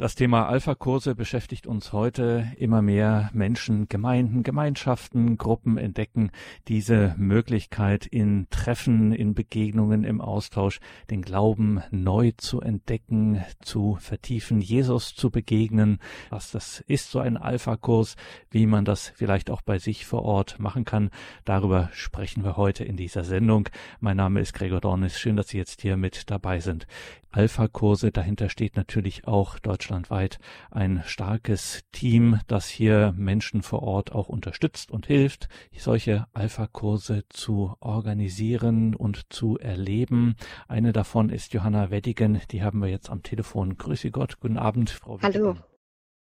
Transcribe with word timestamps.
Das 0.00 0.14
Thema 0.14 0.46
Alpha-Kurse 0.46 1.16
beschäftigt 1.16 1.66
uns 1.66 1.92
heute. 1.92 2.52
Immer 2.56 2.82
mehr 2.82 3.30
Menschen, 3.32 3.88
Gemeinden, 3.88 4.44
Gemeinschaften, 4.44 5.36
Gruppen 5.38 5.76
entdecken 5.76 6.30
diese 6.68 7.16
Möglichkeit 7.18 8.06
in 8.06 8.46
Treffen, 8.50 9.10
in 9.10 9.34
Begegnungen, 9.34 10.04
im 10.04 10.20
Austausch, 10.20 10.78
den 11.10 11.22
Glauben 11.22 11.82
neu 11.90 12.30
zu 12.36 12.60
entdecken, 12.60 13.44
zu 13.60 13.96
vertiefen, 14.00 14.60
Jesus 14.60 15.16
zu 15.16 15.32
begegnen. 15.32 15.98
Was 16.30 16.52
das 16.52 16.78
ist, 16.86 17.10
so 17.10 17.18
ein 17.18 17.36
Alpha-Kurs, 17.36 18.14
wie 18.52 18.66
man 18.66 18.84
das 18.84 19.12
vielleicht 19.16 19.50
auch 19.50 19.62
bei 19.62 19.80
sich 19.80 20.06
vor 20.06 20.22
Ort 20.22 20.60
machen 20.60 20.84
kann. 20.84 21.10
Darüber 21.44 21.88
sprechen 21.92 22.44
wir 22.44 22.56
heute 22.56 22.84
in 22.84 22.96
dieser 22.96 23.24
Sendung. 23.24 23.68
Mein 23.98 24.18
Name 24.18 24.38
ist 24.38 24.52
Gregor 24.52 24.80
Dornis. 24.80 25.18
Schön, 25.18 25.34
dass 25.34 25.48
Sie 25.48 25.58
jetzt 25.58 25.82
hier 25.82 25.96
mit 25.96 26.30
dabei 26.30 26.60
sind. 26.60 26.86
Alpha-Kurse. 27.30 28.12
Dahinter 28.12 28.48
steht 28.48 28.76
natürlich 28.76 29.26
auch 29.26 29.58
deutschlandweit 29.58 30.38
ein 30.70 31.02
starkes 31.04 31.82
Team, 31.92 32.40
das 32.46 32.68
hier 32.68 33.14
Menschen 33.16 33.62
vor 33.62 33.82
Ort 33.82 34.12
auch 34.12 34.28
unterstützt 34.28 34.90
und 34.90 35.06
hilft, 35.06 35.48
solche 35.76 36.26
Alpha-Kurse 36.32 37.24
zu 37.28 37.74
organisieren 37.80 38.94
und 38.94 39.32
zu 39.32 39.58
erleben. 39.58 40.36
Eine 40.66 40.92
davon 40.92 41.30
ist 41.30 41.54
Johanna 41.54 41.90
Weddigen, 41.90 42.40
die 42.50 42.62
haben 42.62 42.80
wir 42.80 42.88
jetzt 42.88 43.10
am 43.10 43.22
Telefon. 43.22 43.76
Grüße 43.76 44.10
Gott, 44.10 44.40
guten 44.40 44.58
Abend, 44.58 44.90
Frau 44.90 45.22
Weddigen. 45.22 45.46
Hallo. 45.46 45.56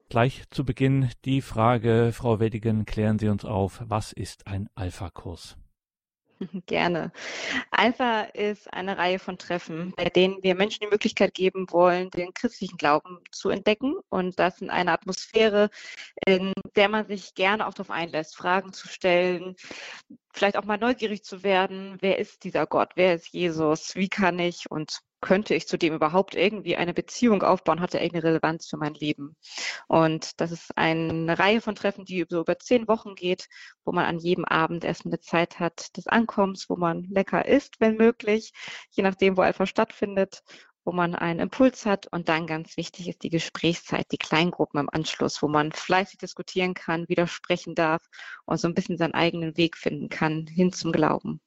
Gleich 0.09 0.43
zu 0.51 0.65
Beginn 0.65 1.09
die 1.25 1.41
Frage, 1.41 2.11
Frau 2.13 2.41
Weddigen, 2.41 2.85
klären 2.85 3.19
Sie 3.21 3.29
uns 3.29 3.45
auf, 3.45 3.83
was 3.85 4.13
ist 4.13 4.47
ein 4.49 4.69
Alpha-Kurs? 4.75 5.57
Gerne. 6.67 7.13
Alpha 7.71 8.23
ist 8.23 8.73
eine 8.73 8.97
Reihe 8.97 9.19
von 9.19 9.39
Treffen, 9.39 9.93
bei 9.97 10.05
denen 10.05 10.43
wir 10.43 10.55
Menschen 10.55 10.81
die 10.83 10.91
Möglichkeit 10.91 11.35
geben 11.35 11.67
wollen, 11.71 12.11
den 12.11 12.33
christlichen 12.33 12.77
Glauben 12.79 13.19
zu 13.31 13.51
entdecken. 13.51 13.97
Und 14.09 14.39
das 14.39 14.61
in 14.61 14.71
einer 14.71 14.93
Atmosphäre, 14.93 15.71
in 16.27 16.53
der 16.77 16.89
man 16.89 17.07
sich 17.07 17.35
gerne 17.35 17.67
auch 17.67 17.75
darauf 17.75 17.91
einlässt, 17.91 18.37
Fragen 18.37 18.73
zu 18.73 18.89
stellen, 18.89 19.55
vielleicht 20.33 20.57
auch 20.57 20.65
mal 20.65 20.79
neugierig 20.79 21.25
zu 21.25 21.43
werden, 21.43 21.99
wer 22.01 22.19
ist 22.19 22.45
dieser 22.45 22.67
Gott, 22.67 22.93
wer 22.95 23.15
ist 23.15 23.29
Jesus, 23.29 23.95
wie 23.97 24.09
kann 24.09 24.39
ich? 24.39 24.71
Und 24.71 25.01
könnte 25.21 25.55
ich 25.55 25.69
zu 25.69 25.79
dem 25.79 25.95
überhaupt 25.95 26.35
irgendwie 26.35 26.77
eine 26.77 26.95
Beziehung 26.95 27.43
aufbauen, 27.43 27.81
hat 27.81 27.95
er 27.95 28.03
irgendeine 28.03 28.33
Relevanz 28.33 28.69
für 28.69 28.77
mein 28.77 28.95
Leben. 28.95 29.37
Und 29.89 30.41
das 30.41 30.53
ist 30.53 30.77
eine 30.77 31.39
Reihe 31.39 31.61
von 31.61 31.75
Treffen, 31.75 32.05
die 32.05 32.25
so 32.29 32.41
über 32.41 32.59
zehn 32.59 32.89
Wochen 32.89 33.15
geht, 33.15 33.49
wo 33.85 33.93
man 33.93 34.07
an 34.07 34.19
jedem 34.19 34.45
Abend 34.45 34.85
erstmal 34.85 35.13
eine 35.13 35.21
Zeit 35.21 35.59
hat 35.59 35.97
des 35.97 36.07
Ankommens, 36.07 36.69
wo 36.69 36.77
man 36.77 37.05
lecker 37.05 37.47
isst, 37.47 37.81
wenn 37.81 37.97
möglich, 37.97 38.53
je 38.91 39.03
nachdem, 39.03 39.37
wo 39.37 39.43
einfach 39.43 39.67
stattfindet 39.67 40.43
wo 40.85 40.93
man 40.93 41.15
einen 41.15 41.41
Impuls 41.41 41.85
hat 41.87 42.07
und 42.11 42.29
dann 42.29 42.47
ganz 42.47 42.77
wichtig 42.77 43.09
ist 43.09 43.23
die 43.23 43.31
Gesprächszeit, 43.31 44.07
die 44.13 44.19
Kleingruppen 44.19 44.81
im 44.81 44.91
Anschluss, 44.91 45.43
wo 45.43 45.49
man 45.49 45.73
fleißig 45.73 46.19
diskutieren 46.19 46.75
kann, 46.75 47.09
widersprechen 47.09 47.75
darf 47.75 48.03
und 48.47 48.59
so 48.59 48.69
ein 48.69 48.75
bisschen 48.75 48.97
seinen 48.97 49.15
eigenen 49.15 49.57
Weg 49.57 49.77
finden 49.77 50.09
kann 50.09 50.47
hin 50.47 50.73
zum 50.73 50.93
Glauben. 50.93 51.41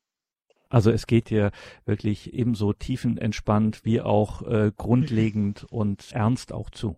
Also 0.73 0.89
es 0.89 1.05
geht 1.05 1.29
hier 1.29 1.51
wirklich 1.85 2.33
ebenso 2.33 2.73
tiefenentspannt 2.73 3.85
wie 3.85 4.01
auch 4.01 4.41
äh, 4.41 4.71
grundlegend 4.75 5.65
und 5.69 6.11
ernst 6.13 6.51
auch 6.51 6.71
zu. 6.71 6.97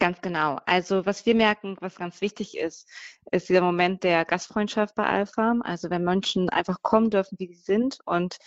Ganz 0.00 0.22
genau. 0.22 0.58
Also 0.64 1.04
was 1.04 1.26
wir 1.26 1.34
merken, 1.34 1.76
was 1.80 1.96
ganz 1.96 2.22
wichtig 2.22 2.56
ist, 2.56 2.88
ist 3.30 3.50
dieser 3.50 3.60
Moment 3.60 4.02
der 4.02 4.24
Gastfreundschaft 4.24 4.94
bei 4.94 5.04
Alpha. 5.04 5.60
Also 5.60 5.90
wenn 5.90 6.02
Menschen 6.02 6.48
einfach 6.48 6.80
kommen 6.80 7.10
dürfen, 7.10 7.38
wie 7.38 7.52
sie 7.52 7.60
sind 7.60 7.98
und 8.06 8.38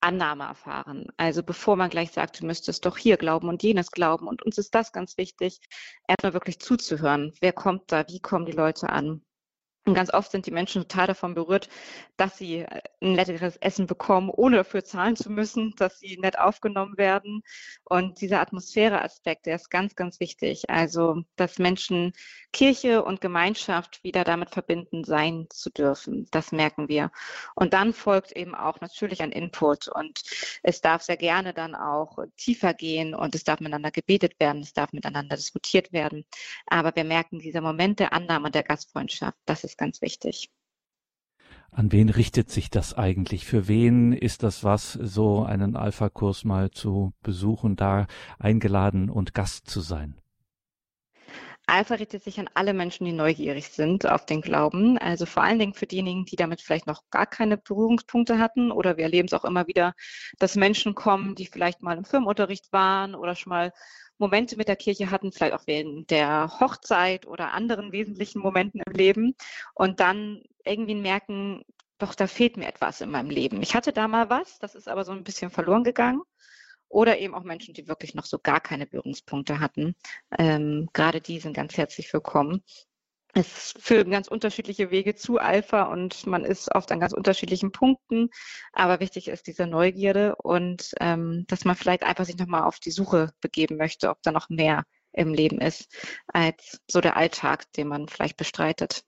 Annahme 0.00 0.44
erfahren. 0.44 1.08
Also 1.16 1.42
bevor 1.42 1.74
man 1.74 1.90
gleich 1.90 2.12
sagt, 2.12 2.40
du 2.40 2.46
müsstest 2.46 2.86
doch 2.86 2.96
hier 2.96 3.16
glauben 3.16 3.48
und 3.48 3.64
jenes 3.64 3.90
glauben. 3.90 4.28
Und 4.28 4.44
uns 4.44 4.56
ist 4.58 4.72
das 4.76 4.92
ganz 4.92 5.18
wichtig, 5.18 5.58
erstmal 6.06 6.32
wirklich 6.32 6.60
zuzuhören. 6.60 7.32
Wer 7.40 7.52
kommt 7.52 7.90
da? 7.90 8.06
Wie 8.06 8.20
kommen 8.20 8.46
die 8.46 8.52
Leute 8.52 8.88
an? 8.88 9.22
Und 9.88 9.94
ganz 9.94 10.12
oft 10.12 10.30
sind 10.30 10.44
die 10.44 10.50
Menschen 10.50 10.82
total 10.82 11.06
davon 11.06 11.34
berührt, 11.34 11.70
dass 12.18 12.36
sie 12.36 12.58
äh, 12.58 12.82
ein 13.00 13.14
leckeres 13.14 13.56
Essen 13.56 13.86
bekommen, 13.86 14.28
ohne 14.28 14.56
dafür 14.56 14.84
zahlen 14.84 15.16
zu 15.16 15.30
müssen, 15.30 15.74
dass 15.78 15.98
sie 15.98 16.18
nett 16.18 16.38
aufgenommen 16.38 16.98
werden. 16.98 17.42
Und 17.84 18.20
dieser 18.20 18.40
Atmosphäreaspekt, 18.40 19.46
der 19.46 19.56
ist 19.56 19.70
ganz, 19.70 19.94
ganz 19.96 20.20
wichtig. 20.20 20.68
Also, 20.68 21.22
dass 21.36 21.58
Menschen 21.58 22.12
Kirche 22.52 23.02
und 23.02 23.22
Gemeinschaft 23.22 24.04
wieder 24.04 24.24
damit 24.24 24.50
verbinden 24.50 25.04
sein 25.04 25.46
zu 25.48 25.70
dürfen. 25.70 26.28
Das 26.32 26.52
merken 26.52 26.88
wir. 26.88 27.10
Und 27.54 27.72
dann 27.72 27.94
folgt 27.94 28.32
eben 28.32 28.54
auch 28.54 28.82
natürlich 28.82 29.22
ein 29.22 29.32
Input 29.32 29.88
und 29.88 30.20
es 30.62 30.82
darf 30.82 31.02
sehr 31.02 31.16
gerne 31.16 31.54
dann 31.54 31.74
auch 31.74 32.18
tiefer 32.36 32.74
gehen 32.74 33.14
und 33.14 33.34
es 33.34 33.44
darf 33.44 33.60
miteinander 33.60 33.90
gebetet 33.90 34.38
werden, 34.38 34.60
es 34.60 34.74
darf 34.74 34.92
miteinander 34.92 35.36
diskutiert 35.36 35.92
werden. 35.92 36.26
Aber 36.66 36.94
wir 36.94 37.04
merken 37.04 37.38
dieser 37.38 37.62
Moment 37.62 38.00
der 38.00 38.12
Annahme 38.12 38.46
und 38.46 38.54
der 38.54 38.64
Gastfreundschaft, 38.64 39.38
das 39.46 39.64
ist 39.64 39.77
ganz 39.78 40.02
wichtig. 40.02 40.50
An 41.70 41.92
wen 41.92 42.08
richtet 42.08 42.50
sich 42.50 42.70
das 42.70 42.94
eigentlich? 42.94 43.46
Für 43.46 43.68
wen 43.68 44.12
ist 44.12 44.42
das 44.42 44.64
was, 44.64 44.92
so 44.92 45.44
einen 45.44 45.76
Alpha-Kurs 45.76 46.44
mal 46.44 46.70
zu 46.70 47.12
besuchen, 47.22 47.76
da 47.76 48.06
eingeladen 48.38 49.10
und 49.10 49.34
Gast 49.34 49.68
zu 49.68 49.80
sein? 49.80 50.20
Alpha 51.68 51.96
richtet 51.96 52.24
sich 52.24 52.40
an 52.40 52.48
alle 52.54 52.72
Menschen, 52.72 53.04
die 53.04 53.12
neugierig 53.12 53.68
sind 53.68 54.06
auf 54.06 54.24
den 54.24 54.40
Glauben. 54.40 54.96
Also 54.96 55.26
vor 55.26 55.42
allen 55.42 55.58
Dingen 55.58 55.74
für 55.74 55.86
diejenigen, 55.86 56.24
die 56.24 56.36
damit 56.36 56.62
vielleicht 56.62 56.86
noch 56.86 57.02
gar 57.10 57.26
keine 57.26 57.58
Berührungspunkte 57.58 58.38
hatten. 58.38 58.72
Oder 58.72 58.96
wir 58.96 59.04
erleben 59.04 59.26
es 59.26 59.34
auch 59.34 59.44
immer 59.44 59.66
wieder, 59.66 59.92
dass 60.38 60.56
Menschen 60.56 60.94
kommen, 60.94 61.34
die 61.34 61.44
vielleicht 61.44 61.82
mal 61.82 61.98
im 61.98 62.06
Firmenunterricht 62.06 62.72
waren 62.72 63.14
oder 63.14 63.34
schon 63.34 63.50
mal 63.50 63.72
Momente 64.18 64.56
mit 64.56 64.68
der 64.68 64.76
Kirche 64.76 65.10
hatten, 65.10 65.32
vielleicht 65.32 65.54
auch 65.54 65.66
während 65.66 66.10
der 66.10 66.60
Hochzeit 66.60 67.26
oder 67.26 67.52
anderen 67.52 67.92
wesentlichen 67.92 68.40
Momenten 68.40 68.82
im 68.84 68.92
Leben 68.92 69.34
und 69.74 70.00
dann 70.00 70.42
irgendwie 70.64 70.94
merken, 70.94 71.64
doch, 71.98 72.14
da 72.14 72.26
fehlt 72.26 72.56
mir 72.56 72.66
etwas 72.68 73.00
in 73.00 73.10
meinem 73.10 73.30
Leben. 73.30 73.62
Ich 73.62 73.74
hatte 73.74 73.92
da 73.92 74.06
mal 74.08 74.30
was, 74.30 74.58
das 74.58 74.74
ist 74.74 74.88
aber 74.88 75.04
so 75.04 75.12
ein 75.12 75.24
bisschen 75.24 75.50
verloren 75.50 75.84
gegangen. 75.84 76.22
Oder 76.90 77.18
eben 77.18 77.34
auch 77.34 77.42
Menschen, 77.42 77.74
die 77.74 77.86
wirklich 77.86 78.14
noch 78.14 78.24
so 78.24 78.38
gar 78.38 78.60
keine 78.60 78.86
Berührungspunkte 78.86 79.60
hatten. 79.60 79.94
Ähm, 80.38 80.88
gerade 80.94 81.20
die 81.20 81.38
sind 81.38 81.52
ganz 81.52 81.76
herzlich 81.76 82.10
willkommen 82.14 82.62
es 83.38 83.74
führen 83.78 84.10
ganz 84.10 84.28
unterschiedliche 84.28 84.90
Wege 84.90 85.14
zu 85.14 85.38
Alpha 85.38 85.84
und 85.84 86.26
man 86.26 86.44
ist 86.44 86.74
oft 86.74 86.90
an 86.92 87.00
ganz 87.00 87.12
unterschiedlichen 87.12 87.72
Punkten. 87.72 88.30
Aber 88.72 89.00
wichtig 89.00 89.28
ist 89.28 89.46
diese 89.46 89.66
Neugierde 89.66 90.36
und 90.36 90.92
ähm, 91.00 91.44
dass 91.48 91.64
man 91.64 91.76
vielleicht 91.76 92.02
einfach 92.02 92.24
sich 92.24 92.36
nochmal 92.36 92.64
auf 92.64 92.80
die 92.80 92.90
Suche 92.90 93.30
begeben 93.40 93.76
möchte, 93.76 94.10
ob 94.10 94.22
da 94.22 94.32
noch 94.32 94.48
mehr 94.48 94.84
im 95.12 95.32
Leben 95.32 95.60
ist 95.60 95.88
als 96.26 96.80
so 96.86 97.00
der 97.00 97.16
Alltag, 97.16 97.70
den 97.72 97.88
man 97.88 98.08
vielleicht 98.08 98.36
bestreitet 98.36 99.02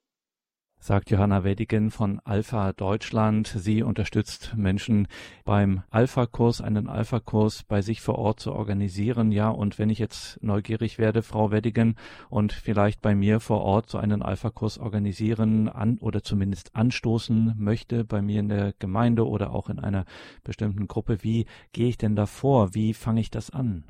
sagt 0.83 1.11
Johanna 1.11 1.45
Wedigen 1.45 1.91
von 1.91 2.21
Alpha 2.25 2.73
Deutschland. 2.73 3.47
Sie 3.47 3.83
unterstützt 3.83 4.55
Menschen 4.57 5.09
beim 5.45 5.83
Alpha-Kurs, 5.91 6.63
einen 6.63 6.89
Alpha-Kurs 6.89 7.65
bei 7.65 7.83
sich 7.83 8.01
vor 8.01 8.17
Ort 8.19 8.41
zu 8.41 8.53
organisieren. 8.53 9.31
Ja, 9.31 9.51
und 9.51 9.79
wenn 9.79 9.91
ich 9.91 9.99
jetzt 9.99 10.43
neugierig 10.43 10.99
werde, 10.99 11.23
Frau 11.23 11.51
Wedigen, 11.51 11.97
und 12.31 12.55
vielleicht 12.55 13.03
bei 13.03 13.15
mir 13.15 13.41
vor 13.41 13.61
Ort 13.61 13.91
so 13.91 13.99
einen 13.99 14.23
Alpha-Kurs 14.23 14.79
organisieren 14.79 15.69
an 15.69 15.99
oder 15.99 16.23
zumindest 16.23 16.75
anstoßen 16.75 17.55
möchte, 17.59 18.05
bei 18.05 18.23
mir 18.23 18.41
in 18.41 18.49
der 18.49 18.73
Gemeinde 18.79 19.29
oder 19.29 19.53
auch 19.53 19.69
in 19.69 19.79
einer 19.79 20.07
bestimmten 20.45 20.89
Gruppe, 20.89 21.19
wie 21.23 21.45
gehe 21.73 21.89
ich 21.89 21.99
denn 21.99 22.17
da 22.17 22.25
vor? 22.25 22.75
Wie 22.75 22.95
fange 22.95 23.21
ich 23.21 23.31
das 23.31 23.51
an? 23.51 23.85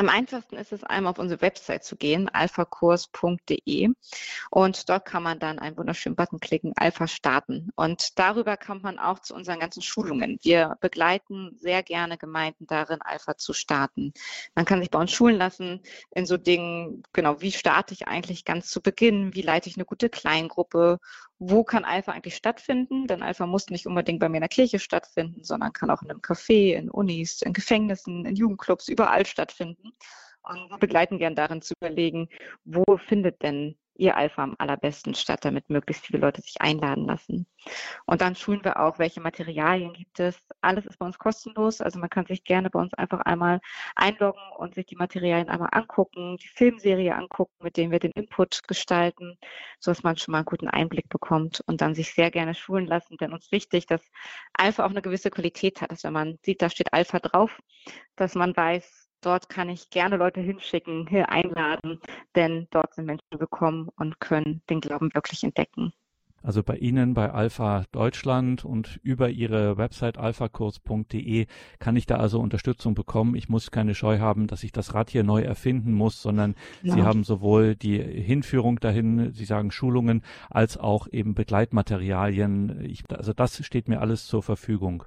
Am 0.00 0.08
einfachsten 0.08 0.56
ist 0.56 0.72
es, 0.72 0.82
einmal 0.82 1.10
auf 1.10 1.18
unsere 1.18 1.42
Website 1.42 1.84
zu 1.84 1.94
gehen, 1.94 2.30
alphakurs.de. 2.30 3.90
Und 4.50 4.88
dort 4.88 5.04
kann 5.04 5.22
man 5.22 5.38
dann 5.38 5.58
einen 5.58 5.76
wunderschönen 5.76 6.16
Button 6.16 6.40
klicken, 6.40 6.72
Alpha 6.74 7.06
starten. 7.06 7.68
Und 7.76 8.18
darüber 8.18 8.56
kommt 8.56 8.82
man 8.82 8.98
auch 8.98 9.18
zu 9.18 9.34
unseren 9.34 9.60
ganzen 9.60 9.82
Schulungen. 9.82 10.38
Wir 10.40 10.78
begleiten 10.80 11.54
sehr 11.58 11.82
gerne 11.82 12.16
Gemeinden 12.16 12.66
darin, 12.66 13.02
Alpha 13.02 13.36
zu 13.36 13.52
starten. 13.52 14.14
Man 14.54 14.64
kann 14.64 14.80
sich 14.80 14.90
bei 14.90 14.98
uns 14.98 15.12
schulen 15.12 15.36
lassen 15.36 15.82
in 16.14 16.24
so 16.24 16.38
Dingen, 16.38 17.02
genau, 17.12 17.42
wie 17.42 17.52
starte 17.52 17.92
ich 17.92 18.08
eigentlich 18.08 18.46
ganz 18.46 18.70
zu 18.70 18.80
Beginn? 18.80 19.34
Wie 19.34 19.42
leite 19.42 19.68
ich 19.68 19.76
eine 19.76 19.84
gute 19.84 20.08
Kleingruppe? 20.08 20.98
Wo 21.40 21.64
kann 21.64 21.84
Alpha 21.84 22.12
eigentlich 22.12 22.36
stattfinden? 22.36 23.06
Denn 23.06 23.22
Alpha 23.22 23.46
muss 23.46 23.70
nicht 23.70 23.86
unbedingt 23.86 24.20
bei 24.20 24.28
mir 24.28 24.36
in 24.36 24.42
der 24.42 24.48
Kirche 24.48 24.78
stattfinden, 24.78 25.42
sondern 25.42 25.72
kann 25.72 25.90
auch 25.90 26.02
in 26.02 26.10
einem 26.10 26.20
Café, 26.20 26.74
in 26.74 26.90
Unis, 26.90 27.40
in 27.40 27.54
Gefängnissen, 27.54 28.26
in 28.26 28.36
Jugendclubs, 28.36 28.88
überall 28.88 29.24
stattfinden. 29.24 29.92
Und 30.42 30.70
wir 30.70 30.78
begleiten 30.78 31.18
gern 31.18 31.34
darin 31.34 31.62
zu 31.62 31.74
überlegen, 31.80 32.28
wo 32.64 32.84
findet 33.08 33.42
denn 33.42 33.76
ihr 34.00 34.16
Alpha 34.16 34.42
am 34.42 34.56
allerbesten 34.58 35.14
statt, 35.14 35.44
damit 35.44 35.68
möglichst 35.70 36.06
viele 36.06 36.20
Leute 36.20 36.40
sich 36.40 36.60
einladen 36.60 37.06
lassen. 37.06 37.46
Und 38.06 38.20
dann 38.22 38.34
schulen 38.34 38.64
wir 38.64 38.80
auch, 38.80 38.98
welche 38.98 39.20
Materialien 39.20 39.92
gibt 39.92 40.18
es. 40.18 40.38
Alles 40.62 40.86
ist 40.86 40.98
bei 40.98 41.06
uns 41.06 41.18
kostenlos, 41.18 41.80
also 41.80 41.98
man 41.98 42.08
kann 42.08 42.26
sich 42.26 42.42
gerne 42.44 42.70
bei 42.70 42.80
uns 42.80 42.94
einfach 42.94 43.20
einmal 43.20 43.60
einloggen 43.94 44.40
und 44.56 44.74
sich 44.74 44.86
die 44.86 44.96
Materialien 44.96 45.48
einmal 45.48 45.68
angucken, 45.72 46.36
die 46.38 46.48
Filmserie 46.48 47.14
angucken, 47.14 47.54
mit 47.62 47.76
denen 47.76 47.92
wir 47.92 47.98
den 47.98 48.12
Input 48.12 48.66
gestalten, 48.66 49.38
sodass 49.78 50.02
man 50.02 50.16
schon 50.16 50.32
mal 50.32 50.38
einen 50.38 50.46
guten 50.46 50.68
Einblick 50.68 51.08
bekommt 51.08 51.60
und 51.66 51.80
dann 51.80 51.94
sich 51.94 52.14
sehr 52.14 52.30
gerne 52.30 52.54
schulen 52.54 52.86
lassen, 52.86 53.16
denn 53.18 53.32
uns 53.32 53.52
wichtig, 53.52 53.86
dass 53.86 54.02
Alpha 54.54 54.84
auch 54.84 54.90
eine 54.90 55.02
gewisse 55.02 55.30
Qualität 55.30 55.80
hat, 55.82 55.92
dass 55.92 56.04
wenn 56.04 56.12
man 56.14 56.38
sieht, 56.42 56.62
da 56.62 56.70
steht 56.70 56.92
Alpha 56.92 57.18
drauf, 57.18 57.60
dass 58.16 58.34
man 58.34 58.56
weiß, 58.56 59.09
dort 59.20 59.48
kann 59.48 59.68
ich 59.68 59.90
gerne 59.90 60.16
Leute 60.16 60.40
hinschicken, 60.40 61.06
hier 61.08 61.28
einladen, 61.28 62.00
denn 62.34 62.66
dort 62.70 62.94
sind 62.94 63.06
Menschen 63.06 63.38
willkommen 63.38 63.88
und 63.96 64.20
können 64.20 64.62
den 64.68 64.80
Glauben 64.80 65.12
wirklich 65.14 65.44
entdecken. 65.44 65.92
Also 66.42 66.62
bei 66.62 66.76
Ihnen 66.76 67.12
bei 67.12 67.30
Alpha 67.30 67.84
Deutschland 67.92 68.64
und 68.64 68.98
über 69.02 69.28
Ihre 69.28 69.76
Website 69.76 70.16
alphakurs.de 70.16 71.46
kann 71.78 71.96
ich 71.96 72.06
da 72.06 72.16
also 72.16 72.40
Unterstützung 72.40 72.94
bekommen. 72.94 73.34
Ich 73.34 73.50
muss 73.50 73.70
keine 73.70 73.94
Scheu 73.94 74.20
haben, 74.20 74.46
dass 74.46 74.64
ich 74.64 74.72
das 74.72 74.94
Rad 74.94 75.10
hier 75.10 75.22
neu 75.22 75.42
erfinden 75.42 75.92
muss, 75.92 76.22
sondern 76.22 76.54
ja. 76.82 76.94
Sie 76.94 77.02
haben 77.02 77.24
sowohl 77.24 77.76
die 77.76 77.98
Hinführung 77.98 78.80
dahin, 78.80 79.32
Sie 79.32 79.44
sagen 79.44 79.70
Schulungen, 79.70 80.22
als 80.48 80.78
auch 80.78 81.08
eben 81.08 81.34
Begleitmaterialien. 81.34 82.86
Ich, 82.86 83.04
also 83.10 83.34
das 83.34 83.62
steht 83.64 83.88
mir 83.88 84.00
alles 84.00 84.26
zur 84.26 84.42
Verfügung. 84.42 85.04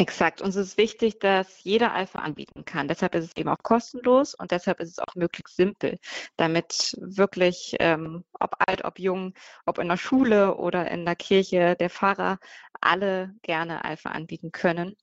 Exakt. 0.00 0.40
Uns 0.42 0.54
ist 0.54 0.76
wichtig, 0.78 1.18
dass 1.18 1.64
jeder 1.64 1.92
Alpha 1.92 2.20
anbieten 2.20 2.64
kann. 2.64 2.86
Deshalb 2.86 3.16
ist 3.16 3.24
es 3.24 3.36
eben 3.36 3.48
auch 3.48 3.58
kostenlos 3.64 4.32
und 4.34 4.52
deshalb 4.52 4.78
ist 4.78 4.90
es 4.92 4.98
auch 5.00 5.16
möglichst 5.16 5.56
simpel, 5.56 5.98
damit 6.36 6.94
wirklich, 7.00 7.74
ähm, 7.80 8.24
ob 8.38 8.54
alt, 8.60 8.84
ob 8.84 9.00
jung, 9.00 9.34
ob 9.66 9.78
in 9.78 9.88
der 9.88 9.96
Schule 9.96 10.54
oder 10.56 10.88
in 10.88 11.04
der 11.04 11.16
Kirche, 11.16 11.74
der 11.74 11.90
Pfarrer, 11.90 12.38
alle 12.80 13.34
gerne 13.42 13.84
Alpha 13.84 14.10
anbieten 14.10 14.52
können. 14.52 14.94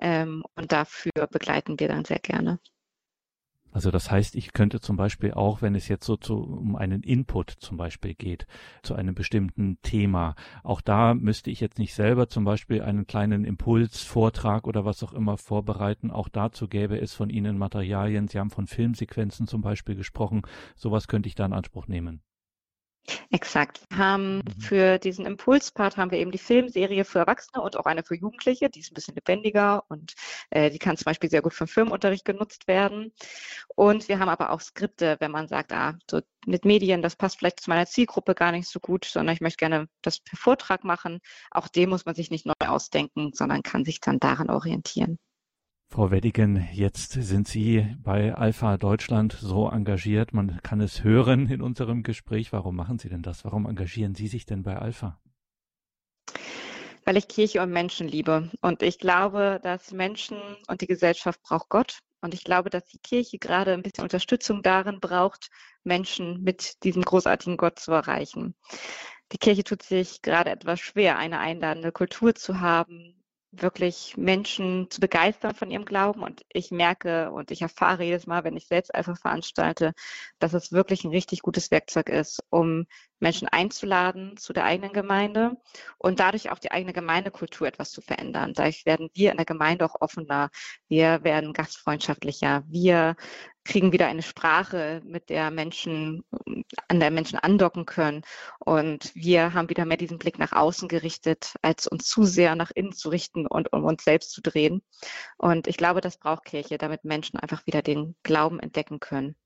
Ähm, 0.00 0.44
und 0.54 0.70
dafür 0.70 1.10
begleiten 1.32 1.80
wir 1.80 1.88
dann 1.88 2.04
sehr 2.04 2.20
gerne. 2.20 2.60
Also 3.74 3.90
das 3.90 4.08
heißt, 4.08 4.36
ich 4.36 4.52
könnte 4.52 4.80
zum 4.80 4.96
Beispiel 4.96 5.32
auch, 5.32 5.60
wenn 5.60 5.74
es 5.74 5.88
jetzt 5.88 6.06
so 6.06 6.16
zu, 6.16 6.36
um 6.36 6.76
einen 6.76 7.02
Input 7.02 7.50
zum 7.50 7.76
Beispiel 7.76 8.14
geht, 8.14 8.46
zu 8.84 8.94
einem 8.94 9.16
bestimmten 9.16 9.78
Thema, 9.82 10.36
auch 10.62 10.80
da 10.80 11.12
müsste 11.12 11.50
ich 11.50 11.58
jetzt 11.58 11.80
nicht 11.80 11.92
selber 11.92 12.28
zum 12.28 12.44
Beispiel 12.44 12.82
einen 12.82 13.08
kleinen 13.08 13.44
Impulsvortrag 13.44 14.68
oder 14.68 14.84
was 14.84 15.02
auch 15.02 15.12
immer 15.12 15.38
vorbereiten. 15.38 16.12
Auch 16.12 16.28
dazu 16.28 16.68
gäbe 16.68 17.00
es 17.00 17.14
von 17.14 17.30
Ihnen 17.30 17.58
Materialien. 17.58 18.28
Sie 18.28 18.38
haben 18.38 18.50
von 18.50 18.68
Filmsequenzen 18.68 19.48
zum 19.48 19.60
Beispiel 19.60 19.96
gesprochen. 19.96 20.42
Sowas 20.76 21.08
könnte 21.08 21.28
ich 21.28 21.34
da 21.34 21.44
in 21.44 21.52
Anspruch 21.52 21.88
nehmen. 21.88 22.22
Exakt. 23.30 23.82
Wir 23.90 23.98
haben 23.98 24.36
mhm. 24.36 24.60
für 24.60 24.98
diesen 24.98 25.26
Impulspart 25.26 25.96
haben 25.96 26.10
wir 26.10 26.18
eben 26.18 26.30
die 26.30 26.38
Filmserie 26.38 27.04
für 27.04 27.20
Erwachsene 27.20 27.62
und 27.62 27.76
auch 27.76 27.84
eine 27.84 28.02
für 28.02 28.14
Jugendliche, 28.14 28.70
die 28.70 28.80
ist 28.80 28.90
ein 28.90 28.94
bisschen 28.94 29.14
lebendiger 29.14 29.84
und 29.88 30.14
äh, 30.50 30.70
die 30.70 30.78
kann 30.78 30.96
zum 30.96 31.04
Beispiel 31.04 31.30
sehr 31.30 31.42
gut 31.42 31.54
für 31.54 31.66
Filmunterricht 31.66 32.24
genutzt 32.24 32.66
werden. 32.66 33.12
Und 33.74 34.08
wir 34.08 34.18
haben 34.18 34.28
aber 34.28 34.50
auch 34.50 34.60
Skripte, 34.60 35.16
wenn 35.20 35.30
man 35.30 35.48
sagt, 35.48 35.72
ah, 35.72 35.98
so 36.10 36.20
mit 36.46 36.64
Medien, 36.64 37.02
das 37.02 37.16
passt 37.16 37.38
vielleicht 37.38 37.60
zu 37.60 37.70
meiner 37.70 37.86
Zielgruppe 37.86 38.34
gar 38.34 38.52
nicht 38.52 38.68
so 38.68 38.80
gut, 38.80 39.04
sondern 39.04 39.34
ich 39.34 39.40
möchte 39.40 39.58
gerne 39.58 39.88
das 40.02 40.20
per 40.20 40.38
Vortrag 40.38 40.84
machen. 40.84 41.20
Auch 41.50 41.68
den 41.68 41.90
muss 41.90 42.06
man 42.06 42.14
sich 42.14 42.30
nicht 42.30 42.46
neu 42.46 42.54
ausdenken, 42.66 43.32
sondern 43.34 43.62
kann 43.62 43.84
sich 43.84 44.00
dann 44.00 44.18
daran 44.18 44.50
orientieren. 44.50 45.18
Frau 45.94 46.10
Weddigen, 46.10 46.68
jetzt 46.72 47.12
sind 47.12 47.46
Sie 47.46 47.86
bei 48.02 48.34
Alpha 48.34 48.78
Deutschland 48.78 49.32
so 49.40 49.68
engagiert. 49.68 50.34
Man 50.34 50.60
kann 50.64 50.80
es 50.80 51.04
hören 51.04 51.48
in 51.48 51.62
unserem 51.62 52.02
Gespräch. 52.02 52.52
Warum 52.52 52.74
machen 52.74 52.98
Sie 52.98 53.08
denn 53.08 53.22
das? 53.22 53.44
Warum 53.44 53.64
engagieren 53.64 54.16
Sie 54.16 54.26
sich 54.26 54.44
denn 54.44 54.64
bei 54.64 54.76
Alpha? 54.76 55.20
Weil 57.04 57.16
ich 57.16 57.28
Kirche 57.28 57.62
und 57.62 57.70
Menschen 57.70 58.08
liebe. 58.08 58.50
Und 58.60 58.82
ich 58.82 58.98
glaube, 58.98 59.60
dass 59.62 59.92
Menschen 59.92 60.36
und 60.66 60.80
die 60.80 60.88
Gesellschaft 60.88 61.40
braucht 61.44 61.68
Gott. 61.68 62.00
Und 62.20 62.34
ich 62.34 62.42
glaube, 62.42 62.70
dass 62.70 62.86
die 62.86 62.98
Kirche 62.98 63.38
gerade 63.38 63.72
ein 63.72 63.82
bisschen 63.84 64.02
Unterstützung 64.02 64.64
darin 64.64 64.98
braucht, 64.98 65.48
Menschen 65.84 66.42
mit 66.42 66.82
diesem 66.82 67.02
großartigen 67.02 67.56
Gott 67.56 67.78
zu 67.78 67.92
erreichen. 67.92 68.56
Die 69.30 69.38
Kirche 69.38 69.62
tut 69.62 69.84
sich 69.84 70.22
gerade 70.22 70.50
etwas 70.50 70.80
schwer, 70.80 71.18
eine 71.18 71.38
einladende 71.38 71.92
Kultur 71.92 72.34
zu 72.34 72.60
haben, 72.60 73.23
wirklich 73.60 74.16
Menschen 74.16 74.90
zu 74.90 75.00
begeistern 75.00 75.54
von 75.54 75.70
ihrem 75.70 75.84
Glauben. 75.84 76.22
Und 76.22 76.42
ich 76.52 76.70
merke 76.70 77.30
und 77.30 77.50
ich 77.50 77.62
erfahre 77.62 78.04
jedes 78.04 78.26
Mal, 78.26 78.44
wenn 78.44 78.56
ich 78.56 78.66
selbst 78.66 78.94
einfach 78.94 79.18
veranstalte, 79.18 79.92
dass 80.38 80.54
es 80.54 80.72
wirklich 80.72 81.04
ein 81.04 81.10
richtig 81.10 81.42
gutes 81.42 81.70
Werkzeug 81.70 82.08
ist, 82.08 82.42
um 82.50 82.86
Menschen 83.20 83.48
einzuladen 83.48 84.36
zu 84.36 84.52
der 84.52 84.64
eigenen 84.64 84.92
Gemeinde 84.92 85.56
und 85.98 86.20
dadurch 86.20 86.50
auch 86.50 86.58
die 86.58 86.72
eigene 86.72 86.92
Gemeindekultur 86.92 87.66
etwas 87.66 87.90
zu 87.90 88.00
verändern. 88.02 88.52
Dadurch 88.54 88.84
werden 88.86 89.08
wir 89.14 89.30
in 89.30 89.36
der 89.36 89.46
Gemeinde 89.46 89.84
auch 89.84 90.00
offener, 90.00 90.50
wir 90.88 91.24
werden 91.24 91.52
gastfreundschaftlicher, 91.52 92.64
wir 92.66 93.16
kriegen 93.64 93.92
wieder 93.92 94.06
eine 94.06 94.22
Sprache, 94.22 95.00
mit 95.04 95.30
der 95.30 95.50
Menschen, 95.50 96.24
an 96.88 97.00
der 97.00 97.10
Menschen 97.10 97.38
andocken 97.38 97.86
können. 97.86 98.22
Und 98.58 99.14
wir 99.14 99.54
haben 99.54 99.68
wieder 99.70 99.84
mehr 99.84 99.96
diesen 99.96 100.18
Blick 100.18 100.38
nach 100.38 100.52
außen 100.52 100.88
gerichtet, 100.88 101.54
als 101.62 101.86
uns 101.86 102.06
zu 102.06 102.24
sehr 102.24 102.54
nach 102.56 102.70
innen 102.74 102.92
zu 102.92 103.08
richten 103.08 103.46
und 103.46 103.72
um 103.72 103.84
uns 103.84 104.04
selbst 104.04 104.32
zu 104.32 104.42
drehen. 104.42 104.82
Und 105.38 105.66
ich 105.66 105.76
glaube, 105.76 106.00
das 106.00 106.18
braucht 106.18 106.44
Kirche, 106.44 106.78
damit 106.78 107.04
Menschen 107.04 107.38
einfach 107.38 107.66
wieder 107.66 107.82
den 107.82 108.14
Glauben 108.22 108.60
entdecken 108.60 109.00
können 109.00 109.36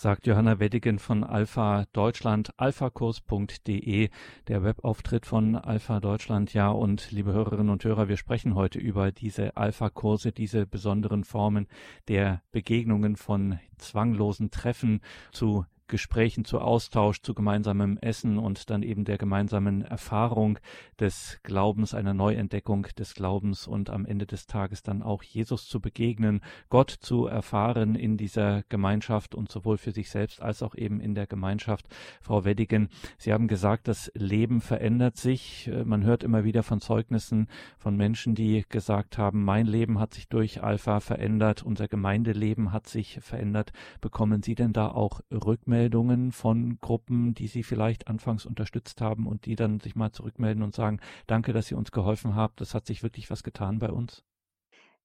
sagt 0.00 0.26
Johanna 0.26 0.58
Weddigen 0.58 0.98
von 0.98 1.24
Alpha 1.24 1.84
Deutschland, 1.92 2.52
alphakurs.de, 2.56 4.08
der 4.48 4.64
Webauftritt 4.64 5.26
von 5.26 5.56
Alpha 5.56 6.00
Deutschland. 6.00 6.54
Ja, 6.54 6.70
und 6.70 7.10
liebe 7.10 7.34
Hörerinnen 7.34 7.68
und 7.68 7.84
Hörer, 7.84 8.08
wir 8.08 8.16
sprechen 8.16 8.54
heute 8.54 8.78
über 8.78 9.12
diese 9.12 9.58
Alpha-Kurse, 9.58 10.32
diese 10.32 10.66
besonderen 10.66 11.24
Formen 11.24 11.66
der 12.08 12.40
Begegnungen 12.50 13.16
von 13.16 13.58
zwanglosen 13.76 14.50
Treffen 14.50 15.02
zu 15.32 15.66
Gesprächen, 15.90 16.46
zu 16.46 16.60
Austausch, 16.60 17.20
zu 17.20 17.34
gemeinsamem 17.34 17.98
Essen 17.98 18.38
und 18.38 18.70
dann 18.70 18.82
eben 18.82 19.04
der 19.04 19.18
gemeinsamen 19.18 19.82
Erfahrung 19.82 20.58
des 20.98 21.40
Glaubens, 21.42 21.92
einer 21.92 22.14
Neuentdeckung 22.14 22.86
des 22.96 23.14
Glaubens 23.14 23.66
und 23.66 23.90
am 23.90 24.06
Ende 24.06 24.24
des 24.24 24.46
Tages 24.46 24.82
dann 24.82 25.02
auch 25.02 25.22
Jesus 25.22 25.66
zu 25.66 25.80
begegnen, 25.80 26.40
Gott 26.68 26.90
zu 26.90 27.26
erfahren 27.26 27.96
in 27.96 28.16
dieser 28.16 28.62
Gemeinschaft 28.68 29.34
und 29.34 29.50
sowohl 29.50 29.76
für 29.76 29.90
sich 29.90 30.08
selbst 30.08 30.40
als 30.40 30.62
auch 30.62 30.74
eben 30.74 31.00
in 31.00 31.14
der 31.14 31.26
Gemeinschaft. 31.26 31.88
Frau 32.22 32.44
Weddigen, 32.44 32.88
Sie 33.18 33.32
haben 33.32 33.48
gesagt, 33.48 33.88
das 33.88 34.10
Leben 34.14 34.60
verändert 34.60 35.16
sich. 35.16 35.70
Man 35.84 36.04
hört 36.04 36.22
immer 36.22 36.44
wieder 36.44 36.62
von 36.62 36.80
Zeugnissen 36.80 37.48
von 37.78 37.96
Menschen, 37.96 38.34
die 38.36 38.64
gesagt 38.68 39.18
haben, 39.18 39.42
mein 39.44 39.66
Leben 39.66 39.98
hat 39.98 40.14
sich 40.14 40.28
durch 40.28 40.62
Alpha 40.62 41.00
verändert, 41.00 41.64
unser 41.64 41.88
Gemeindeleben 41.88 42.72
hat 42.72 42.86
sich 42.86 43.18
verändert. 43.20 43.72
Bekommen 44.00 44.42
Sie 44.42 44.54
denn 44.54 44.72
da 44.72 44.88
auch 44.88 45.20
Rückmeldungen? 45.32 45.79
Rückmeldungen 45.80 46.30
von 46.30 46.78
Gruppen, 46.80 47.32
die 47.32 47.46
Sie 47.46 47.62
vielleicht 47.62 48.08
anfangs 48.08 48.44
unterstützt 48.44 49.00
haben 49.00 49.26
und 49.26 49.46
die 49.46 49.56
dann 49.56 49.80
sich 49.80 49.96
mal 49.96 50.12
zurückmelden 50.12 50.62
und 50.62 50.74
sagen, 50.74 51.00
danke, 51.26 51.54
dass 51.54 51.70
ihr 51.70 51.78
uns 51.78 51.90
geholfen 51.90 52.34
habt, 52.34 52.60
das 52.60 52.74
hat 52.74 52.86
sich 52.86 53.02
wirklich 53.02 53.30
was 53.30 53.42
getan 53.42 53.78
bei 53.78 53.90
uns? 53.90 54.22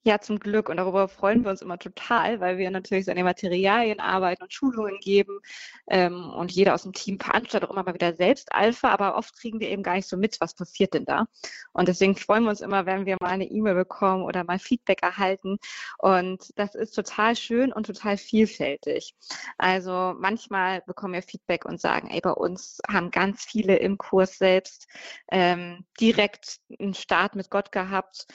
Ja, 0.08 0.20
zum 0.22 0.38
Glück. 0.40 0.70
Und 0.70 0.78
darüber 0.78 1.08
freuen 1.08 1.44
wir 1.44 1.50
uns 1.50 1.64
immer 1.64 1.80
total, 1.80 2.40
weil 2.40 2.60
wir 2.60 2.70
natürlich 2.70 3.06
so 3.06 3.12
an 3.12 3.18
den 3.18 3.26
Materialien 3.26 4.00
arbeiten 4.00 4.44
und 4.44 4.54
Schulungen 4.54 5.00
geben. 5.00 5.40
Ähm, 5.88 6.30
und 6.30 6.52
jeder 6.52 6.76
aus 6.76 6.84
dem 6.84 6.94
Team 6.94 7.20
veranstaltet 7.20 7.68
auch 7.68 7.74
immer 7.74 7.84
mal 7.84 7.96
wieder 7.96 8.14
selbst 8.14 8.54
Alpha, 8.54 8.90
aber 8.90 9.18
oft 9.18 9.36
kriegen 9.36 9.60
wir 9.60 9.68
eben 9.70 9.82
gar 9.82 9.96
nicht 9.96 10.08
so 10.08 10.16
mit, 10.16 10.40
was 10.40 10.54
passiert 10.54 10.94
denn 10.94 11.06
da. 11.06 11.26
Und 11.74 11.88
deswegen 11.88 12.16
freuen 12.16 12.44
wir 12.44 12.52
uns 12.52 12.62
immer, 12.62 12.86
wenn 12.86 13.08
wir 13.08 13.18
mal 13.20 13.30
eine 13.30 13.46
E-Mail 13.46 13.74
bekommen 13.74 14.24
oder 14.24 14.44
mal 14.44 14.60
Feedback 14.60 15.02
erhalten. 15.02 15.58
Und 15.98 16.54
das 16.56 16.76
ist 16.76 16.92
total 16.92 17.36
schön 17.36 17.74
und 17.74 17.88
total 17.88 18.18
vielfältig. 18.18 19.16
Also 19.58 20.14
manchmal 20.20 20.82
bekommen 20.86 21.16
wir 21.16 21.24
Feedback 21.24 21.66
und 21.66 21.82
sagen, 21.82 22.12
ey, 22.12 22.22
bei 22.22 22.32
uns 22.32 22.80
haben 22.88 23.10
ganz 23.10 23.44
viele 23.44 23.78
im 23.78 23.98
Kurs 23.98 24.38
selbst 24.38 24.88
ähm, 25.32 25.84
direkt 26.00 26.60
einen 26.80 26.94
Start 26.94 27.36
mit 27.36 27.50
Gott 27.50 27.72
gehabt 27.72 28.28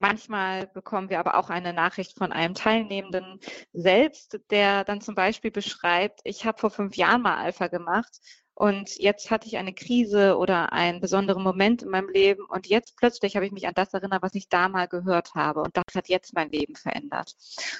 Manchmal 0.00 0.66
bekommen 0.68 1.10
wir 1.10 1.18
aber 1.18 1.36
auch 1.36 1.50
eine 1.50 1.72
Nachricht 1.72 2.16
von 2.16 2.32
einem 2.32 2.54
Teilnehmenden 2.54 3.40
selbst, 3.72 4.38
der 4.50 4.84
dann 4.84 5.00
zum 5.00 5.14
Beispiel 5.14 5.50
beschreibt, 5.50 6.20
ich 6.24 6.44
habe 6.44 6.58
vor 6.58 6.70
fünf 6.70 6.96
Jahren 6.96 7.22
mal 7.22 7.36
Alpha 7.36 7.66
gemacht 7.66 8.20
und 8.54 8.96
jetzt 8.98 9.30
hatte 9.30 9.46
ich 9.46 9.56
eine 9.56 9.72
Krise 9.72 10.36
oder 10.36 10.72
einen 10.72 11.00
besonderen 11.00 11.44
Moment 11.44 11.82
in 11.82 11.90
meinem 11.90 12.08
Leben 12.08 12.44
und 12.44 12.66
jetzt 12.66 12.96
plötzlich 12.96 13.36
habe 13.36 13.46
ich 13.46 13.52
mich 13.52 13.68
an 13.68 13.74
das 13.74 13.94
erinnert, 13.94 14.20
was 14.20 14.34
ich 14.34 14.48
da 14.48 14.68
mal 14.68 14.88
gehört 14.88 15.36
habe 15.36 15.60
und 15.62 15.76
das 15.76 15.94
hat 15.94 16.08
jetzt 16.08 16.34
mein 16.34 16.50
Leben 16.50 16.74
verändert. 16.74 17.36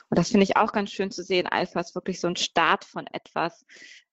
Und 0.09 0.19
das 0.19 0.31
finde 0.31 0.45
ich 0.45 0.57
auch 0.57 0.73
ganz 0.73 0.93
schön 0.93 1.11
zu 1.11 1.25
sehen. 1.25 1.49
Alpha 1.49 1.81
ist 1.81 1.97
wirklich 1.97 2.21
so 2.21 2.29
ein 2.29 2.37
Start 2.37 2.85
von 2.85 3.09
etwas. 3.09 3.67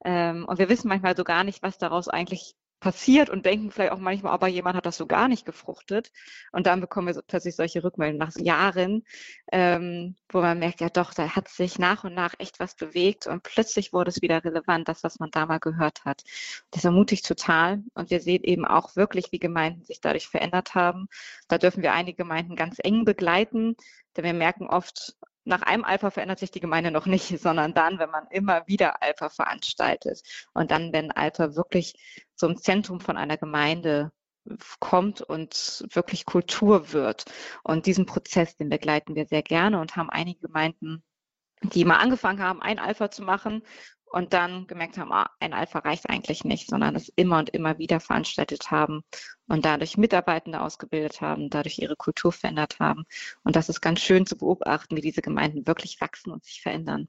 Ähm, 0.03 0.45
und 0.47 0.57
wir 0.57 0.67
wissen 0.67 0.87
manchmal 0.87 1.15
so 1.15 1.23
gar 1.23 1.43
nicht, 1.43 1.61
was 1.61 1.77
daraus 1.77 2.07
eigentlich 2.07 2.55
passiert 2.85 3.31
und 3.31 3.47
denken 3.47 3.71
vielleicht 3.71 3.93
auch 3.93 3.97
manchmal, 3.97 4.31
aber 4.31 4.47
jemand 4.47 4.77
hat 4.77 4.85
das 4.85 4.95
so 4.95 5.07
gar 5.07 5.27
nicht 5.27 5.43
gefruchtet. 5.43 6.11
Und 6.51 6.67
dann 6.67 6.81
bekommen 6.81 7.07
wir 7.07 7.19
plötzlich 7.23 7.55
solche 7.55 7.83
Rückmeldungen 7.83 8.19
nach 8.19 8.35
Jahren, 8.37 9.03
ähm, 9.51 10.15
wo 10.29 10.39
man 10.39 10.59
merkt, 10.59 10.81
ja 10.81 10.89
doch, 10.89 11.11
da 11.15 11.35
hat 11.35 11.47
sich 11.47 11.79
nach 11.79 12.03
und 12.03 12.13
nach 12.13 12.35
echt 12.37 12.59
was 12.59 12.75
bewegt 12.75 13.25
und 13.25 13.41
plötzlich 13.41 13.91
wurde 13.91 14.09
es 14.09 14.21
wieder 14.21 14.43
relevant, 14.43 14.87
das, 14.87 15.03
was 15.03 15.17
man 15.17 15.31
da 15.31 15.47
mal 15.47 15.57
gehört 15.57 16.05
hat. 16.05 16.23
Das 16.69 16.85
ermutigt 16.85 17.25
total. 17.25 17.81
Und 17.95 18.11
wir 18.11 18.19
sehen 18.19 18.43
eben 18.43 18.65
auch 18.65 18.95
wirklich, 18.95 19.31
wie 19.31 19.39
Gemeinden 19.39 19.83
sich 19.83 19.99
dadurch 19.99 20.27
verändert 20.27 20.75
haben. 20.75 21.07
Da 21.47 21.57
dürfen 21.57 21.81
wir 21.81 21.91
einige 21.91 22.17
Gemeinden 22.17 22.55
ganz 22.55 22.77
eng 22.83 23.03
begleiten, 23.03 23.75
denn 24.15 24.25
wir 24.25 24.33
merken 24.33 24.67
oft, 24.67 25.15
nach 25.45 25.61
einem 25.61 25.83
Alpha 25.83 26.09
verändert 26.09 26.39
sich 26.39 26.51
die 26.51 26.59
Gemeinde 26.59 26.91
noch 26.91 27.05
nicht, 27.05 27.27
sondern 27.39 27.73
dann, 27.73 27.99
wenn 27.99 28.09
man 28.09 28.27
immer 28.29 28.67
wieder 28.67 29.01
Alpha 29.01 29.29
veranstaltet 29.29 30.21
und 30.53 30.71
dann, 30.71 30.91
wenn 30.93 31.11
Alpha 31.11 31.55
wirklich 31.55 31.93
zum 32.35 32.57
Zentrum 32.57 32.99
von 32.99 33.17
einer 33.17 33.37
Gemeinde 33.37 34.11
kommt 34.79 35.21
und 35.21 35.85
wirklich 35.91 36.25
Kultur 36.25 36.93
wird. 36.93 37.25
Und 37.63 37.87
diesen 37.87 38.05
Prozess, 38.05 38.55
den 38.57 38.69
begleiten 38.69 39.15
wir 39.15 39.25
sehr 39.25 39.41
gerne 39.41 39.79
und 39.79 39.95
haben 39.95 40.09
einige 40.09 40.41
Gemeinden 40.41 41.03
die 41.73 41.85
mal 41.85 41.97
angefangen 41.97 42.41
haben, 42.41 42.61
ein 42.61 42.79
Alpha 42.79 43.09
zu 43.09 43.23
machen 43.23 43.63
und 44.11 44.33
dann 44.33 44.67
gemerkt 44.67 44.97
haben, 44.97 45.11
ah, 45.11 45.29
ein 45.39 45.53
Alpha 45.53 45.79
reicht 45.79 46.09
eigentlich 46.09 46.43
nicht, 46.43 46.69
sondern 46.69 46.95
es 46.95 47.09
immer 47.15 47.39
und 47.39 47.49
immer 47.49 47.77
wieder 47.77 47.99
veranstaltet 47.99 48.71
haben 48.71 49.03
und 49.47 49.65
dadurch 49.65 49.97
Mitarbeitende 49.97 50.61
ausgebildet 50.61 51.21
haben, 51.21 51.49
dadurch 51.49 51.79
ihre 51.79 51.95
Kultur 51.95 52.31
verändert 52.31 52.79
haben. 52.79 53.05
Und 53.43 53.55
das 53.55 53.69
ist 53.69 53.81
ganz 53.81 53.99
schön 54.01 54.25
zu 54.25 54.37
beobachten, 54.37 54.95
wie 54.95 55.01
diese 55.01 55.21
Gemeinden 55.21 55.67
wirklich 55.67 55.99
wachsen 56.01 56.31
und 56.31 56.43
sich 56.43 56.61
verändern. 56.61 57.07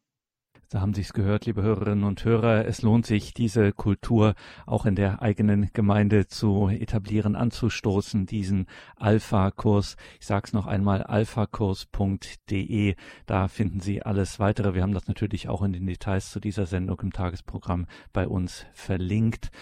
Da 0.68 0.80
haben 0.80 0.94
Sie 0.94 1.02
es 1.02 1.12
gehört, 1.12 1.46
liebe 1.46 1.62
Hörerinnen 1.62 2.02
und 2.02 2.24
Hörer. 2.24 2.66
Es 2.66 2.82
lohnt 2.82 3.06
sich, 3.06 3.32
diese 3.32 3.70
Kultur 3.70 4.34
auch 4.66 4.84
in 4.84 4.96
der 4.96 5.22
eigenen 5.22 5.70
Gemeinde 5.72 6.26
zu 6.26 6.66
etablieren, 6.68 7.36
anzustoßen, 7.36 8.26
diesen 8.26 8.66
Alpha-Kurs. 8.96 9.96
Ich 10.18 10.26
sage 10.26 10.46
es 10.46 10.52
noch 10.52 10.66
einmal, 10.66 11.04
alphakurs.de. 11.04 12.96
Da 13.26 13.46
finden 13.46 13.78
Sie 13.78 14.02
alles 14.02 14.40
weitere. 14.40 14.74
Wir 14.74 14.82
haben 14.82 14.92
das 14.92 15.06
natürlich 15.06 15.48
auch 15.48 15.62
in 15.62 15.72
den 15.72 15.86
Details 15.86 16.32
zu 16.32 16.40
dieser 16.40 16.66
Sendung 16.66 16.98
im 17.00 17.12
Tagesprogramm 17.12 17.86
bei 18.12 18.26
uns 18.26 18.66
verlinkt. 18.72 19.52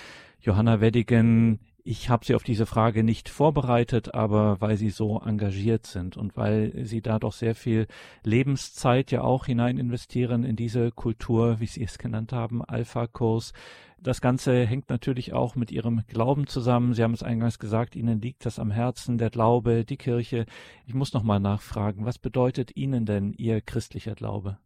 Johanna 0.41 0.81
Weddigen, 0.81 1.59
ich 1.87 2.09
habe 2.09 2.25
Sie 2.25 2.35
auf 2.35 2.43
diese 2.43 2.65
Frage 2.65 3.05
nicht 3.05 3.29
vorbereitet, 3.29 4.15
aber 4.15 4.59
weil 4.63 4.79
Sie 4.79 4.89
so 4.89 5.21
engagiert 5.21 5.87
sind 5.87 6.17
und 6.17 6.35
weil 6.35 6.73
Sie 6.87 7.03
da 7.03 7.19
doch 7.19 7.35
sehr 7.35 7.55
viel 7.55 7.87
Lebenszeit 8.23 9.11
ja 9.11 9.21
auch 9.21 9.45
hinein 9.45 9.77
investieren 9.77 10.45
in 10.45 10.57
diese 10.57 10.91
Kultur, 10.91 11.61
wie 11.61 11.67
Sie 11.67 11.85
es 11.85 11.99
genannt 11.99 12.33
haben, 12.33 12.65
Alpha-Kurs. 12.65 13.53
Das 13.99 14.23
Ganze 14.23 14.65
hängt 14.67 14.89
natürlich 14.89 15.35
auch 15.35 15.57
mit 15.57 15.71
Ihrem 15.71 16.05
Glauben 16.09 16.47
zusammen. 16.47 16.95
Sie 16.95 17.03
haben 17.03 17.15
es 17.15 17.23
eingangs 17.23 17.59
gesagt, 17.59 17.97
Ihnen 17.97 18.19
liegt 18.21 18.47
das 18.47 18.59
am 18.59 18.71
Herzen, 18.71 19.19
der 19.19 19.29
Glaube, 19.29 19.85
die 19.85 19.99
Kirche. 19.99 20.47
Ich 20.87 20.95
muss 20.95 21.13
noch 21.13 21.23
mal 21.23 21.39
nachfragen, 21.39 22.07
was 22.07 22.19
bedeutet 22.19 22.75
Ihnen 22.77 23.05
denn 23.05 23.35
Ihr 23.35 23.61
christlicher 23.61 24.15
Glaube? 24.15 24.59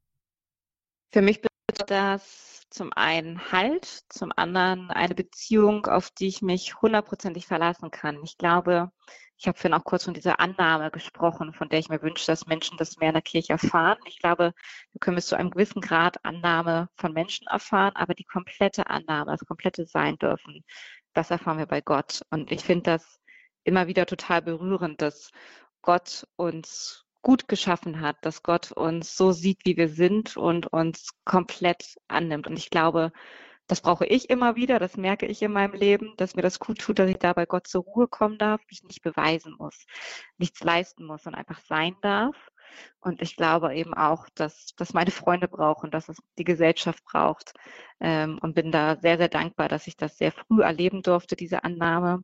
Für 1.12 1.22
mich 1.22 1.40
bedeutet 1.68 1.90
das 1.90 2.66
zum 2.70 2.92
einen 2.94 3.52
Halt, 3.52 3.84
zum 4.08 4.32
anderen 4.36 4.90
eine 4.90 5.14
Beziehung, 5.14 5.86
auf 5.86 6.10
die 6.10 6.28
ich 6.28 6.42
mich 6.42 6.80
hundertprozentig 6.80 7.46
verlassen 7.46 7.90
kann. 7.90 8.22
Ich 8.24 8.38
glaube, 8.38 8.90
ich 9.36 9.46
habe 9.46 9.56
vorhin 9.58 9.74
auch 9.74 9.84
kurz 9.84 10.04
von 10.04 10.14
dieser 10.14 10.40
Annahme 10.40 10.90
gesprochen, 10.90 11.52
von 11.52 11.68
der 11.68 11.78
ich 11.78 11.88
mir 11.88 12.02
wünsche, 12.02 12.26
dass 12.26 12.46
Menschen 12.46 12.76
das 12.78 12.96
mehr 12.96 13.10
in 13.10 13.14
der 13.14 13.22
Kirche 13.22 13.52
erfahren. 13.52 13.98
Ich 14.06 14.18
glaube, 14.18 14.52
wir 14.92 14.98
können 14.98 15.16
bis 15.16 15.26
zu 15.26 15.36
einem 15.36 15.50
gewissen 15.50 15.80
Grad 15.80 16.24
Annahme 16.24 16.88
von 16.96 17.12
Menschen 17.12 17.46
erfahren, 17.46 17.94
aber 17.94 18.14
die 18.14 18.24
komplette 18.24 18.88
Annahme, 18.88 19.32
das 19.32 19.46
komplette 19.46 19.86
Sein 19.86 20.16
dürfen, 20.18 20.64
das 21.14 21.30
erfahren 21.30 21.58
wir 21.58 21.66
bei 21.66 21.80
Gott. 21.80 22.22
Und 22.30 22.50
ich 22.50 22.64
finde 22.64 22.84
das 22.92 23.20
immer 23.64 23.86
wieder 23.86 24.06
total 24.06 24.42
berührend, 24.42 25.00
dass 25.02 25.30
Gott 25.82 26.26
uns 26.36 27.04
gut 27.28 27.46
geschaffen 27.46 28.00
hat, 28.00 28.16
dass 28.22 28.42
Gott 28.42 28.72
uns 28.72 29.14
so 29.14 29.32
sieht, 29.32 29.58
wie 29.66 29.76
wir 29.76 29.90
sind 29.90 30.38
und 30.38 30.66
uns 30.68 31.10
komplett 31.26 31.96
annimmt. 32.08 32.46
Und 32.46 32.58
ich 32.58 32.70
glaube, 32.70 33.12
das 33.66 33.82
brauche 33.82 34.06
ich 34.06 34.30
immer 34.30 34.56
wieder, 34.56 34.78
das 34.78 34.96
merke 34.96 35.26
ich 35.26 35.42
in 35.42 35.52
meinem 35.52 35.74
Leben, 35.74 36.14
dass 36.16 36.36
mir 36.36 36.40
das 36.40 36.58
gut 36.58 36.78
tut, 36.78 36.98
dass 36.98 37.10
ich 37.10 37.18
da 37.18 37.34
bei 37.34 37.44
Gott 37.44 37.66
zur 37.66 37.82
Ruhe 37.82 38.08
kommen 38.08 38.38
darf, 38.38 38.62
mich 38.70 38.82
nicht 38.82 39.02
beweisen 39.02 39.56
muss, 39.58 39.84
nichts 40.38 40.64
leisten 40.64 41.04
muss 41.04 41.26
und 41.26 41.34
einfach 41.34 41.60
sein 41.66 41.96
darf. 42.00 42.34
Und 43.00 43.20
ich 43.20 43.36
glaube 43.36 43.74
eben 43.74 43.92
auch, 43.92 44.26
dass, 44.34 44.74
dass 44.78 44.94
meine 44.94 45.10
Freunde 45.10 45.48
brauchen, 45.48 45.90
dass 45.90 46.08
es 46.08 46.16
die 46.38 46.44
Gesellschaft 46.44 47.04
braucht. 47.04 47.52
Ähm, 48.00 48.38
und 48.40 48.54
bin 48.54 48.72
da 48.72 48.96
sehr, 48.96 49.18
sehr 49.18 49.28
dankbar, 49.28 49.68
dass 49.68 49.86
ich 49.86 49.98
das 49.98 50.16
sehr 50.16 50.32
früh 50.32 50.62
erleben 50.62 51.02
durfte, 51.02 51.36
diese 51.36 51.62
Annahme 51.62 52.22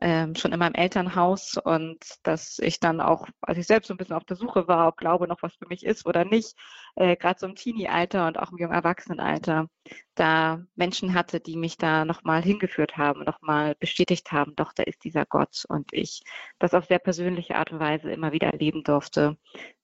ähm, 0.00 0.34
schon 0.34 0.52
in 0.52 0.58
meinem 0.58 0.74
Elternhaus 0.74 1.56
und 1.56 1.98
dass 2.22 2.58
ich 2.58 2.80
dann 2.80 3.00
auch, 3.00 3.26
als 3.40 3.58
ich 3.58 3.66
selbst 3.66 3.88
so 3.88 3.94
ein 3.94 3.96
bisschen 3.96 4.16
auf 4.16 4.24
der 4.24 4.36
Suche 4.36 4.68
war, 4.68 4.88
ob 4.88 4.96
Glaube 4.96 5.28
noch 5.28 5.42
was 5.42 5.54
für 5.56 5.66
mich 5.68 5.84
ist 5.84 6.06
oder 6.06 6.24
nicht, 6.24 6.56
äh, 6.96 7.16
gerade 7.16 7.38
so 7.38 7.46
im 7.46 7.54
Teenie-Alter 7.54 8.26
und 8.26 8.38
auch 8.38 8.50
im 8.52 8.58
jungen 8.58 8.74
Erwachsenenalter, 8.74 9.68
da 10.14 10.62
Menschen 10.74 11.14
hatte, 11.14 11.40
die 11.40 11.56
mich 11.56 11.76
da 11.78 12.04
nochmal 12.04 12.42
hingeführt 12.42 12.96
haben, 12.96 13.24
nochmal 13.24 13.74
bestätigt 13.76 14.32
haben, 14.32 14.54
doch, 14.56 14.72
da 14.72 14.82
ist 14.84 15.04
dieser 15.04 15.26
Gott 15.26 15.64
und 15.68 15.92
ich 15.92 16.22
das 16.58 16.74
auf 16.74 16.86
sehr 16.86 16.98
persönliche 16.98 17.56
Art 17.56 17.72
und 17.72 17.80
Weise 17.80 18.10
immer 18.10 18.32
wieder 18.32 18.48
erleben 18.48 18.82
durfte, 18.84 19.36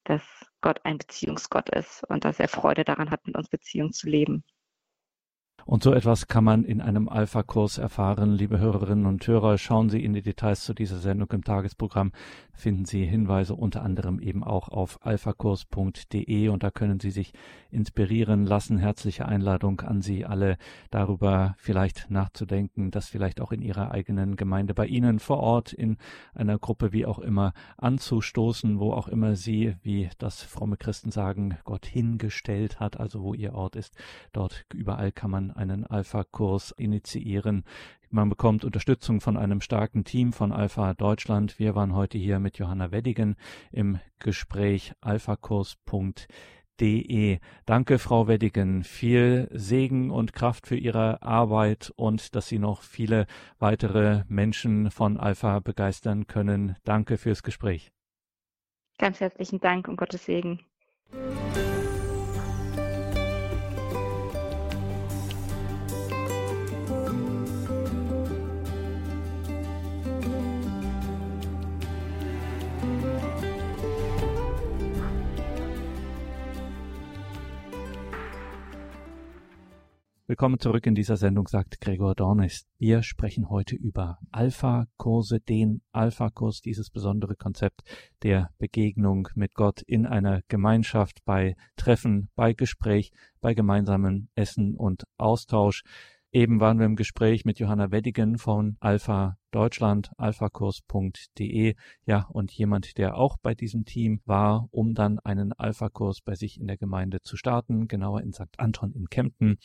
dass 0.05 0.23
Gott 0.61 0.81
ein 0.85 0.99
Beziehungsgott 0.99 1.71
ist 1.71 2.05
und 2.09 2.25
dass 2.25 2.41
er 2.41 2.49
Freude 2.49 2.85
daran 2.85 3.11
hat, 3.11 3.27
mit 3.27 3.37
uns 3.37 3.49
Beziehung 3.49 3.93
zu 3.93 4.09
leben. 4.09 4.45
Und 5.67 5.83
so 5.83 5.95
etwas 5.95 6.29
kann 6.29 6.45
man 6.45 6.63
in 6.63 6.83
einem 6.83 7.09
Alpha-Kurs 7.09 7.79
erfahren. 7.79 8.33
Liebe 8.33 8.59
Hörerinnen 8.59 9.07
und 9.07 9.27
Hörer, 9.27 9.57
schauen 9.57 9.89
Sie 9.89 10.05
in 10.05 10.13
die 10.13 10.21
Details 10.21 10.63
zu 10.63 10.75
dieser 10.75 10.99
Sendung 10.99 11.31
im 11.33 11.43
Tagesprogramm. 11.43 12.13
Finden 12.53 12.85
Sie 12.85 13.05
Hinweise 13.05 13.55
unter 13.55 13.83
anderem 13.83 14.21
eben 14.21 14.45
auch 14.45 14.69
auf 14.69 14.99
alphakurs.de 15.05 16.49
und 16.49 16.63
da 16.63 16.71
können 16.71 17.01
Sie 17.01 17.11
sich 17.11 17.33
inspirieren 17.71 18.45
lassen. 18.45 18.77
Herzliche 18.77 19.27
Einladung 19.27 19.81
an 19.81 20.03
Sie 20.03 20.27
alle, 20.27 20.59
darüber 20.91 21.55
vielleicht 21.57 22.11
nachzudenken, 22.11 22.91
das 22.91 23.09
vielleicht 23.09 23.41
auch 23.41 23.51
in 23.51 23.63
Ihrer 23.63 23.91
eigenen 23.91 24.37
Gemeinde 24.37 24.75
bei 24.75 24.87
Ihnen 24.87 25.19
vor 25.19 25.39
Ort 25.39 25.73
in 25.73 25.97
einer 26.35 26.59
Gruppe 26.59 26.93
wie 26.93 27.07
auch 27.07 27.19
immer 27.19 27.55
anzustoßen, 27.79 28.79
wo 28.79 28.93
auch 28.93 29.09
immer 29.09 29.35
Sie, 29.35 29.77
wie 29.83 30.11
das 30.19 30.43
fromme 30.43 30.77
Christen 30.77 31.11
sagen, 31.11 31.57
Gott 31.65 31.87
hingestellt 31.87 32.81
hat, 32.81 33.01
also 33.01 33.23
wo 33.23 33.33
Ihr 33.33 33.55
Ort 33.55 33.77
ist. 33.77 33.97
Dort 34.33 34.67
überall 34.73 35.11
kann 35.11 35.31
man 35.31 35.54
einen 35.55 35.87
Alpha-Kurs 35.87 36.73
initiieren. 36.77 37.65
Man 38.11 38.29
bekommt 38.29 38.65
Unterstützung 38.65 39.21
von 39.21 39.37
einem 39.37 39.61
starken 39.61 40.05
Team 40.05 40.33
von 40.33 40.53
Alpha 40.53 40.95
Deutschland. 40.95 41.59
Wir 41.59 41.75
waren 41.75 41.95
heute 41.95 42.17
hier 42.17 42.39
mit 42.39 42.59
Johanna 42.59 42.93
Weddigen 42.93 43.35
im 43.73 43.99
Gespräch 44.21 44.93
alphakurs.de. 45.01 46.29
Danke, 47.67 47.99
Frau 47.99 48.29
Weddigen. 48.29 48.85
Viel 48.85 49.49
Segen 49.53 50.11
und 50.11 50.33
Kraft 50.33 50.69
für 50.69 50.77
Ihre 50.77 51.23
Arbeit 51.23 51.93
und 51.97 52.37
dass 52.37 52.47
Sie 52.47 52.61
noch 52.61 52.83
viele 52.83 53.27
weitere 53.59 54.23
Menschen 54.29 54.93
von 54.93 55.19
Alpha 55.19 55.59
begeistern 55.59 56.29
können. 56.29 56.77
Danke 56.85 57.17
fürs 57.19 57.43
Gespräch. 57.43 57.91
Ganz 58.99 59.19
herzlichen 59.21 59.59
Dank 59.61 59.89
und 59.89 59.97
Gottes 59.97 60.25
Segen. 60.25 60.61
Willkommen 80.27 80.59
zurück 80.59 80.87
in 80.87 80.95
dieser 80.95 81.19
Sendung, 81.19 81.49
sagt 81.49 81.83
Gregor 81.83 82.15
Dornis. 82.15 82.67
Wir 82.79 83.03
sprechen 83.03 83.51
heute 83.51 83.77
über 83.77 84.19
Alpha-Kurse, 84.33 85.39
den 85.39 85.83
Alpha-Kurs, 85.93 86.63
dieses 86.63 86.89
besondere 86.89 87.37
Konzept 87.37 87.83
der 88.23 88.49
Begegnung 88.57 89.29
mit 89.35 89.53
Gott 89.53 89.83
in 89.83 90.07
einer 90.07 90.41
Gemeinschaft, 90.49 91.23
bei 91.27 91.57
Treffen, 91.77 92.31
bei 92.37 92.55
Gespräch, 92.55 93.13
bei 93.43 93.53
gemeinsamen 93.53 94.31
Essen 94.35 94.77
und 94.77 95.05
Austausch. 95.19 95.83
Eben 96.33 96.59
waren 96.59 96.79
wir 96.79 96.87
im 96.87 96.97
Gespräch 96.97 97.45
mit 97.45 97.59
Johanna 97.59 97.91
Weddigen 97.91 98.39
von 98.39 98.79
Alpha 98.81 99.37
Deutschland, 99.51 100.11
alphakurs.de. 100.17 101.75
Ja, 102.07 102.27
und 102.31 102.51
jemand, 102.51 102.97
der 102.97 103.19
auch 103.19 103.37
bei 103.43 103.55
diesem 103.55 103.85
Team 103.85 104.23
war, 104.25 104.69
um 104.71 104.95
dann 104.95 105.19
einen 105.19 105.53
Alpha-Kurs 105.53 106.23
bei 106.23 106.35
sich 106.35 106.59
in 106.59 106.67
der 106.67 106.79
Gemeinde 106.79 107.21
zu 107.21 107.37
starten, 107.37 107.89
genauer 107.89 108.23
in 108.23 108.33
St. 108.33 108.59
Anton 108.59 108.91
in 108.95 109.11
Kempten 109.11 109.59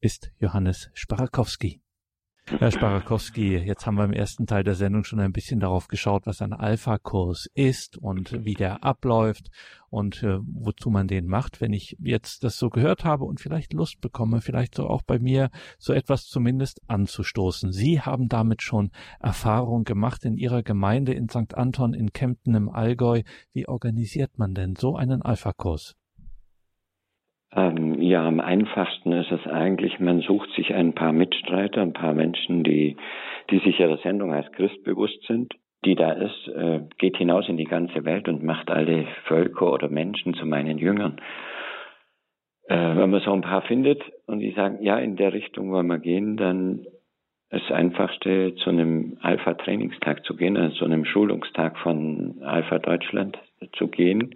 ist 0.00 0.30
Johannes 0.38 0.90
Sparakowski. 0.94 1.80
Herr 2.46 2.70
Sparakowski, 2.70 3.58
jetzt 3.58 3.84
haben 3.84 3.96
wir 3.96 4.04
im 4.04 4.12
ersten 4.12 4.46
Teil 4.46 4.64
der 4.64 4.74
Sendung 4.74 5.04
schon 5.04 5.20
ein 5.20 5.32
bisschen 5.32 5.60
darauf 5.60 5.86
geschaut, 5.86 6.26
was 6.26 6.40
ein 6.40 6.54
Alpha-Kurs 6.54 7.46
ist 7.52 7.98
und 7.98 8.44
wie 8.44 8.54
der 8.54 8.84
abläuft 8.84 9.50
und 9.90 10.22
äh, 10.22 10.38
wozu 10.40 10.88
man 10.88 11.08
den 11.08 11.26
macht. 11.26 11.60
Wenn 11.60 11.74
ich 11.74 11.96
jetzt 12.00 12.44
das 12.44 12.58
so 12.58 12.70
gehört 12.70 13.04
habe 13.04 13.24
und 13.24 13.38
vielleicht 13.40 13.74
Lust 13.74 14.00
bekomme, 14.00 14.40
vielleicht 14.40 14.74
so 14.74 14.86
auch 14.88 15.02
bei 15.02 15.18
mir 15.18 15.50
so 15.78 15.92
etwas 15.92 16.24
zumindest 16.24 16.80
anzustoßen. 16.86 17.70
Sie 17.72 18.00
haben 18.00 18.28
damit 18.28 18.62
schon 18.62 18.92
Erfahrung 19.20 19.84
gemacht 19.84 20.24
in 20.24 20.38
Ihrer 20.38 20.62
Gemeinde 20.62 21.12
in 21.12 21.28
St. 21.28 21.54
Anton 21.54 21.92
in 21.92 22.14
Kempten 22.14 22.54
im 22.54 22.70
Allgäu. 22.70 23.22
Wie 23.52 23.68
organisiert 23.68 24.38
man 24.38 24.54
denn 24.54 24.74
so 24.74 24.96
einen 24.96 25.20
Alpha-Kurs? 25.20 25.96
Ähm, 27.54 28.00
ja, 28.02 28.26
am 28.26 28.40
einfachsten 28.40 29.12
ist 29.12 29.32
es 29.32 29.46
eigentlich, 29.46 29.98
man 30.00 30.20
sucht 30.20 30.50
sich 30.52 30.74
ein 30.74 30.94
paar 30.94 31.12
Mitstreiter, 31.12 31.80
ein 31.80 31.94
paar 31.94 32.12
Menschen, 32.12 32.62
die, 32.62 32.96
die 33.50 33.58
sich 33.60 33.80
ihrer 33.80 33.98
Sendung 33.98 34.32
als 34.32 34.50
Christ 34.52 34.82
bewusst 34.84 35.22
sind. 35.26 35.54
Die 35.84 35.94
da 35.94 36.10
ist, 36.12 36.48
äh, 36.48 36.80
geht 36.98 37.16
hinaus 37.16 37.48
in 37.48 37.56
die 37.56 37.64
ganze 37.64 38.04
Welt 38.04 38.28
und 38.28 38.42
macht 38.42 38.70
alle 38.70 39.06
Völker 39.26 39.72
oder 39.72 39.88
Menschen 39.88 40.34
zu 40.34 40.44
meinen 40.44 40.76
Jüngern. 40.76 41.20
Äh, 42.68 42.96
wenn 42.96 43.10
man 43.10 43.20
so 43.20 43.32
ein 43.32 43.42
paar 43.42 43.62
findet 43.62 44.02
und 44.26 44.40
die 44.40 44.50
sagen, 44.50 44.82
ja, 44.82 44.98
in 44.98 45.16
der 45.16 45.32
Richtung 45.32 45.70
wollen 45.70 45.86
wir 45.86 45.98
gehen, 45.98 46.36
dann 46.36 46.84
ist 47.50 47.72
Einfachste, 47.72 48.56
zu 48.56 48.70
einem 48.70 49.16
Alpha-Trainingstag 49.22 50.24
zu 50.24 50.36
gehen, 50.36 50.56
also 50.56 50.76
zu 50.76 50.84
einem 50.84 51.06
Schulungstag 51.06 51.78
von 51.78 52.42
Alpha 52.42 52.78
Deutschland 52.78 53.38
zu 53.72 53.88
gehen, 53.88 54.34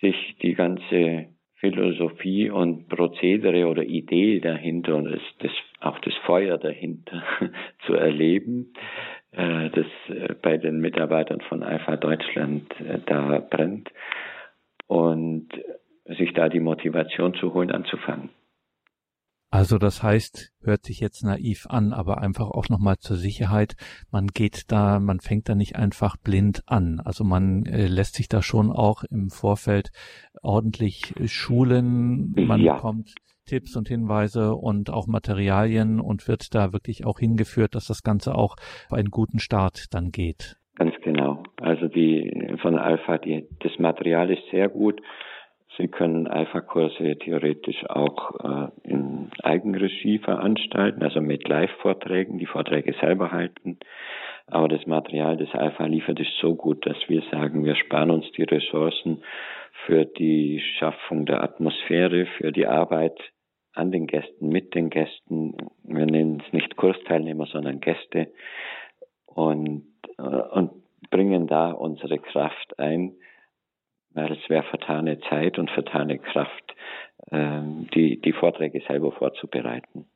sich 0.00 0.36
die 0.42 0.54
ganze 0.54 1.28
Philosophie 1.62 2.50
und 2.50 2.88
Prozedere 2.88 3.68
oder 3.68 3.84
Idee 3.84 4.40
dahinter 4.40 4.96
und 4.96 5.04
das, 5.04 5.20
das, 5.38 5.52
auch 5.78 5.96
das 6.00 6.12
Feuer 6.26 6.58
dahinter 6.58 7.22
zu 7.86 7.94
erleben, 7.94 8.72
äh, 9.30 9.70
das 9.70 9.86
äh, 10.08 10.34
bei 10.42 10.56
den 10.56 10.80
Mitarbeitern 10.80 11.40
von 11.42 11.62
Alpha 11.62 11.96
Deutschland 11.96 12.68
äh, 12.80 12.98
da 13.06 13.38
brennt 13.38 13.92
und 14.88 15.50
sich 16.04 16.32
da 16.32 16.48
die 16.48 16.58
Motivation 16.58 17.34
zu 17.34 17.54
holen, 17.54 17.70
anzufangen. 17.70 18.30
Also 19.52 19.76
das 19.76 20.02
heißt, 20.02 20.50
hört 20.64 20.84
sich 20.84 21.00
jetzt 21.00 21.22
naiv 21.22 21.66
an, 21.68 21.92
aber 21.92 22.22
einfach 22.22 22.50
auch 22.50 22.70
nochmal 22.70 22.96
zur 22.96 23.16
Sicherheit, 23.16 23.74
man 24.10 24.28
geht 24.28 24.72
da, 24.72 24.98
man 24.98 25.20
fängt 25.20 25.50
da 25.50 25.54
nicht 25.54 25.76
einfach 25.76 26.16
blind 26.16 26.62
an. 26.64 27.02
Also 27.04 27.22
man 27.22 27.66
äh, 27.66 27.86
lässt 27.86 28.14
sich 28.14 28.30
da 28.30 28.40
schon 28.40 28.72
auch 28.72 29.04
im 29.04 29.28
Vorfeld 29.28 29.90
ordentlich 30.42 31.12
schulen, 31.26 32.32
man 32.34 32.62
ja. 32.62 32.76
bekommt 32.76 33.14
Tipps 33.44 33.76
und 33.76 33.88
Hinweise 33.88 34.54
und 34.54 34.88
auch 34.88 35.06
Materialien 35.06 36.00
und 36.00 36.28
wird 36.28 36.54
da 36.54 36.72
wirklich 36.72 37.04
auch 37.04 37.18
hingeführt, 37.18 37.74
dass 37.74 37.86
das 37.86 38.02
Ganze 38.02 38.34
auch 38.34 38.56
einen 38.90 39.10
guten 39.10 39.38
Start 39.38 39.92
dann 39.92 40.12
geht. 40.12 40.56
Ganz 40.76 40.94
genau. 41.04 41.42
Also 41.60 41.88
die 41.88 42.56
von 42.62 42.78
Alpha, 42.78 43.18
die, 43.18 43.46
das 43.60 43.78
Material 43.78 44.30
ist 44.30 44.44
sehr 44.50 44.70
gut. 44.70 45.02
Sie 45.78 45.88
können 45.88 46.26
Alpha-Kurse 46.26 47.16
theoretisch 47.18 47.88
auch 47.88 48.32
äh, 48.44 48.68
in 48.84 49.30
Eigenregie 49.42 50.18
veranstalten, 50.18 51.02
also 51.02 51.20
mit 51.20 51.48
Live-Vorträgen, 51.48 52.38
die 52.38 52.46
Vorträge 52.46 52.94
selber 53.00 53.32
halten. 53.32 53.78
Aber 54.46 54.68
das 54.68 54.86
Material 54.86 55.36
des 55.36 55.52
Alpha 55.54 55.86
liefert 55.86 56.20
ist 56.20 56.36
so 56.40 56.54
gut, 56.54 56.84
dass 56.86 56.96
wir 57.08 57.22
sagen, 57.30 57.64
wir 57.64 57.74
sparen 57.76 58.10
uns 58.10 58.30
die 58.32 58.42
Ressourcen 58.42 59.22
für 59.86 60.04
die 60.04 60.60
Schaffung 60.78 61.24
der 61.24 61.42
Atmosphäre, 61.42 62.26
für 62.36 62.52
die 62.52 62.66
Arbeit 62.66 63.18
an 63.72 63.90
den 63.90 64.06
Gästen, 64.06 64.48
mit 64.48 64.74
den 64.74 64.90
Gästen. 64.90 65.56
Wir 65.84 66.04
nennen 66.04 66.42
es 66.44 66.52
nicht 66.52 66.76
Kursteilnehmer, 66.76 67.46
sondern 67.46 67.80
Gäste 67.80 68.28
und, 69.24 69.86
äh, 70.18 70.22
und 70.22 70.72
bringen 71.10 71.46
da 71.46 71.70
unsere 71.70 72.18
Kraft 72.18 72.78
ein 72.78 73.14
weil 74.14 74.32
es 74.32 74.48
wäre 74.48 74.64
vertane 74.64 75.20
Zeit 75.28 75.58
und 75.58 75.70
vertane 75.70 76.18
Kraft, 76.18 76.74
ähm, 77.30 77.88
die, 77.94 78.20
die 78.20 78.32
Vorträge 78.32 78.82
selber 78.86 79.12
vorzubereiten. 79.12 80.06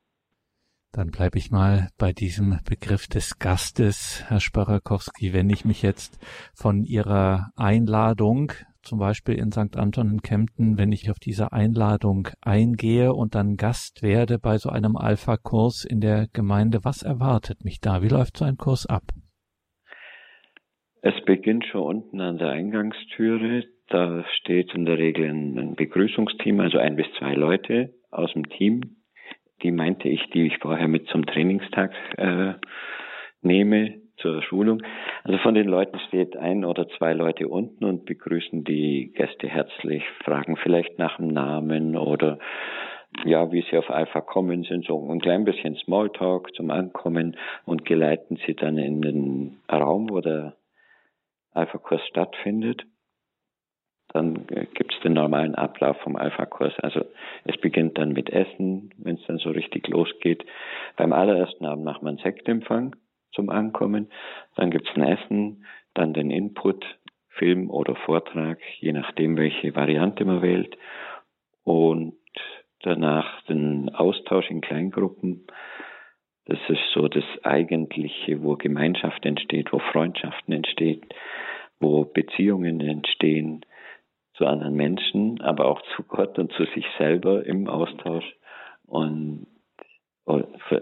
Dann 0.92 1.10
bleibe 1.10 1.36
ich 1.36 1.50
mal 1.50 1.88
bei 1.98 2.12
diesem 2.12 2.58
Begriff 2.66 3.06
des 3.06 3.38
Gastes, 3.38 4.24
Herr 4.28 4.40
Sparakowski. 4.40 5.34
Wenn 5.34 5.50
ich 5.50 5.64
mich 5.66 5.82
jetzt 5.82 6.18
von 6.54 6.84
Ihrer 6.84 7.50
Einladung, 7.54 8.52
zum 8.80 8.98
Beispiel 8.98 9.34
in 9.34 9.50
St. 9.50 9.76
Anton 9.76 10.12
in 10.12 10.22
Kempten, 10.22 10.78
wenn 10.78 10.92
ich 10.92 11.10
auf 11.10 11.18
diese 11.18 11.52
Einladung 11.52 12.28
eingehe 12.40 13.12
und 13.12 13.34
dann 13.34 13.56
Gast 13.56 14.02
werde 14.02 14.38
bei 14.38 14.56
so 14.56 14.70
einem 14.70 14.96
Alpha-Kurs 14.96 15.84
in 15.84 16.00
der 16.00 16.28
Gemeinde, 16.32 16.78
was 16.84 17.02
erwartet 17.02 17.64
mich 17.64 17.80
da? 17.80 18.00
Wie 18.02 18.08
läuft 18.08 18.38
so 18.38 18.44
ein 18.44 18.56
Kurs 18.56 18.86
ab? 18.86 19.02
Es 21.02 21.14
beginnt 21.26 21.66
schon 21.66 21.82
unten 21.82 22.20
an 22.20 22.38
der 22.38 22.50
Eingangstüre. 22.50 23.64
Da 23.88 24.24
steht 24.38 24.74
in 24.74 24.84
der 24.84 24.98
Regel 24.98 25.28
ein, 25.28 25.74
Begrüßungsteam, 25.76 26.60
also 26.60 26.78
ein 26.78 26.96
bis 26.96 27.06
zwei 27.18 27.34
Leute 27.34 27.94
aus 28.10 28.32
dem 28.32 28.48
Team. 28.48 28.96
Die 29.62 29.70
meinte 29.70 30.08
ich, 30.08 30.22
die 30.30 30.46
ich 30.46 30.58
vorher 30.58 30.88
mit 30.88 31.06
zum 31.08 31.24
Trainingstag 31.24 31.92
äh, 32.16 32.54
nehme 33.42 34.00
zur 34.16 34.42
Schulung. 34.42 34.82
Also 35.24 35.38
von 35.38 35.54
den 35.54 35.68
Leuten 35.68 35.98
steht 36.08 36.36
ein 36.36 36.64
oder 36.64 36.88
zwei 36.98 37.12
Leute 37.12 37.48
unten 37.48 37.84
und 37.84 38.06
begrüßen 38.06 38.64
die 38.64 39.12
Gäste 39.14 39.48
herzlich, 39.48 40.02
fragen 40.24 40.56
vielleicht 40.56 40.98
nach 40.98 41.18
dem 41.18 41.28
Namen 41.28 41.96
oder 41.96 42.38
ja, 43.24 43.50
wie 43.52 43.64
sie 43.70 43.78
auf 43.78 43.88
Alpha 43.88 44.20
kommen, 44.20 44.64
sind 44.64 44.84
so 44.84 45.08
ein 45.10 45.20
klein 45.20 45.44
bisschen 45.44 45.76
Smalltalk 45.76 46.54
zum 46.54 46.70
Ankommen 46.70 47.36
und 47.64 47.84
geleiten 47.84 48.36
sie 48.46 48.54
dann 48.54 48.78
in 48.78 49.00
den 49.00 49.58
Raum, 49.70 50.10
wo 50.10 50.20
der 50.20 50.56
Alpha-Kurs 51.52 52.02
stattfindet 52.08 52.84
dann 54.16 54.46
äh, 54.48 54.66
gibt 54.74 54.94
es 54.94 55.00
den 55.00 55.12
normalen 55.12 55.54
Ablauf 55.54 55.98
vom 55.98 56.16
Alpha-Kurs. 56.16 56.72
Also 56.80 57.04
es 57.44 57.56
beginnt 57.58 57.98
dann 57.98 58.12
mit 58.12 58.30
Essen, 58.30 58.90
wenn 58.98 59.16
es 59.16 59.26
dann 59.26 59.38
so 59.38 59.50
richtig 59.50 59.88
losgeht. 59.88 60.44
Beim 60.96 61.12
allerersten 61.12 61.66
Abend 61.66 61.84
macht 61.84 62.02
man 62.02 62.16
Sektempfang 62.18 62.96
zum 63.32 63.50
Ankommen. 63.50 64.10
Dann 64.56 64.70
gibt 64.70 64.88
es 64.88 64.96
ein 64.96 65.02
Essen, 65.02 65.66
dann 65.94 66.14
den 66.14 66.30
Input, 66.30 66.84
Film 67.28 67.70
oder 67.70 67.94
Vortrag, 67.94 68.58
je 68.80 68.92
nachdem, 68.92 69.36
welche 69.36 69.76
Variante 69.76 70.24
man 70.24 70.40
wählt. 70.40 70.76
Und 71.62 72.14
danach 72.80 73.42
den 73.42 73.90
Austausch 73.94 74.50
in 74.50 74.62
Kleingruppen. 74.62 75.46
Das 76.46 76.58
ist 76.68 76.90
so 76.94 77.08
das 77.08 77.24
Eigentliche, 77.42 78.42
wo 78.42 78.56
Gemeinschaft 78.56 79.26
entsteht, 79.26 79.72
wo 79.72 79.80
Freundschaften 79.80 80.54
entstehen, 80.54 81.02
wo 81.80 82.04
Beziehungen 82.04 82.80
entstehen, 82.80 83.66
zu 84.36 84.46
anderen 84.46 84.74
Menschen, 84.74 85.40
aber 85.40 85.66
auch 85.66 85.80
zu 85.94 86.02
Gott 86.02 86.38
und 86.38 86.52
zu 86.52 86.64
sich 86.74 86.84
selber 86.98 87.44
im 87.46 87.68
Austausch 87.68 88.24
und 88.86 89.46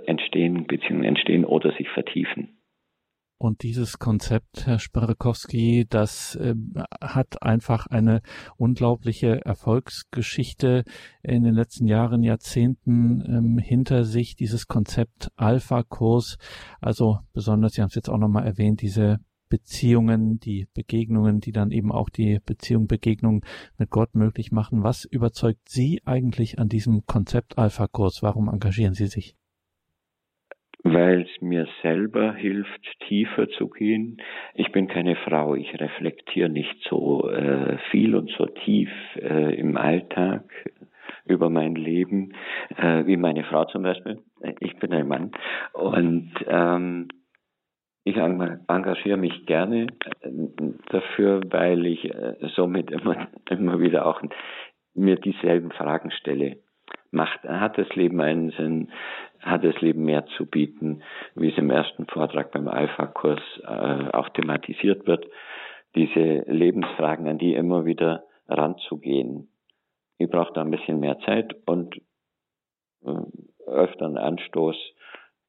entstehen, 0.07 0.67
Beziehungen 0.67 1.05
entstehen 1.05 1.45
oder 1.45 1.73
sich 1.73 1.89
vertiefen. 1.91 2.59
Und 3.37 3.63
dieses 3.63 3.99
Konzept, 3.99 4.67
Herr 4.67 4.79
Sparakowski, 4.79 5.87
das 5.89 6.37
äh, 6.37 6.55
hat 7.03 7.43
einfach 7.43 7.87
eine 7.89 8.23
unglaubliche 8.57 9.45
Erfolgsgeschichte 9.45 10.85
in 11.23 11.43
den 11.43 11.53
letzten 11.53 11.87
Jahren, 11.87 12.23
Jahrzehnten 12.23 13.23
ähm, 13.27 13.59
hinter 13.59 14.05
sich. 14.05 14.37
Dieses 14.37 14.67
Konzept 14.67 15.29
Alpha-Kurs, 15.37 16.39
also 16.81 17.19
besonders, 17.35 17.73
Sie 17.73 17.83
haben 17.83 17.89
es 17.89 17.97
jetzt 17.97 18.09
auch 18.09 18.19
nochmal 18.19 18.47
erwähnt, 18.47 18.81
diese 18.81 19.19
Beziehungen, 19.55 20.41
die 20.41 20.67
Begegnungen, 20.75 21.39
die 21.39 21.53
dann 21.53 21.71
eben 21.71 21.93
auch 21.93 22.11
die 22.11 22.41
Beziehung, 22.45 22.89
Begegnung 22.89 23.45
mit 23.79 23.89
Gott 23.89 24.17
möglich 24.17 24.51
machen. 24.51 24.83
Was 24.83 25.05
überzeugt 25.05 25.69
Sie 25.69 26.03
eigentlich 26.05 26.59
an 26.59 26.69
diesem 26.69 27.07
Konzept 27.07 27.57
Alpha-Kurs? 27.57 28.21
Warum 28.21 28.49
engagieren 28.49 28.95
Sie 28.95 29.07
sich? 29.07 29.37
Weil 30.83 31.23
es 31.23 31.41
mir 31.41 31.69
selber 31.83 32.35
hilft, 32.35 32.85
tiefer 33.07 33.49
zu 33.51 33.69
gehen. 33.69 34.17
Ich 34.55 34.73
bin 34.73 34.89
keine 34.89 35.15
Frau, 35.15 35.55
ich 35.55 35.73
reflektiere 35.81 36.49
nicht 36.49 36.75
so 36.91 37.31
äh, 37.31 37.79
viel 37.93 38.17
und 38.17 38.31
so 38.37 38.47
tief 38.47 38.91
äh, 39.15 39.55
im 39.55 39.77
Alltag 39.77 40.43
über 41.27 41.49
mein 41.49 41.77
Leben, 41.77 42.35
äh, 42.77 43.07
wie 43.07 43.17
meine 43.17 43.45
Frau 43.45 43.67
zum 43.67 43.85
Beispiel. 43.85 44.19
Ich 44.59 44.77
bin 44.79 44.93
ein 44.93 45.07
Mann. 45.07 45.31
Und 45.73 46.33
ähm, 46.49 47.07
ich 48.05 48.17
engagiere 48.19 49.17
mich 49.17 49.47
gerne 49.47 49.87
äh, 50.21 50.31
dafür, 50.91 51.41
weil 51.49 51.87
ich 51.87 52.05
äh, 52.05 52.37
somit 52.55 52.91
immer, 52.91 53.29
immer 53.51 53.81
wieder 53.81 54.07
auch 54.07 54.21
mir 54.95 55.17
dieselben 55.17 55.73
Fragen 55.73 56.11
stelle. 56.11 56.59
Macht, 57.11 57.43
hat 57.45 57.79
das 57.79 57.89
Leben 57.95 58.21
einen 58.21 58.51
Sinn? 58.51 58.91
Hat 59.41 59.65
das 59.65 59.81
Leben 59.81 60.05
mehr 60.05 60.27
zu 60.37 60.47
bieten, 60.47 61.03
wie 61.35 61.51
es 61.51 61.59
im 61.59 61.71
ersten 61.71 62.07
Vortrag 62.07 62.53
beim 62.53 62.69
Alpha-Kurs 62.69 63.41
äh, 63.63 64.11
auch 64.13 64.29
thematisiert 64.31 65.07
wird? 65.07 65.27
Diese 65.95 66.45
Lebensfragen, 66.47 67.27
an 67.29 67.39
die 67.39 67.55
immer 67.55 67.85
wieder 67.85 68.25
ranzugehen. 68.49 69.49
Ich 70.19 70.29
brauche 70.29 70.53
da 70.53 70.61
ein 70.61 70.71
bisschen 70.71 71.01
mehr 71.01 71.19
Zeit 71.21 71.57
und 71.67 71.97
äh, 73.05 73.13
öfter 73.67 74.07
einen 74.07 74.19
Anstoß, 74.19 74.77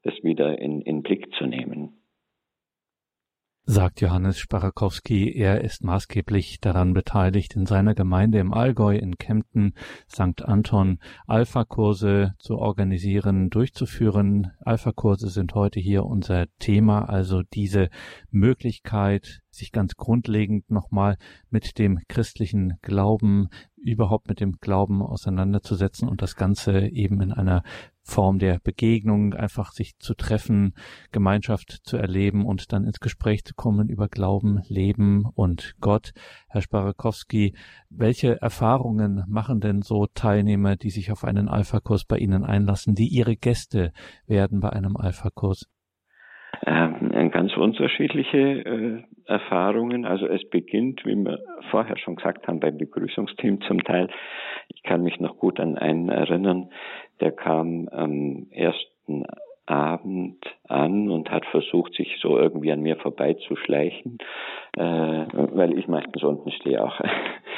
das 0.04 0.14
wieder 0.24 0.58
in, 0.60 0.82
in 0.82 1.04
Blick 1.04 1.34
zu 1.36 1.46
nehmen 1.46 1.98
sagt 3.68 4.00
Johannes 4.00 4.38
Sparakowski. 4.38 5.34
Er 5.34 5.62
ist 5.62 5.84
maßgeblich 5.84 6.60
daran 6.62 6.94
beteiligt, 6.94 7.56
in 7.56 7.66
seiner 7.66 7.96
Gemeinde 7.96 8.38
im 8.38 8.54
Allgäu 8.54 8.96
in 8.96 9.18
Kempten 9.18 9.74
St. 10.08 10.44
Anton 10.44 11.00
Alpha-Kurse 11.26 12.34
zu 12.38 12.58
organisieren, 12.58 13.50
durchzuführen. 13.50 14.52
Alpha-Kurse 14.60 15.30
sind 15.30 15.56
heute 15.56 15.80
hier 15.80 16.06
unser 16.06 16.46
Thema, 16.60 17.10
also 17.10 17.42
diese 17.54 17.90
Möglichkeit, 18.30 19.42
sich 19.50 19.72
ganz 19.72 19.96
grundlegend 19.96 20.70
nochmal 20.70 21.18
mit 21.50 21.80
dem 21.80 22.00
christlichen 22.08 22.78
Glauben, 22.82 23.48
überhaupt 23.86 24.28
mit 24.28 24.40
dem 24.40 24.54
Glauben 24.60 25.02
auseinanderzusetzen 25.02 26.10
und 26.10 26.22
das 26.22 26.36
Ganze 26.36 26.88
eben 26.88 27.22
in 27.22 27.32
einer 27.32 27.64
Form 28.04 28.38
der 28.38 28.60
Begegnung, 28.64 29.34
einfach 29.34 29.72
sich 29.72 29.98
zu 29.98 30.14
treffen, 30.14 30.74
Gemeinschaft 31.12 31.72
zu 31.84 31.98
erleben 31.98 32.46
und 32.46 32.72
dann 32.72 32.86
ins 32.86 33.00
Gespräch 33.00 33.44
zu 33.46 33.56
kommen 33.56 33.90
über 33.90 34.08
Glauben, 34.08 34.62
Leben 34.70 35.26
und 35.36 35.76
Gott. 35.82 36.12
Herr 36.50 36.62
Sparakowski, 36.62 37.56
welche 37.90 38.40
Erfahrungen 38.42 39.24
machen 39.28 39.60
denn 39.60 39.82
so 39.82 40.06
Teilnehmer, 40.14 40.76
die 40.76 40.92
sich 40.92 41.12
auf 41.12 41.24
einen 41.24 41.48
Alpha-Kurs 41.48 42.06
bei 42.06 42.18
Ihnen 42.18 42.44
einlassen, 42.44 42.94
die 42.94 43.08
Ihre 43.08 43.36
Gäste 43.36 43.92
werden 44.28 44.60
bei 44.60 44.70
einem 44.70 44.98
Alpha-Kurs? 44.98 45.68
Ähm, 46.66 47.32
ganz 47.32 47.58
unterschiedliche 47.58 48.38
äh, 48.38 49.04
Erfahrungen. 49.26 50.06
Also 50.06 50.28
es 50.28 50.48
beginnt, 50.50 51.06
wie 51.06 51.16
wir 51.16 51.40
vorher 51.72 51.98
schon 51.98 52.16
gesagt 52.16 52.48
haben, 52.48 52.60
beim 52.60 52.78
Begrüßungsteam 52.78 53.62
zum 53.62 53.84
Teil. 53.84 54.10
Ich 54.70 54.84
kann 54.84 55.04
mich 55.04 55.20
noch 55.20 55.38
gut 55.38 55.60
an 55.60 55.78
einen 55.78 56.10
erinnern, 56.10 56.70
der 57.20 57.32
kam 57.32 57.88
am 57.90 58.48
ersten 58.52 59.26
Abend 59.66 60.46
an 60.68 61.10
und 61.10 61.32
hat 61.32 61.46
versucht, 61.48 61.96
sich 61.96 62.18
so 62.22 62.38
irgendwie 62.38 62.72
an 62.72 62.82
mir 62.82 62.98
vorbeizuschleichen, 62.98 64.20
äh, 64.78 64.82
weil 64.82 65.78
ich 65.78 65.88
meistens 65.88 66.24
unten 66.24 66.52
stehe 66.52 66.84
auch 66.84 67.00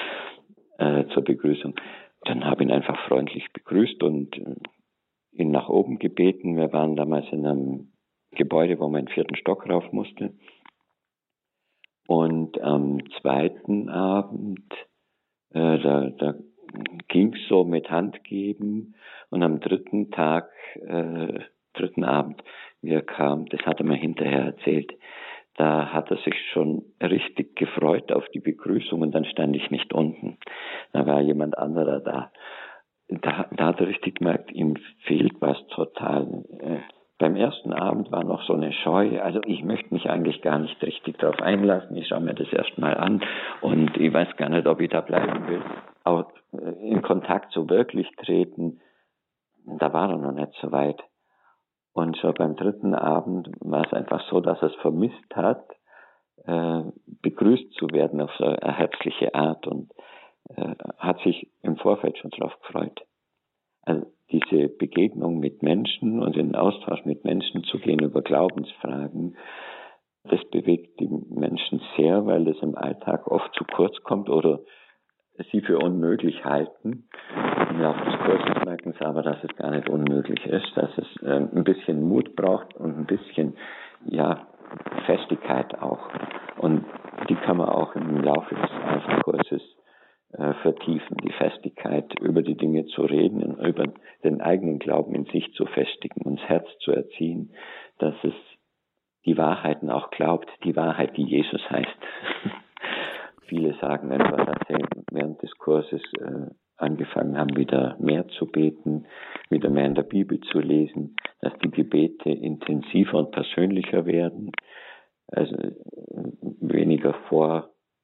äh, 0.78 1.06
zur 1.14 1.24
Begrüßung. 1.24 1.76
Dann 2.22 2.46
habe 2.46 2.64
ich 2.64 2.70
ihn 2.70 2.74
einfach 2.74 2.98
freundlich 3.08 3.52
begrüßt 3.52 4.04
und 4.04 4.40
ihn 5.34 5.52
nach 5.52 5.70
oben 5.70 6.00
gebeten. 6.00 6.58
Wir 6.58 6.72
waren 6.74 6.96
damals 6.96 7.26
in 7.32 7.46
einem 7.46 7.92
Gebäude, 8.32 8.80
wo 8.80 8.88
man 8.88 9.00
einen 9.00 9.08
vierten 9.10 9.36
Stock 9.36 9.70
rauf 9.70 9.92
musste. 9.92 10.34
Und 12.08 12.60
am 12.62 13.00
zweiten 13.22 13.90
Abend, 13.90 14.72
äh, 15.54 15.78
da, 15.80 16.10
da 16.18 16.36
ging 17.10 17.36
so 17.50 17.64
mit 17.64 17.90
Handgeben. 17.92 18.96
Und 19.30 19.44
am 19.44 19.60
dritten 19.60 20.10
Tag, 20.12 20.50
äh, 20.76 21.40
dritten 21.74 22.04
Abend, 22.04 22.42
wie 22.82 22.92
er 22.92 23.02
kam, 23.02 23.46
das 23.48 23.62
hat 23.66 23.80
er 23.80 23.86
mir 23.86 23.98
hinterher 23.98 24.46
erzählt, 24.46 24.94
da 25.56 25.92
hat 25.92 26.12
er 26.12 26.18
sich 26.18 26.36
schon 26.54 26.86
richtig 27.02 27.56
gefreut 27.56 28.12
auf 28.12 28.26
die 28.30 28.40
Begrüßung 28.40 29.02
und 29.02 29.12
dann 29.14 29.26
stand 29.26 29.56
ich 29.56 29.70
nicht 29.72 29.92
unten. 29.92 30.38
Da 30.94 31.06
war 31.06 31.20
jemand 31.22 31.58
anderer 31.58 32.00
da. 32.00 32.32
Da, 33.10 33.48
da 33.52 33.66
hat 33.68 33.80
er 33.80 33.88
richtig 33.88 34.20
gemerkt, 34.20 34.52
ihm 34.52 34.76
fehlt 35.06 35.34
was 35.40 35.58
total. 35.68 36.44
Beim 37.20 37.36
ersten 37.36 37.74
Abend 37.74 38.12
war 38.12 38.24
noch 38.24 38.44
so 38.44 38.54
eine 38.54 38.72
Scheu. 38.72 39.20
Also 39.22 39.42
ich 39.46 39.64
möchte 39.64 39.94
mich 39.94 40.08
eigentlich 40.10 40.42
gar 40.42 40.60
nicht 40.60 40.82
richtig 40.84 41.18
darauf 41.18 41.42
einlassen. 41.42 41.96
Ich 41.96 42.08
schaue 42.08 42.20
mir 42.22 42.36
das 42.36 42.52
erstmal 42.54 42.96
an 42.96 43.24
und 43.62 43.98
ich 43.98 44.14
weiß 44.14 44.36
gar 44.38 44.50
nicht, 44.50 44.68
ob 44.68 44.80
ich 44.82 44.90
da 44.90 45.02
bleiben 45.02 45.48
will. 45.48 45.62
Aber 46.04 46.28
äh, 46.54 46.90
in 46.90 47.02
Kontakt 47.02 47.52
so 47.54 47.70
wirklich 47.70 48.08
treten, 48.18 48.82
da 49.66 49.92
war 49.94 50.12
er 50.12 50.18
noch 50.18 50.32
nicht 50.32 50.54
so 50.62 50.72
weit. 50.72 51.02
Und 51.94 52.16
schon 52.18 52.36
beim 52.36 52.56
dritten 52.56 52.94
Abend 52.94 53.50
war 53.60 53.84
es 53.84 53.94
einfach 53.94 54.22
so, 54.30 54.40
dass 54.40 54.62
er 54.62 54.70
es 54.70 54.76
vermisst 54.76 55.36
hat, 55.36 55.66
äh, 56.46 56.84
begrüßt 57.24 57.74
zu 57.74 57.88
werden 57.90 58.22
auf 58.22 58.32
so 58.38 58.46
eine 58.46 58.74
herzliche 58.74 59.34
Art 59.34 59.66
und 59.66 59.92
äh, 60.56 60.76
hat 61.00 61.20
sich 61.22 61.52
im 61.64 61.78
Vorfeld 61.78 62.18
schon 62.20 62.30
darauf 62.32 62.54
gefreut. 62.62 63.02
Also 63.82 64.06
diese 64.32 64.68
Begegnung 64.68 65.40
mit 65.40 65.64
Menschen 65.64 66.22
und 66.22 66.36
den 66.36 66.56
Austausch 66.56 67.06
mit 67.06 67.24
Menschen 67.24 67.64
zu 67.64 67.80
gehen 67.80 68.00
über 68.00 68.22
Glaubensfragen, 68.22 69.38
das 70.24 70.44
bewegt 70.50 71.00
die 71.00 71.08
Menschen 71.08 71.82
sehr, 71.96 72.26
weil 72.26 72.44
das 72.46 72.58
im 72.62 72.76
Alltag 72.76 73.28
oft 73.28 73.54
zu 73.54 73.64
kurz 73.64 73.96
kommt 74.04 74.30
oder 74.30 74.60
sie 75.52 75.62
für 75.62 75.78
unmöglich 75.78 76.44
halten. 76.44 77.08
Im 77.70 77.82
Laufe 77.82 78.04
des 78.04 78.20
Kurses 78.20 78.66
merken 78.66 78.94
sie 78.98 79.06
aber, 79.06 79.22
dass 79.22 79.44
es 79.44 79.56
gar 79.56 79.72
nicht 79.72 79.88
unmöglich 79.90 80.46
ist, 80.46 80.76
dass 80.76 80.90
es 80.98 81.24
äh, 81.24 81.36
ein 81.36 81.64
bisschen 81.64 82.02
Mut 82.02 82.36
braucht 82.36 82.76
und 82.76 82.98
ein 82.98 83.06
bisschen, 83.06 83.56
ja, 84.06 84.48
Festigkeit 85.06 85.80
auch. 85.82 86.10
Und 86.58 86.84
die 87.30 87.36
kann 87.36 87.58
man 87.58 87.70
auch 87.70 87.96
im 87.96 88.22
Laufe 88.22 88.56
des 88.56 88.70
Alpha-Kurses 88.86 89.77
äh, 90.38 90.54
vertiefen, 90.62 91.18
die 91.24 91.32
Festigkeit, 91.32 92.20
über 92.20 92.42
die 92.42 92.56
Dinge 92.56 92.86
zu 92.86 93.02
reden 93.02 93.58
über 93.58 93.86
den 94.24 94.42
eigenen 94.42 94.80
Glauben 94.80 95.16
in 95.16 95.26
sich 95.26 95.52
zu 95.54 95.66
festigen, 95.66 96.22
uns 96.22 96.42
Herz 96.42 96.68
zu 96.80 96.92
erziehen, 96.92 97.54
dass 97.98 98.16
es 98.24 98.34
die 99.26 99.38
Wahrheiten 99.38 99.90
auch 99.90 100.10
glaubt, 100.12 100.50
die 100.64 100.76
Wahrheit, 100.76 101.18
die 101.18 101.26
Jesus 101.26 101.62
heißt. 101.70 101.98
Viele 103.48 103.74
sagen 103.80 104.12
etwa, 104.12 104.46
dass 104.46 104.60
sie 104.68 104.86
während 105.12 105.42
des 105.42 105.52
Kurses 105.58 106.02
äh, 106.20 106.52
angefangen 106.78 107.38
haben, 107.38 107.56
wieder 107.56 107.98
mehr 108.00 108.28
zu 108.28 108.46
beten, 108.46 109.06
wieder 109.50 109.70
mehr 109.70 109.86
in 109.86 109.96
der 109.96 110.04
Bibel 110.04 110.40
zu 110.42 110.60
lesen, 110.60 111.16
dass 111.42 111.54
die 111.60 111.72
Gebete 111.72 112.30
intensiver 112.30 113.18
und 113.18 113.32
persönlicher 113.32 114.06
werden, 114.06 114.52
also 115.28 115.56
äh, 115.56 115.74
weniger 116.62 117.14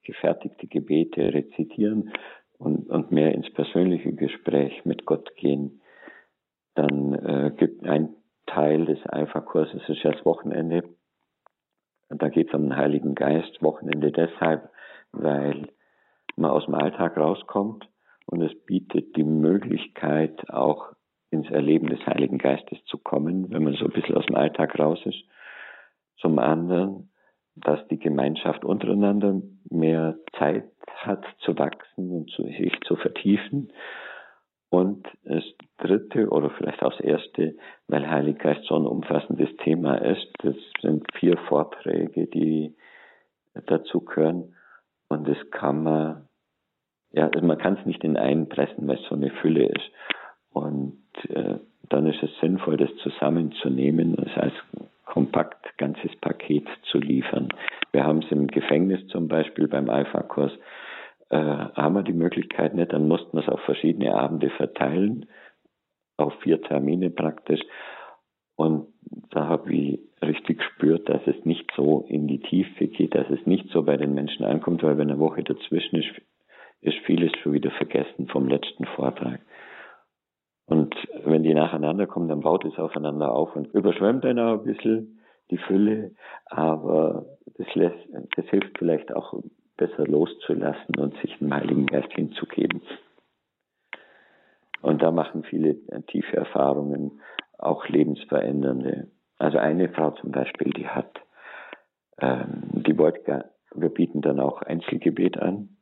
vorgefertigte 0.04 0.66
Gebete 0.66 1.32
rezitieren 1.32 2.12
und, 2.58 2.88
und 2.88 3.10
mehr 3.10 3.32
ins 3.32 3.50
persönliche 3.52 4.12
Gespräch 4.12 4.84
mit 4.84 5.06
Gott 5.06 5.34
gehen. 5.36 5.80
Dann 6.74 7.14
äh, 7.14 7.52
gibt 7.56 7.84
ein 7.84 8.14
Teil 8.46 8.84
des 8.84 9.04
Alpha-Kurses, 9.06 9.88
ist 9.88 10.02
ja 10.02 10.12
das 10.12 10.24
Wochenende. 10.24 10.84
Da 12.10 12.28
geht 12.28 12.48
es 12.48 12.54
um 12.54 12.64
den 12.64 12.76
Heiligen 12.76 13.14
Geist. 13.14 13.62
Wochenende 13.62 14.12
deshalb, 14.12 14.70
weil 15.12 15.68
man 16.36 16.50
aus 16.50 16.66
dem 16.66 16.74
Alltag 16.74 17.16
rauskommt 17.16 17.88
und 18.26 18.42
es 18.42 18.54
bietet 18.66 19.16
die 19.16 19.24
Möglichkeit, 19.24 20.50
auch 20.50 20.92
ins 21.30 21.50
Erleben 21.50 21.88
des 21.88 22.04
Heiligen 22.06 22.38
Geistes 22.38 22.78
zu 22.84 22.98
kommen, 22.98 23.50
wenn 23.50 23.64
man 23.64 23.74
so 23.74 23.86
ein 23.86 23.92
bisschen 23.92 24.16
aus 24.16 24.26
dem 24.26 24.36
Alltag 24.36 24.78
raus 24.78 25.00
ist. 25.04 25.24
Zum 26.18 26.38
anderen, 26.38 27.10
dass 27.56 27.86
die 27.88 27.98
Gemeinschaft 27.98 28.64
untereinander 28.64 29.40
mehr 29.70 30.16
Zeit 30.38 30.70
hat 30.96 31.24
zu 31.40 31.56
wachsen 31.58 32.10
und 32.10 32.30
sich 32.30 32.78
zu 32.86 32.96
vertiefen. 32.96 33.72
Und 34.70 35.06
das 35.22 35.44
dritte 35.78 36.28
oder 36.30 36.50
vielleicht 36.50 36.82
auch 36.82 36.90
das 36.92 37.00
erste, 37.00 37.54
weil 37.86 38.10
Heilig 38.10 38.38
Geist 38.38 38.64
so 38.64 38.74
ein 38.74 38.86
umfassendes 38.86 39.54
Thema 39.58 39.96
ist, 39.96 40.26
das 40.38 40.56
sind 40.80 41.06
vier 41.14 41.36
Vorträge, 41.48 42.26
die 42.26 42.74
dazu 43.66 44.00
gehören. 44.00 44.54
Und 45.08 45.28
das 45.28 45.38
kann 45.52 45.84
man 45.84 46.28
ja, 47.14 47.28
also 47.28 47.46
man 47.46 47.58
kann 47.58 47.78
es 47.78 47.86
nicht 47.86 48.02
in 48.02 48.16
einen 48.16 48.48
pressen, 48.48 48.88
weil 48.88 48.96
es 48.96 49.08
so 49.08 49.14
eine 49.14 49.30
Fülle 49.30 49.66
ist. 49.66 49.90
Und 50.50 50.98
äh, 51.28 51.58
dann 51.88 52.06
ist 52.06 52.22
es 52.22 52.30
sinnvoll, 52.40 52.76
das 52.76 52.94
zusammenzunehmen, 52.96 54.16
das 54.16 54.36
als 54.36 54.54
kompakt 55.04 55.76
ganzes 55.78 56.14
Paket 56.16 56.66
zu 56.90 56.98
liefern. 56.98 57.48
Wir 57.92 58.04
haben 58.04 58.22
es 58.22 58.30
im 58.30 58.46
Gefängnis 58.46 59.06
zum 59.08 59.28
Beispiel 59.28 59.68
beim 59.68 59.90
Alpha-Kurs, 59.90 60.52
äh, 61.30 61.36
haben 61.36 61.94
wir 61.94 62.02
die 62.02 62.12
Möglichkeit 62.12 62.74
nicht, 62.74 62.92
dann 62.92 63.08
mussten 63.08 63.36
wir 63.36 63.42
es 63.42 63.48
auf 63.48 63.60
verschiedene 63.60 64.14
Abende 64.14 64.50
verteilen, 64.50 65.26
auf 66.16 66.34
vier 66.42 66.60
Termine 66.62 67.10
praktisch. 67.10 67.60
Und 68.56 68.86
da 69.30 69.48
habe 69.48 69.72
ich 69.74 70.00
richtig 70.22 70.58
gespürt, 70.58 71.08
dass 71.08 71.26
es 71.26 71.44
nicht 71.44 71.70
so 71.76 72.04
in 72.08 72.28
die 72.28 72.40
Tiefe 72.40 72.86
geht, 72.86 73.14
dass 73.14 73.28
es 73.30 73.44
nicht 73.46 73.68
so 73.70 73.82
bei 73.82 73.96
den 73.96 74.14
Menschen 74.14 74.44
ankommt, 74.44 74.82
weil 74.82 74.96
wenn 74.96 75.10
eine 75.10 75.18
Woche 75.18 75.42
dazwischen 75.42 75.96
ist, 75.96 76.10
ist 76.80 76.98
vieles 77.06 77.32
schon 77.42 77.52
wieder 77.52 77.70
vergessen 77.72 78.28
vom 78.28 78.46
letzten 78.46 78.84
Vortrag. 78.84 79.40
Die 81.44 81.52
nacheinander 81.52 82.06
kommen, 82.06 82.28
dann 82.28 82.40
baut 82.40 82.64
es 82.64 82.78
aufeinander 82.78 83.30
auf 83.30 83.54
und 83.54 83.66
überschwemmt 83.74 84.24
dann 84.24 84.38
auch 84.38 84.60
ein 84.60 84.64
bisschen 84.64 85.20
die 85.50 85.58
Fülle, 85.58 86.12
aber 86.46 87.26
das, 87.58 87.66
lässt, 87.74 87.98
das 88.34 88.46
hilft 88.46 88.78
vielleicht 88.78 89.14
auch 89.14 89.34
besser 89.76 90.06
loszulassen 90.06 90.96
und 90.96 91.14
sich 91.18 91.36
dem 91.36 91.52
Heiligen 91.52 91.84
Geist 91.84 92.10
hinzugeben. 92.14 92.80
Und 94.80 95.02
da 95.02 95.10
machen 95.10 95.42
viele 95.42 95.76
tiefe 96.06 96.34
Erfahrungen, 96.34 97.20
auch 97.58 97.86
lebensverändernde. 97.88 99.08
Also 99.36 99.58
eine 99.58 99.90
Frau 99.90 100.12
zum 100.12 100.30
Beispiel, 100.30 100.72
die 100.72 100.88
hat, 100.88 101.20
ähm, 102.22 102.84
die 102.86 102.96
wollte, 102.96 103.50
wir 103.74 103.90
bieten 103.90 104.22
dann 104.22 104.40
auch 104.40 104.62
Einzelgebet 104.62 105.38
an 105.38 105.76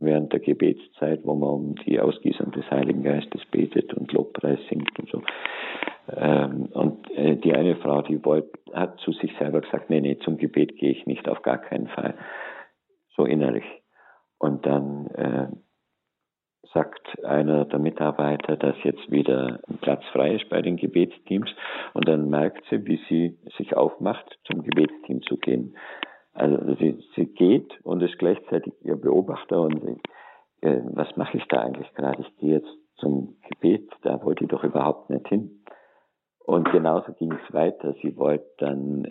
während 0.00 0.32
der 0.32 0.40
Gebetszeit, 0.40 1.20
wo 1.24 1.34
man 1.34 1.50
um 1.50 1.74
die 1.86 2.00
Ausgießung 2.00 2.52
des 2.52 2.70
Heiligen 2.70 3.02
Geistes 3.02 3.44
betet 3.50 3.94
und 3.94 4.12
Lobpreis 4.12 4.58
singt 4.68 4.98
und 4.98 5.08
so. 5.10 5.22
Ähm, 6.14 6.66
und 6.72 7.10
äh, 7.10 7.36
die 7.36 7.54
eine 7.54 7.76
Frau, 7.76 8.02
die 8.02 8.24
wollte, 8.24 8.58
hat 8.72 8.98
zu 9.00 9.12
sich 9.12 9.32
selber 9.38 9.60
gesagt, 9.60 9.90
nee, 9.90 10.00
nee, 10.00 10.18
zum 10.18 10.38
Gebet 10.38 10.76
gehe 10.76 10.90
ich 10.90 11.06
nicht, 11.06 11.28
auf 11.28 11.42
gar 11.42 11.58
keinen 11.58 11.88
Fall. 11.88 12.14
So 13.16 13.24
innerlich. 13.24 13.64
Und 14.38 14.64
dann 14.64 15.06
äh, 15.08 15.48
sagt 16.72 17.24
einer 17.24 17.64
der 17.64 17.78
Mitarbeiter, 17.78 18.56
dass 18.56 18.76
jetzt 18.84 19.10
wieder 19.10 19.60
ein 19.68 19.78
Platz 19.78 20.04
frei 20.12 20.36
ist 20.36 20.48
bei 20.48 20.62
den 20.62 20.76
Gebetsteams. 20.76 21.50
Und 21.94 22.08
dann 22.08 22.28
merkt 22.30 22.64
sie, 22.70 22.86
wie 22.86 23.00
sie 23.08 23.38
sich 23.56 23.76
aufmacht, 23.76 24.38
zum 24.44 24.62
Gebetsteam 24.62 25.22
zu 25.22 25.36
gehen. 25.36 25.76
Also 26.38 26.74
sie, 26.78 27.02
sie 27.16 27.26
geht 27.26 27.72
und 27.82 28.02
ist 28.02 28.18
gleichzeitig 28.18 28.72
ihr 28.82 28.96
Beobachter 28.96 29.60
und 29.60 29.80
sie, 29.82 30.66
äh, 30.66 30.80
was 30.92 31.16
mache 31.16 31.36
ich 31.36 31.44
da 31.48 31.60
eigentlich 31.60 31.92
gerade? 31.94 32.22
Ich 32.22 32.36
gehe 32.38 32.56
jetzt 32.56 32.70
zum 32.96 33.36
Gebet, 33.48 33.90
da 34.02 34.22
wollte 34.22 34.44
ich 34.44 34.50
doch 34.50 34.64
überhaupt 34.64 35.10
nicht 35.10 35.26
hin. 35.28 35.64
Und 36.44 36.70
genauso 36.70 37.12
ging 37.12 37.32
es 37.32 37.52
weiter. 37.52 37.94
Sie 38.02 38.16
wollte 38.16 38.46
dann, 38.58 39.08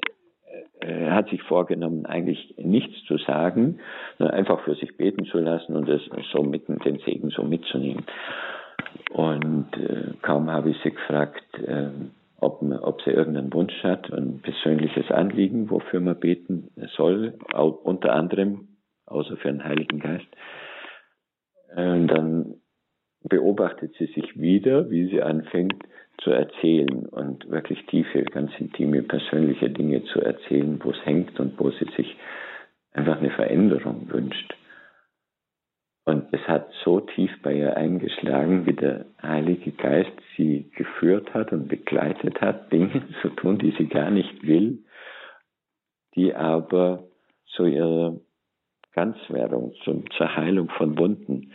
äh, 0.80 1.12
hat 1.12 1.30
sich 1.30 1.44
vorgenommen, 1.44 2.06
eigentlich 2.06 2.56
nichts 2.58 3.04
zu 3.06 3.18
sagen, 3.18 3.80
sondern 4.18 4.36
einfach 4.36 4.62
für 4.62 4.76
sich 4.76 4.98
beten 4.98 5.26
zu 5.26 5.38
lassen 5.40 5.76
und 5.76 5.88
es 5.90 6.02
so 6.32 6.44
mitten 6.44 6.80
den 6.80 7.00
Segen 7.00 7.30
so 7.30 7.44
mitzunehmen. 7.44 8.06
Und 9.12 9.68
äh, 9.78 10.14
kaum 10.22 10.50
habe 10.50 10.72
ich 10.72 10.78
sie 10.82 10.92
gefragt, 10.92 11.44
äh, 11.60 11.90
ob, 12.40 12.62
ob 12.62 13.02
sie 13.02 13.12
irgendeinen 13.12 13.54
Wunsch 13.54 13.84
hat, 13.84 14.12
ein 14.12 14.40
persönliches 14.42 15.10
Anliegen, 15.12 15.70
wofür 15.70 16.00
man 16.00 16.20
beten 16.20 16.70
soll, 16.96 17.34
unter 17.54 18.14
anderem, 18.14 18.68
außer 19.06 19.38
für 19.38 19.50
den 19.50 19.64
Heiligen 19.64 20.00
Geist. 20.00 20.28
Und 21.76 22.08
dann 22.08 22.56
beobachtet 23.24 23.94
sie 23.98 24.06
sich 24.08 24.40
wieder, 24.40 24.90
wie 24.90 25.08
sie 25.08 25.22
anfängt 25.22 25.84
zu 26.20 26.32
erzählen 26.32 27.06
und 27.06 27.50
wirklich 27.50 27.86
tiefe, 27.86 28.24
ganz 28.24 28.52
intime, 28.58 29.04
persönliche 29.04 29.70
Dinge 29.70 30.04
zu 30.06 30.20
erzählen, 30.22 30.80
wo 30.84 30.92
es 30.92 31.06
hängt 31.06 31.40
und 31.40 31.60
wo 31.60 31.70
sie 31.72 31.88
sich 31.96 32.16
einfach 32.92 33.20
eine 33.20 33.30
Veränderung 33.30 34.10
wünscht. 34.12 34.57
Und 36.08 36.34
es 36.34 36.40
hat 36.48 36.70
so 36.86 37.02
tief 37.02 37.30
bei 37.42 37.54
ihr 37.54 37.76
eingeschlagen, 37.76 38.66
wie 38.66 38.72
der 38.72 39.08
Heilige 39.22 39.74
Geist 39.74 40.14
sie 40.38 40.72
geführt 40.78 41.34
hat 41.34 41.52
und 41.52 41.68
begleitet 41.68 42.40
hat, 42.40 42.72
Dinge 42.72 43.04
zu 43.22 43.28
tun, 43.32 43.58
die 43.58 43.72
sie 43.78 43.88
gar 43.88 44.10
nicht 44.10 44.42
will, 44.48 44.86
die 46.16 46.34
aber 46.34 47.04
zu 47.48 47.66
ihrer 47.66 48.22
Ganzwerdung, 48.94 49.74
zur 49.84 50.36
Heilung 50.38 50.70
von 50.70 50.98
Wunden 50.98 51.52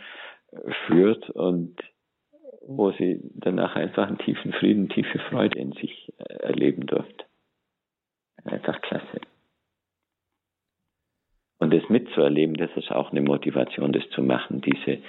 führt 0.85 1.31
und 1.31 1.75
wo 2.67 2.91
sie 2.91 3.21
danach 3.33 3.75
einfach 3.75 4.07
einen 4.07 4.19
tiefen 4.19 4.53
Frieden, 4.53 4.87
tiefe 4.87 5.17
Freude 5.31 5.57
in 5.57 5.71
sich 5.71 6.13
äh, 6.19 6.43
erleben 6.43 6.85
durfte. 6.85 7.25
Einfach 8.45 8.79
klasse. 8.81 9.19
Das 11.73 11.89
mitzuerleben, 11.89 12.55
das 12.55 12.69
ist 12.75 12.91
auch 12.91 13.11
eine 13.11 13.21
Motivation, 13.21 13.93
das 13.93 14.07
zu 14.11 14.21
machen, 14.21 14.61
diese 14.61 14.99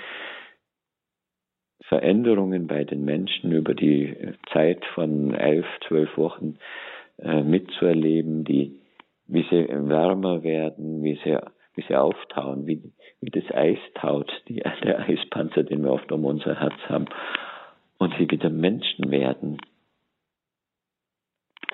Veränderungen 1.82 2.66
bei 2.66 2.84
den 2.84 3.04
Menschen 3.04 3.52
über 3.52 3.74
die 3.74 4.32
Zeit 4.50 4.82
von 4.94 5.34
elf, 5.34 5.66
zwölf 5.86 6.16
Wochen 6.16 6.56
äh, 7.18 7.42
mitzuerleben, 7.42 8.44
die, 8.44 8.80
wie 9.26 9.42
sie 9.50 9.68
wärmer 9.68 10.42
werden, 10.42 11.04
wie 11.04 11.20
sie, 11.22 11.36
wie 11.74 11.82
sie 11.82 11.96
auftauen, 11.96 12.66
wie, 12.66 12.82
wie 13.20 13.30
das 13.30 13.54
Eis 13.54 13.78
taut, 13.96 14.32
die, 14.48 14.62
der 14.84 15.00
Eispanzer, 15.00 15.64
den 15.64 15.84
wir 15.84 15.92
oft 15.92 16.10
um 16.12 16.24
unser 16.24 16.58
Herz 16.58 16.80
haben, 16.88 17.04
und 17.98 18.14
sie 18.16 18.30
wieder 18.30 18.48
Menschen 18.48 19.10
werden. 19.10 19.58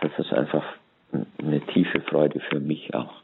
Das 0.00 0.10
ist 0.18 0.32
einfach 0.32 0.64
eine 1.38 1.60
tiefe 1.66 2.00
Freude 2.00 2.40
für 2.40 2.58
mich 2.58 2.92
auch. 2.92 3.22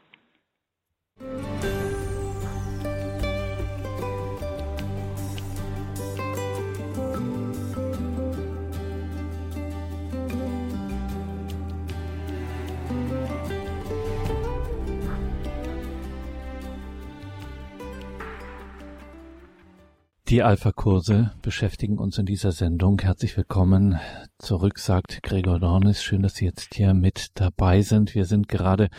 Die 20.29 20.43
Alpha-Kurse 20.43 21.31
beschäftigen 21.41 21.97
uns 21.97 22.17
in 22.17 22.25
dieser 22.25 22.51
Sendung. 22.51 22.99
Herzlich 22.99 23.37
willkommen 23.37 23.97
zurück, 24.39 24.77
sagt 24.77 25.23
Gregor 25.23 25.57
Dornis. 25.57 26.03
Schön, 26.03 26.21
dass 26.21 26.35
Sie 26.35 26.43
jetzt 26.43 26.75
hier 26.75 26.93
mit 26.93 27.29
dabei 27.35 27.81
sind. 27.81 28.13
Wir 28.13 28.25
sind 28.25 28.49
gerade 28.49 28.89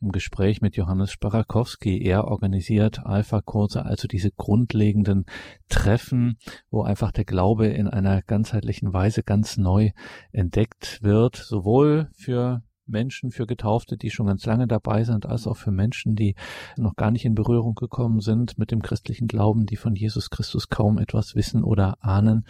im 0.00 0.12
Gespräch 0.12 0.60
mit 0.60 0.76
Johannes 0.76 1.10
Sparakowski. 1.10 2.00
Er 2.04 2.26
organisiert 2.28 3.04
Alpha-Kurse, 3.04 3.84
also 3.84 4.06
diese 4.06 4.30
grundlegenden 4.30 5.26
Treffen, 5.68 6.38
wo 6.70 6.82
einfach 6.82 7.10
der 7.10 7.24
Glaube 7.24 7.66
in 7.66 7.88
einer 7.88 8.22
ganzheitlichen 8.22 8.92
Weise 8.92 9.24
ganz 9.24 9.56
neu 9.56 9.90
entdeckt 10.30 11.00
wird, 11.02 11.34
sowohl 11.34 12.10
für 12.14 12.62
Menschen, 12.86 13.30
für 13.30 13.46
Getaufte, 13.46 13.96
die 13.96 14.10
schon 14.10 14.26
ganz 14.26 14.44
lange 14.46 14.66
dabei 14.66 15.04
sind, 15.04 15.26
als 15.26 15.46
auch 15.46 15.56
für 15.56 15.70
Menschen, 15.70 16.16
die 16.16 16.34
noch 16.76 16.96
gar 16.96 17.10
nicht 17.10 17.24
in 17.24 17.34
Berührung 17.34 17.74
gekommen 17.74 18.20
sind 18.20 18.58
mit 18.58 18.70
dem 18.70 18.82
christlichen 18.82 19.28
Glauben, 19.28 19.66
die 19.66 19.76
von 19.76 19.94
Jesus 19.94 20.30
Christus 20.30 20.68
kaum 20.68 20.98
etwas 20.98 21.34
wissen 21.34 21.64
oder 21.64 21.98
ahnen. 22.00 22.46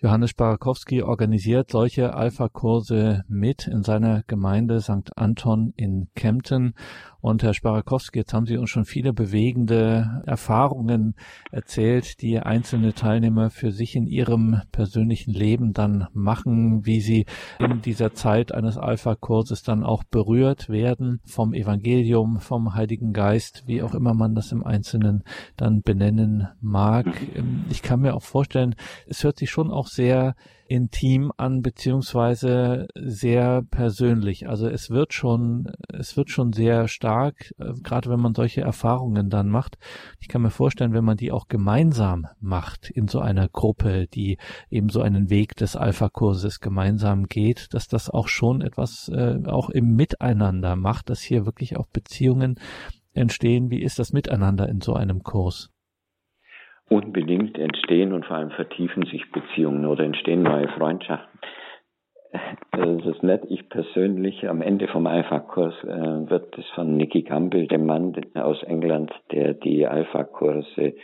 Johannes 0.00 0.32
Barakowski 0.32 1.02
organisiert 1.02 1.72
solche 1.72 2.14
Alpha-Kurse 2.14 3.24
mit 3.26 3.66
in 3.66 3.82
seiner 3.82 4.22
Gemeinde 4.28 4.80
St. 4.80 5.10
Anton 5.16 5.72
in 5.76 6.06
Kempten. 6.14 6.74
Und 7.20 7.42
Herr 7.42 7.52
Sparakowski, 7.52 8.20
jetzt 8.20 8.32
haben 8.32 8.46
Sie 8.46 8.56
uns 8.58 8.70
schon 8.70 8.84
viele 8.84 9.12
bewegende 9.12 10.22
Erfahrungen 10.24 11.16
erzählt, 11.50 12.22
die 12.22 12.38
einzelne 12.38 12.94
Teilnehmer 12.94 13.50
für 13.50 13.72
sich 13.72 13.96
in 13.96 14.06
ihrem 14.06 14.62
persönlichen 14.70 15.34
Leben 15.34 15.72
dann 15.72 16.06
machen, 16.12 16.86
wie 16.86 17.00
sie 17.00 17.26
in 17.58 17.82
dieser 17.82 18.14
Zeit 18.14 18.54
eines 18.54 18.78
Alpha-Kurses 18.78 19.64
dann 19.64 19.82
auch 19.82 20.04
berührt 20.04 20.68
werden 20.68 21.18
vom 21.24 21.54
Evangelium, 21.54 22.38
vom 22.38 22.76
Heiligen 22.76 23.12
Geist, 23.12 23.64
wie 23.66 23.82
auch 23.82 23.96
immer 23.96 24.14
man 24.14 24.36
das 24.36 24.52
im 24.52 24.64
Einzelnen 24.64 25.24
dann 25.56 25.82
benennen 25.82 26.46
mag. 26.60 27.06
Ich 27.68 27.82
kann 27.82 28.00
mir 28.00 28.14
auch 28.14 28.22
vorstellen, 28.22 28.76
es 29.08 29.24
hört 29.24 29.38
sich 29.38 29.50
schon 29.50 29.72
auch 29.72 29.87
sehr 29.88 30.34
intim 30.68 31.32
an, 31.36 31.62
beziehungsweise 31.62 32.88
sehr 32.94 33.62
persönlich. 33.62 34.48
Also 34.48 34.68
es 34.68 34.90
wird 34.90 35.14
schon, 35.14 35.72
es 35.88 36.16
wird 36.16 36.30
schon 36.30 36.52
sehr 36.52 36.88
stark, 36.88 37.54
äh, 37.58 37.72
gerade 37.82 38.10
wenn 38.10 38.20
man 38.20 38.34
solche 38.34 38.60
Erfahrungen 38.60 39.30
dann 39.30 39.48
macht. 39.48 39.78
Ich 40.20 40.28
kann 40.28 40.42
mir 40.42 40.50
vorstellen, 40.50 40.92
wenn 40.92 41.04
man 41.04 41.16
die 41.16 41.32
auch 41.32 41.48
gemeinsam 41.48 42.26
macht 42.38 42.90
in 42.90 43.08
so 43.08 43.20
einer 43.20 43.48
Gruppe, 43.48 44.06
die 44.08 44.36
eben 44.70 44.90
so 44.90 45.00
einen 45.00 45.30
Weg 45.30 45.56
des 45.56 45.74
Alpha-Kurses 45.74 46.60
gemeinsam 46.60 47.24
geht, 47.26 47.72
dass 47.72 47.88
das 47.88 48.10
auch 48.10 48.28
schon 48.28 48.60
etwas 48.60 49.08
äh, 49.08 49.38
auch 49.46 49.70
im 49.70 49.94
Miteinander 49.96 50.76
macht, 50.76 51.08
dass 51.08 51.20
hier 51.20 51.46
wirklich 51.46 51.78
auch 51.78 51.86
Beziehungen 51.86 52.56
entstehen. 53.14 53.70
Wie 53.70 53.82
ist 53.82 53.98
das 53.98 54.12
Miteinander 54.12 54.68
in 54.68 54.82
so 54.82 54.92
einem 54.92 55.22
Kurs? 55.22 55.70
Unbedingt 56.88 57.58
entstehen 57.58 58.12
und 58.12 58.26
vor 58.26 58.36
allem 58.36 58.50
vertiefen 58.50 59.04
sich 59.06 59.30
Beziehungen 59.30 59.86
oder 59.86 60.04
entstehen 60.04 60.42
neue 60.42 60.68
Freundschaften. 60.68 61.38
Das 62.72 63.06
ist 63.06 63.22
nett. 63.22 63.44
Ich 63.48 63.68
persönlich 63.70 64.48
am 64.48 64.60
Ende 64.60 64.86
vom 64.88 65.06
Alpha-Kurs 65.06 65.74
äh, 65.84 66.30
wird 66.30 66.58
es 66.58 66.66
von 66.74 66.96
Nicky 66.96 67.22
Campbell, 67.22 67.66
dem 67.66 67.86
Mann 67.86 68.14
aus 68.34 68.62
England, 68.64 69.10
der 69.32 69.54
die 69.54 69.86
Alpha-Kurse 69.86 70.94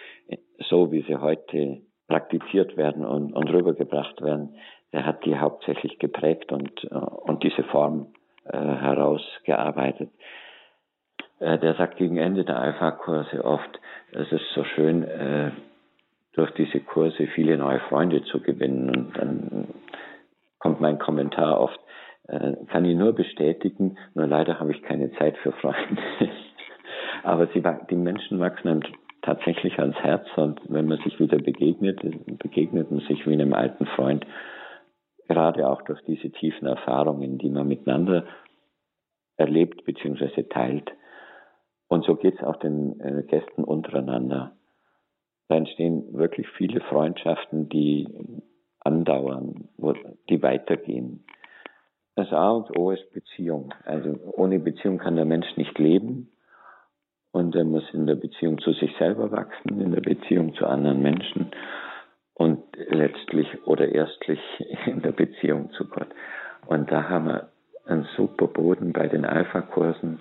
so 0.68 0.92
wie 0.92 1.02
sie 1.02 1.16
heute 1.16 1.82
praktiziert 2.08 2.76
werden 2.76 3.04
und, 3.04 3.32
und 3.32 3.50
rübergebracht 3.50 4.20
werden, 4.22 4.56
der 4.92 5.06
hat 5.06 5.24
die 5.24 5.38
hauptsächlich 5.38 5.98
geprägt 5.98 6.52
und, 6.52 6.84
äh, 6.84 6.94
und 6.94 7.42
diese 7.42 7.64
Form 7.64 8.12
äh, 8.44 8.56
herausgearbeitet. 8.56 10.10
Äh, 11.40 11.58
der 11.58 11.74
sagt 11.74 11.96
gegen 11.96 12.18
Ende 12.18 12.44
der 12.44 12.58
Alpha-Kurse 12.58 13.44
oft, 13.44 13.80
es 14.12 14.30
ist 14.30 14.52
so 14.54 14.64
schön, 14.64 15.02
äh, 15.02 15.50
durch 16.34 16.50
diese 16.52 16.80
Kurse 16.80 17.26
viele 17.28 17.56
neue 17.56 17.80
Freunde 17.80 18.22
zu 18.24 18.40
gewinnen. 18.40 18.90
Und 18.90 19.16
dann 19.16 19.68
kommt 20.58 20.80
mein 20.80 20.98
Kommentar 20.98 21.60
oft, 21.60 21.78
äh, 22.28 22.52
kann 22.68 22.84
ich 22.84 22.96
nur 22.96 23.12
bestätigen, 23.12 23.98
nur 24.14 24.26
leider 24.26 24.58
habe 24.58 24.72
ich 24.72 24.82
keine 24.82 25.12
Zeit 25.12 25.36
für 25.38 25.52
Freunde. 25.52 26.02
Aber 27.22 27.46
sie, 27.48 27.62
die 27.90 27.96
Menschen 27.96 28.40
wachsen 28.40 28.68
einem 28.68 28.82
tatsächlich 29.22 29.78
ans 29.78 29.96
Herz 29.96 30.26
und 30.36 30.60
wenn 30.68 30.86
man 30.86 30.98
sich 30.98 31.18
wieder 31.18 31.38
begegnet, 31.38 32.00
begegnet 32.38 32.90
man 32.90 33.00
sich 33.00 33.26
wie 33.26 33.32
einem 33.32 33.54
alten 33.54 33.86
Freund, 33.86 34.26
gerade 35.28 35.68
auch 35.68 35.82
durch 35.82 36.02
diese 36.02 36.30
tiefen 36.30 36.66
Erfahrungen, 36.66 37.38
die 37.38 37.48
man 37.48 37.66
miteinander 37.66 38.26
erlebt 39.36 39.84
bzw. 39.84 40.44
teilt. 40.44 40.92
Und 41.88 42.04
so 42.04 42.16
geht 42.16 42.34
es 42.36 42.42
auch 42.42 42.56
den 42.56 43.00
äh, 43.00 43.22
Gästen 43.22 43.64
untereinander. 43.64 44.52
Da 45.48 45.56
entstehen 45.56 46.14
wirklich 46.14 46.48
viele 46.56 46.80
Freundschaften, 46.80 47.68
die 47.68 48.08
andauern, 48.80 49.68
die 50.28 50.42
weitergehen. 50.42 51.24
Das 52.16 52.32
A 52.32 52.50
und 52.50 52.78
O 52.78 52.90
ist 52.90 53.12
Beziehung. 53.12 53.74
Also 53.84 54.18
ohne 54.36 54.58
Beziehung 54.58 54.98
kann 54.98 55.16
der 55.16 55.24
Mensch 55.24 55.56
nicht 55.56 55.78
leben 55.78 56.30
und 57.32 57.56
er 57.56 57.64
muss 57.64 57.82
in 57.92 58.06
der 58.06 58.14
Beziehung 58.14 58.58
zu 58.58 58.72
sich 58.72 58.94
selber 58.96 59.32
wachsen, 59.32 59.80
in 59.80 59.90
der 59.90 60.00
Beziehung 60.00 60.54
zu 60.54 60.66
anderen 60.66 61.02
Menschen 61.02 61.50
und 62.34 62.62
letztlich 62.76 63.48
oder 63.66 63.88
erstlich 63.88 64.40
in 64.86 65.02
der 65.02 65.12
Beziehung 65.12 65.72
zu 65.72 65.88
Gott. 65.88 66.08
Und 66.66 66.90
da 66.92 67.08
haben 67.08 67.26
wir 67.26 67.48
einen 67.86 68.06
super 68.16 68.46
Boden 68.46 68.92
bei 68.92 69.08
den 69.08 69.24
Alpha-Kursen 69.24 70.20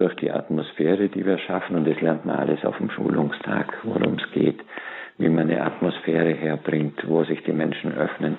durch 0.00 0.16
die 0.16 0.30
Atmosphäre, 0.30 1.10
die 1.10 1.26
wir 1.26 1.38
schaffen. 1.38 1.76
Und 1.76 1.86
das 1.86 2.00
lernt 2.00 2.24
man 2.24 2.36
alles 2.36 2.64
auf 2.64 2.78
dem 2.78 2.90
Schulungstag, 2.90 3.78
worum 3.84 4.14
es 4.14 4.32
geht, 4.32 4.58
wie 5.18 5.28
man 5.28 5.50
eine 5.50 5.62
Atmosphäre 5.62 6.32
herbringt, 6.32 7.06
wo 7.06 7.22
sich 7.24 7.42
die 7.44 7.52
Menschen 7.52 7.92
öffnen. 7.92 8.38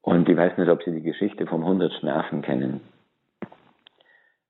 Und 0.00 0.26
ich 0.26 0.36
weiß 0.36 0.56
nicht, 0.56 0.70
ob 0.70 0.82
Sie 0.82 0.92
die 0.92 1.02
Geschichte 1.02 1.46
vom 1.46 1.66
hundertsten 1.66 2.08
Affen 2.08 2.40
kennen. 2.40 2.80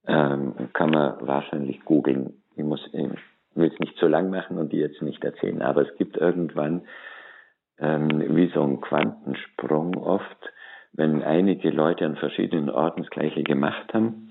Ähm, 0.07 0.71
kann 0.73 0.91
man 0.91 1.27
wahrscheinlich 1.27 1.85
googeln. 1.85 2.45
Ich 2.55 2.63
muss, 2.63 2.81
will 2.93 3.73
es 3.73 3.79
nicht 3.81 3.97
zu 3.97 4.07
lang 4.07 4.31
machen 4.31 4.57
und 4.57 4.73
die 4.73 4.79
jetzt 4.79 5.03
nicht 5.03 5.25
erzählen, 5.25 5.63
aber 5.63 5.83
es 5.83 5.97
gibt 5.97 6.17
irgendwann 6.17 6.83
ähm, 7.81 8.37
wie 8.37 8.49
so 8.55 8.63
ein 8.63 8.81
Quantensprung 8.81 9.97
oft, 9.97 10.53
wenn 10.93 11.23
einige 11.23 11.71
Leute 11.71 12.07
an 12.07 12.17
verschiedenen 12.17 12.71
Orten 12.71 13.03
das 13.03 13.11
Gleiche 13.11 13.43
gemacht 13.43 13.93
haben, 13.93 14.30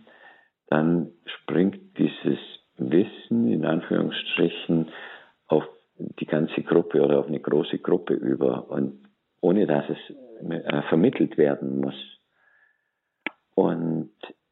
dann 0.70 1.12
springt 1.26 1.98
dieses 1.98 2.40
Wissen 2.78 3.52
in 3.52 3.66
Anführungsstrichen 3.66 4.90
auf 5.48 5.66
die 5.98 6.26
ganze 6.26 6.62
Gruppe 6.62 7.02
oder 7.02 7.20
auf 7.20 7.28
eine 7.28 7.40
große 7.40 7.80
Gruppe 7.80 8.14
über 8.14 8.70
und 8.70 9.04
ohne 9.42 9.68
dass 9.68 9.86
es 9.90 10.50
äh, 10.50 10.82
vermittelt 10.84 11.38
werden 11.38 11.82
muss. 11.82 11.96
Und 13.56 14.12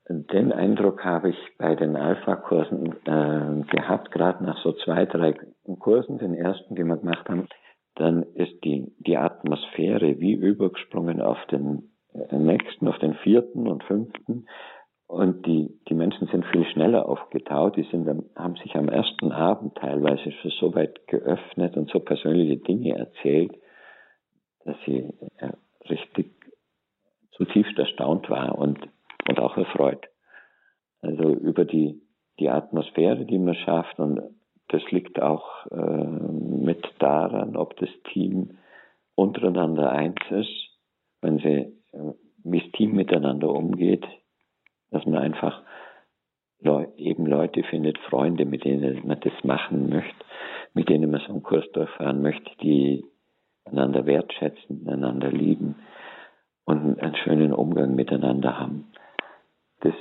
den 0.09 0.51
Eindruck 0.51 1.03
habe 1.03 1.29
ich 1.29 1.37
bei 1.57 1.75
den 1.75 1.95
Alpha-Kursen 1.95 2.93
äh, 3.05 3.63
gehabt, 3.75 4.11
gerade 4.11 4.43
nach 4.43 4.61
so 4.63 4.73
zwei, 4.73 5.05
drei 5.05 5.33
Kursen, 5.79 6.17
den 6.17 6.33
ersten, 6.33 6.75
die 6.75 6.83
wir 6.83 6.97
gemacht 6.97 7.27
haben, 7.29 7.47
dann 7.95 8.23
ist 8.23 8.63
die, 8.63 8.93
die 8.99 9.17
Atmosphäre 9.17 10.19
wie 10.19 10.33
übergesprungen 10.33 11.21
auf 11.21 11.37
den 11.51 11.91
äh, 12.13 12.37
nächsten, 12.37 12.87
auf 12.87 12.97
den 12.99 13.15
vierten 13.15 13.67
und 13.67 13.83
fünften. 13.83 14.47
Und 15.07 15.45
die, 15.45 15.79
die 15.87 15.93
Menschen 15.93 16.27
sind 16.27 16.45
viel 16.47 16.65
schneller 16.65 17.07
aufgetaut. 17.07 17.77
Die 17.77 17.87
sind, 17.91 18.07
haben 18.35 18.55
sich 18.57 18.75
am 18.75 18.89
ersten 18.89 19.31
Abend 19.31 19.75
teilweise 19.75 20.31
schon 20.33 20.51
so 20.51 20.75
weit 20.75 21.07
geöffnet 21.07 21.77
und 21.77 21.89
so 21.89 21.99
persönliche 21.99 22.57
Dinge 22.57 22.97
erzählt, 22.97 23.57
dass 24.65 24.75
sie 24.85 25.13
richtig 25.89 26.31
zutiefst 27.31 27.77
erstaunt 27.77 28.29
war 28.29 28.57
und, 28.57 28.79
und 29.29 29.39
auch 29.39 29.55
erfreut. 29.55 30.07
Also 31.01 31.29
über 31.29 31.63
die, 31.63 32.01
die 32.39 32.49
Atmosphäre, 32.49 33.25
die 33.25 33.39
man 33.39 33.55
schafft 33.55 33.99
und 33.99 34.19
das 34.69 34.81
liegt 34.91 35.21
auch 35.21 35.65
äh, 35.67 35.77
mit 35.77 36.85
daran, 36.99 37.55
ob 37.55 37.77
das 37.77 37.89
Team 38.11 38.57
untereinander 39.15 39.89
eins 39.91 40.19
ist, 40.29 40.69
wenn 41.21 41.37
sie, 41.37 41.73
äh, 41.93 42.13
wie 42.43 42.59
das 42.59 42.71
Team 42.73 42.93
miteinander 42.93 43.49
umgeht, 43.49 44.05
dass 44.97 45.05
man 45.05 45.21
einfach 45.21 45.61
Leu 46.59 46.87
eben 46.97 47.27
Leute 47.27 47.61
findet, 47.63 47.99
Freunde, 47.99 48.45
mit 48.45 48.65
denen 48.65 49.05
man 49.07 49.19
das 49.19 49.43
machen 49.43 49.89
möchte, 49.89 50.25
mit 50.73 50.89
denen 50.89 51.11
man 51.11 51.21
so 51.21 51.33
einen 51.33 51.43
Kurs 51.43 51.65
durchfahren 51.73 52.21
möchte, 52.23 52.49
die 52.61 53.05
einander 53.65 54.07
wertschätzen, 54.07 54.87
einander 54.89 55.29
lieben 55.29 55.75
und 56.65 56.99
einen 56.99 57.15
schönen 57.17 57.53
Umgang 57.53 57.93
miteinander 57.93 58.59
haben. 58.59 58.91
Das 59.81 59.93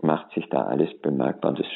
macht 0.00 0.32
sich 0.32 0.48
da 0.48 0.62
alles 0.62 0.88
bemerkbar. 1.00 1.52
Das 1.52 1.66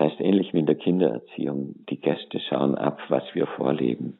heißt 0.00 0.20
ähnlich 0.20 0.52
wie 0.52 0.58
in 0.58 0.66
der 0.66 0.74
Kindererziehung. 0.74 1.76
Die 1.88 2.00
Gäste 2.00 2.40
schauen 2.40 2.74
ab, 2.74 2.98
was 3.08 3.22
wir 3.34 3.46
vorleben. 3.46 4.18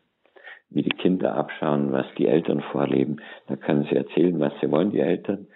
Wie 0.70 0.82
die 0.82 0.96
Kinder 0.96 1.34
abschauen, 1.34 1.90
was 1.90 2.06
die 2.16 2.28
Eltern 2.28 2.60
vorleben. 2.60 3.16
Da 3.48 3.56
können 3.56 3.88
sie 3.90 3.96
erzählen, 3.96 4.38
was 4.38 4.52
sie 4.60 4.70
wollen, 4.70 4.92
die 4.92 5.00
Eltern. 5.00 5.48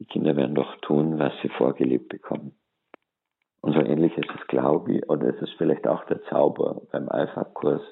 Die 0.00 0.06
Kinder 0.06 0.34
werden 0.34 0.54
doch 0.54 0.76
tun, 0.76 1.18
was 1.18 1.32
sie 1.42 1.50
vorgelebt 1.50 2.08
bekommen. 2.08 2.58
Und 3.60 3.74
so 3.74 3.80
ähnlich 3.80 4.16
ist 4.16 4.30
es, 4.34 4.46
glaube 4.46 4.94
ich, 4.94 5.10
oder 5.10 5.28
ist 5.28 5.42
es 5.42 5.50
vielleicht 5.58 5.86
auch 5.86 6.04
der 6.06 6.22
Zauber 6.24 6.82
beim 6.90 7.08
Alpha-Kurs, 7.08 7.82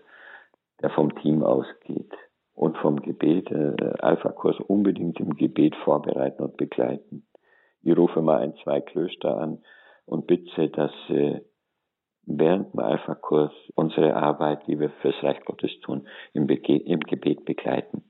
der 0.81 0.91
vom 0.91 1.15
Team 1.17 1.43
ausgeht 1.43 2.13
und 2.55 2.79
vom 2.79 3.03
Gebet. 3.03 3.51
Äh, 3.51 3.75
Alpha-Kurs 4.01 4.59
unbedingt 4.61 5.21
im 5.21 5.37
Gebet 5.37 5.77
vorbereiten 5.85 6.43
und 6.43 6.57
begleiten. 6.57 7.27
Ich 7.83 7.97
rufe 7.97 8.23
mal 8.23 8.39
ein, 8.39 8.55
zwei 8.65 8.81
Klöster 8.81 9.37
an 9.37 9.63
und 10.07 10.27
bitte, 10.27 10.71
dass 10.71 10.91
sie 11.09 11.43
während 12.25 12.73
dem 12.73 12.81
Alpha-Kurs 12.81 13.53
unsere 13.75 14.17
Arbeit, 14.17 14.67
die 14.67 14.81
wir 14.81 14.91
fürs 15.03 15.23
Reich 15.23 15.45
Gottes 15.45 15.79
tun, 15.81 16.09
im, 16.33 16.47
Bege 16.47 16.77
im 16.77 17.01
Gebet 17.01 17.45
begleiten. 17.45 18.08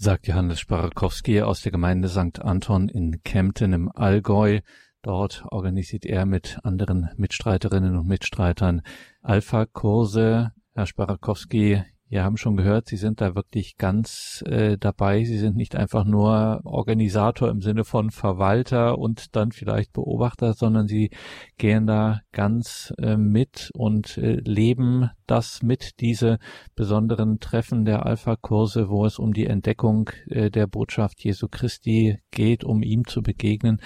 Sagt 0.00 0.28
Johannes 0.28 0.60
Sparakowski 0.60 1.42
aus 1.42 1.62
der 1.62 1.72
Gemeinde 1.72 2.08
St. 2.08 2.40
Anton 2.40 2.88
in 2.88 3.20
Kempten 3.24 3.72
im 3.72 3.90
Allgäu. 3.90 4.60
Dort 5.02 5.44
organisiert 5.50 6.06
er 6.06 6.24
mit 6.24 6.60
anderen 6.62 7.08
Mitstreiterinnen 7.16 7.96
und 7.96 8.06
Mitstreitern 8.06 8.82
Alpha-Kurse. 9.22 10.52
Herr 10.72 10.86
Sparakowski, 10.86 11.82
wir 12.08 12.24
haben 12.24 12.36
schon 12.38 12.56
gehört, 12.56 12.88
Sie 12.88 12.96
sind 12.96 13.20
da 13.20 13.34
wirklich 13.34 13.76
ganz 13.76 14.42
äh, 14.46 14.78
dabei. 14.78 15.24
Sie 15.24 15.36
sind 15.36 15.56
nicht 15.56 15.76
einfach 15.76 16.04
nur 16.04 16.60
Organisator 16.64 17.50
im 17.50 17.60
Sinne 17.60 17.84
von 17.84 18.10
Verwalter 18.10 18.98
und 18.98 19.36
dann 19.36 19.52
vielleicht 19.52 19.92
Beobachter, 19.92 20.54
sondern 20.54 20.88
Sie 20.88 21.10
gehen 21.58 21.86
da 21.86 22.20
ganz 22.32 22.94
äh, 22.98 23.16
mit 23.16 23.70
und 23.74 24.16
äh, 24.16 24.36
leben 24.36 25.10
das 25.26 25.62
mit, 25.62 26.00
diese 26.00 26.38
besonderen 26.74 27.40
Treffen 27.40 27.84
der 27.84 28.06
Alpha-Kurse, 28.06 28.88
wo 28.88 29.04
es 29.04 29.18
um 29.18 29.34
die 29.34 29.46
Entdeckung 29.46 30.10
äh, 30.30 30.50
der 30.50 30.66
Botschaft 30.66 31.22
Jesu 31.22 31.48
Christi 31.48 32.18
geht, 32.30 32.64
um 32.64 32.82
ihm 32.82 33.06
zu 33.06 33.22
begegnen. 33.22 33.80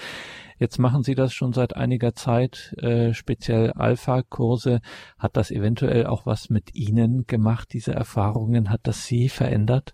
Jetzt 0.63 0.79
machen 0.79 1.03
Sie 1.03 1.13
das 1.13 1.33
schon 1.33 1.51
seit 1.51 1.75
einiger 1.75 2.13
Zeit, 2.13 2.73
äh, 2.81 3.11
speziell 3.11 3.71
Alpha-Kurse. 3.71 4.79
Hat 5.19 5.35
das 5.35 5.51
eventuell 5.51 6.05
auch 6.05 6.25
was 6.25 6.49
mit 6.49 6.73
Ihnen 6.73 7.25
gemacht, 7.27 7.73
diese 7.73 7.91
Erfahrungen? 7.93 8.69
Hat 8.69 8.79
das 8.83 9.05
Sie 9.05 9.27
verändert? 9.27 9.93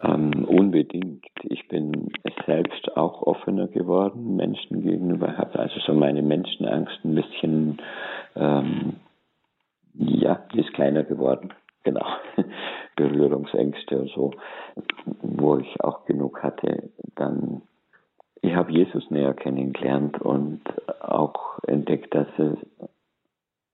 Ähm, 0.00 0.44
unbedingt. 0.48 1.24
Ich 1.44 1.68
bin 1.68 2.10
selbst 2.44 2.96
auch 2.96 3.22
offener 3.22 3.68
geworden, 3.68 4.34
Menschen 4.34 4.82
gegenüber, 4.82 5.38
habe 5.38 5.60
also 5.60 5.78
so 5.86 5.94
meine 5.94 6.22
Menschenangst 6.22 6.98
ein 7.04 7.14
bisschen, 7.14 7.80
ähm, 8.34 8.94
ja, 9.94 10.44
die 10.52 10.62
ist 10.62 10.72
kleiner 10.72 11.04
geworden. 11.04 11.52
Genau. 11.84 12.06
Berührungsängste 12.96 14.00
und 14.00 14.10
so, 14.10 14.32
wo 15.22 15.58
ich 15.58 15.80
auch 15.84 16.04
genug 16.04 16.42
hatte, 16.42 16.90
dann 17.14 17.62
ich 18.42 18.54
habe 18.56 18.72
Jesus 18.72 19.08
näher 19.10 19.34
kennengelernt 19.34 20.20
und 20.20 20.62
auch 21.00 21.58
entdeckt, 21.66 22.12
dass 22.12 22.26
es 22.38 22.58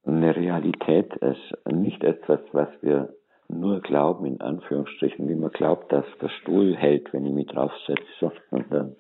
eine 0.05 0.37
Realität 0.37 1.15
ist. 1.17 1.67
Nicht 1.67 2.05
etwas, 2.05 2.41
was 2.53 2.69
wir 2.83 3.15
nur 3.49 3.81
glauben, 3.81 4.27
in 4.27 4.41
Anführungsstrichen, 4.43 5.27
wie 5.27 5.35
man 5.35 5.51
glaubt, 5.51 5.91
dass 5.91 6.05
der 6.21 6.29
Stuhl 6.29 6.77
hält, 6.77 7.13
wenn 7.15 7.25
ich 7.25 7.33
mich 7.33 7.47
draufsetze, 7.47 8.33
sondern 8.51 8.97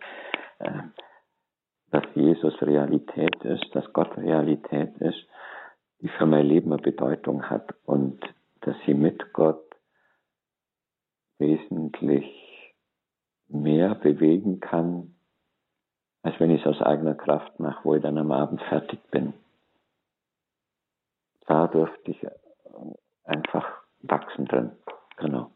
äh, 0.58 0.82
dass 1.90 2.04
Jesus 2.14 2.60
Realität 2.62 3.44
ist, 3.44 3.66
dass 3.74 3.92
Gott 3.92 4.16
Realität 4.16 4.96
ist, 4.98 5.26
die 6.00 6.08
für 6.08 6.26
mein 6.26 6.46
Leben 6.46 6.72
eine 6.72 6.80
Bedeutung 6.80 7.50
hat 7.50 7.74
und 7.84 8.20
dass 8.62 8.76
sie 8.86 8.94
mit 8.94 9.34
Gott 9.34 9.64
wesentlich 11.38 12.74
mehr 13.48 13.94
bewegen 13.94 14.60
kann, 14.60 15.14
als 16.22 16.38
wenn 16.40 16.50
ich 16.50 16.60
es 16.62 16.66
aus 16.66 16.82
eigener 16.82 17.14
Kraft 17.14 17.58
mache, 17.60 17.80
wo 17.84 17.94
ich 17.94 18.02
dann 18.02 18.18
am 18.18 18.32
Abend 18.32 18.62
fertig 18.62 19.00
bin. 19.10 19.32
Da 21.46 21.66
durfte 21.66 22.10
ich 22.10 22.26
einfach 23.24 23.66
wachsen 24.02 24.46
drin. 24.46 24.72
Genau 25.16 25.50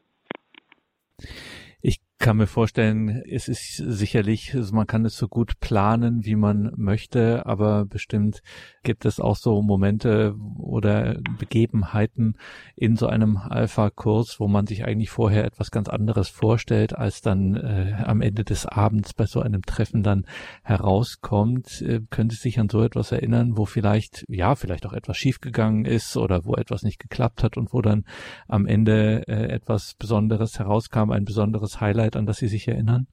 kann 2.23 2.37
mir 2.37 2.47
vorstellen, 2.47 3.21
es 3.29 3.49
ist 3.49 3.77
sicherlich, 3.79 4.55
also 4.55 4.77
man 4.77 4.87
kann 4.87 5.05
es 5.05 5.17
so 5.17 5.27
gut 5.27 5.59
planen, 5.59 6.25
wie 6.25 6.37
man 6.37 6.71
möchte, 6.77 7.45
aber 7.47 7.85
bestimmt 7.85 8.43
gibt 8.85 9.05
es 9.07 9.19
auch 9.19 9.35
so 9.35 9.61
Momente 9.61 10.37
oder 10.57 11.17
Begebenheiten 11.41 12.37
in 12.77 12.95
so 12.95 13.09
einem 13.09 13.39
Alpha-Kurs, 13.39 14.39
wo 14.39 14.47
man 14.47 14.69
sich 14.69 14.85
eigentlich 14.85 15.11
vorher 15.11 15.45
etwas 15.45 15.73
ganz 15.73 15.89
anderes 15.89 16.29
vorstellt, 16.29 16.97
als 16.97 17.23
dann 17.23 17.57
äh, 17.57 17.95
am 18.05 18.21
Ende 18.21 18.45
des 18.45 18.67
Abends 18.67 19.15
bei 19.15 19.27
so 19.27 19.41
einem 19.41 19.63
Treffen 19.63 20.05
dann 20.05 20.25
herauskommt. 20.63 21.83
Äh, 21.83 22.03
können 22.09 22.31
Sie 22.31 22.37
sich 22.37 22.61
an 22.61 22.69
so 22.69 22.85
etwas 22.85 23.11
erinnern, 23.11 23.57
wo 23.57 23.65
vielleicht, 23.65 24.25
ja, 24.29 24.55
vielleicht 24.55 24.87
auch 24.87 24.93
etwas 24.93 25.17
schiefgegangen 25.17 25.87
ist 25.87 26.17
oder 26.17 26.45
wo 26.45 26.55
etwas 26.55 26.85
nicht 26.85 27.01
geklappt 27.01 27.43
hat 27.43 27.57
und 27.57 27.73
wo 27.73 27.83
dann 27.83 28.05
am 28.47 28.67
Ende 28.67 29.27
äh, 29.27 29.53
etwas 29.53 29.95
Besonderes 29.99 30.61
herauskam, 30.61 31.11
ein 31.11 31.25
besonderes 31.25 31.81
Highlight 31.81 32.12
Zeit, 32.13 32.19
an 32.19 32.27
das 32.27 32.39
Sie 32.39 32.49
sich 32.49 32.69
erinnern? 32.69 33.07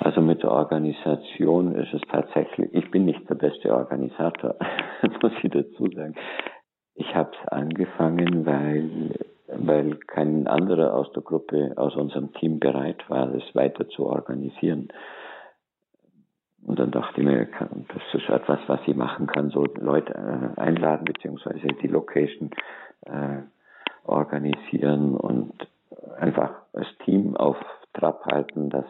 Also 0.00 0.20
mit 0.20 0.42
der 0.42 0.50
Organisation 0.50 1.74
ist 1.76 1.94
es 1.94 2.02
tatsächlich, 2.10 2.72
ich 2.74 2.90
bin 2.90 3.06
nicht 3.06 3.28
der 3.28 3.36
beste 3.36 3.74
Organisator, 3.74 4.56
muss 5.22 5.32
ich 5.42 5.50
dazu 5.50 5.88
sagen. 5.94 6.14
Ich 6.94 7.14
habe 7.14 7.30
es 7.32 7.48
angefangen, 7.48 8.44
weil, 8.44 9.14
weil 9.48 9.96
kein 10.06 10.46
anderer 10.46 10.94
aus 10.94 11.10
der 11.12 11.22
Gruppe, 11.22 11.72
aus 11.76 11.96
unserem 11.96 12.32
Team 12.34 12.60
bereit 12.60 13.08
war, 13.08 13.26
das 13.28 13.42
weiter 13.54 13.88
zu 13.88 14.06
organisieren. 14.06 14.88
Und 16.66 16.78
dann 16.78 16.90
dachte 16.90 17.20
ich 17.20 17.26
mir, 17.26 17.48
das 17.48 18.22
ist 18.22 18.28
etwas, 18.28 18.60
was 18.66 18.80
ich 18.86 18.94
machen 18.94 19.26
kann, 19.26 19.50
so 19.50 19.64
Leute 19.64 20.14
äh, 20.14 20.60
einladen, 20.60 21.04
beziehungsweise 21.04 21.66
die 21.82 21.88
Location 21.88 22.50
äh, 23.02 23.42
organisieren 24.04 25.14
und 25.14 25.52
einfach 26.18 26.50
das 26.72 26.86
Team 27.04 27.36
auf 27.36 27.56
Trab 27.92 28.24
halten, 28.26 28.70
dass 28.70 28.86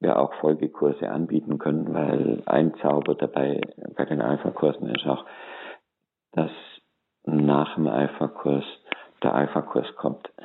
wir 0.00 0.18
auch 0.18 0.34
Folgekurse 0.34 1.08
anbieten 1.08 1.58
können, 1.58 1.94
weil 1.94 2.42
ein 2.46 2.74
Zauber 2.82 3.14
dabei 3.14 3.60
bei 3.96 4.04
den 4.04 4.20
Alpha-Kursen 4.20 4.94
ist 4.94 5.06
auch, 5.06 5.24
dass 6.32 6.50
nach 7.24 7.74
dem 7.76 7.86
Alpha-Kurs 7.86 8.64
der 9.22 9.34
Alpha-Kurs 9.34 9.94
kommt. 9.96 10.30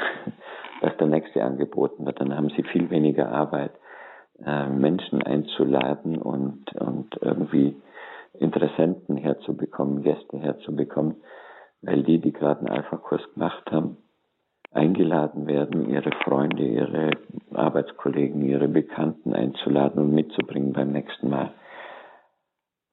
dass 0.81 0.97
der 0.97 1.07
nächste 1.07 1.43
angeboten 1.43 2.05
wird. 2.05 2.19
Dann 2.19 2.35
haben 2.35 2.49
sie 2.49 2.63
viel 2.63 2.89
weniger 2.89 3.31
Arbeit, 3.31 3.71
äh, 4.43 4.67
Menschen 4.67 5.21
einzuladen 5.21 6.17
und, 6.17 6.73
und 6.73 7.17
irgendwie 7.21 7.79
Interessenten 8.33 9.17
herzubekommen, 9.17 10.01
Gäste 10.01 10.39
herzubekommen, 10.39 11.17
weil 11.81 12.03
die, 12.03 12.19
die 12.19 12.33
gerade 12.33 12.61
einen 12.61 12.69
Alpha-Kurs 12.69 13.21
gemacht 13.33 13.71
haben, 13.71 13.97
eingeladen 14.71 15.47
werden, 15.47 15.89
ihre 15.89 16.11
Freunde, 16.23 16.63
ihre 16.63 17.11
Arbeitskollegen, 17.53 18.41
ihre 18.41 18.67
Bekannten 18.67 19.33
einzuladen 19.33 20.01
und 20.01 20.13
mitzubringen 20.13 20.73
beim 20.73 20.91
nächsten 20.91 21.29
Mal. 21.29 21.53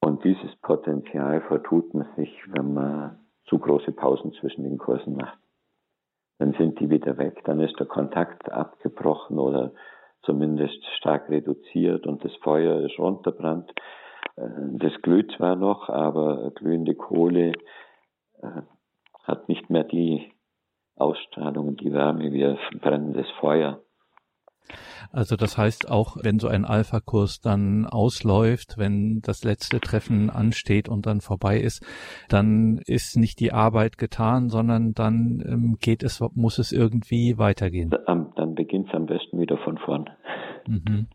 Und 0.01 0.25
dieses 0.25 0.55
Potenzial 0.57 1.41
vertut 1.43 1.95
man 1.95 2.09
sich, 2.17 2.31
wenn 2.49 2.75
man 2.75 3.19
zu 3.47 3.59
große 3.59 3.93
Pausen 3.93 4.33
zwischen 4.35 4.65
den 4.65 4.79
Kursen 4.79 5.17
macht. 5.17 5.39
Dann 6.39 6.53
sind 6.55 6.79
die 6.81 6.91
wieder 6.91 7.19
weg, 7.19 7.43
dann 7.45 7.61
ist 7.61 7.79
der 7.79 7.87
Kontakt 7.87 8.51
abgebrochen 8.51 9.39
oder 9.39 9.73
zumindest 10.23 10.85
stark 10.97 11.29
reduziert 11.29 12.07
und 12.07 12.25
das 12.25 12.35
Feuer 12.43 12.81
ist 12.81 12.99
runterbrannt. 12.99 13.73
Äh, 14.37 14.49
das 14.73 14.93
glüht 15.03 15.33
zwar 15.37 15.57
noch, 15.57 15.89
aber 15.89 16.51
glühende 16.55 16.95
Kohle 16.95 17.53
äh, 18.43 18.63
hat 19.25 19.49
nicht 19.49 19.69
mehr 19.71 19.85
die 19.85 20.33
Ausstrahlung 21.01 21.69
und 21.69 21.81
die 21.81 21.93
Wärme 21.93 22.33
wie 22.33 22.45
ein 22.45 22.59
brennendes 22.81 23.27
Feuer. 23.41 23.81
Also 25.13 25.37
das 25.37 25.57
heißt 25.57 25.91
auch, 25.91 26.17
wenn 26.23 26.39
so 26.39 26.49
ein 26.49 26.65
Alpha-Kurs 26.65 27.41
dann 27.41 27.87
ausläuft, 27.87 28.77
wenn 28.77 29.21
das 29.23 29.43
letzte 29.45 29.81
Treffen 29.81 30.29
ansteht 30.29 30.89
und 30.89 31.07
dann 31.07 31.21
vorbei 31.21 31.59
ist, 31.59 31.85
dann 32.29 32.79
ist 32.85 33.17
nicht 33.17 33.41
die 33.41 33.53
Arbeit 33.53 33.97
getan, 33.97 34.49
sondern 34.49 34.93
dann 34.93 35.43
ähm, 35.47 35.77
geht 35.81 36.03
es, 36.03 36.23
muss 36.35 36.59
es 36.59 36.73
irgendwie 36.73 37.39
weitergehen. 37.39 37.91
Dann, 38.07 38.33
dann 38.37 38.55
beginnt 38.55 38.89
es 38.89 38.95
am 38.95 39.07
besten 39.07 39.41
wieder 39.41 39.57
von 39.59 39.79
vorn. 39.79 40.11
Mhm. 40.67 41.07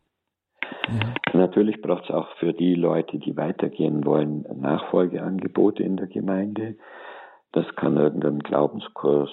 Ja. 0.87 1.13
Natürlich 1.33 1.81
braucht 1.81 2.05
es 2.05 2.11
auch 2.11 2.27
für 2.39 2.53
die 2.53 2.75
Leute, 2.75 3.19
die 3.19 3.37
weitergehen 3.37 4.05
wollen, 4.05 4.45
Nachfolgeangebote 4.59 5.83
in 5.83 5.97
der 5.97 6.07
Gemeinde. 6.07 6.75
Das 7.53 7.65
kann 7.75 7.97
irgendein 7.97 8.39
Glaubenskurs 8.39 9.29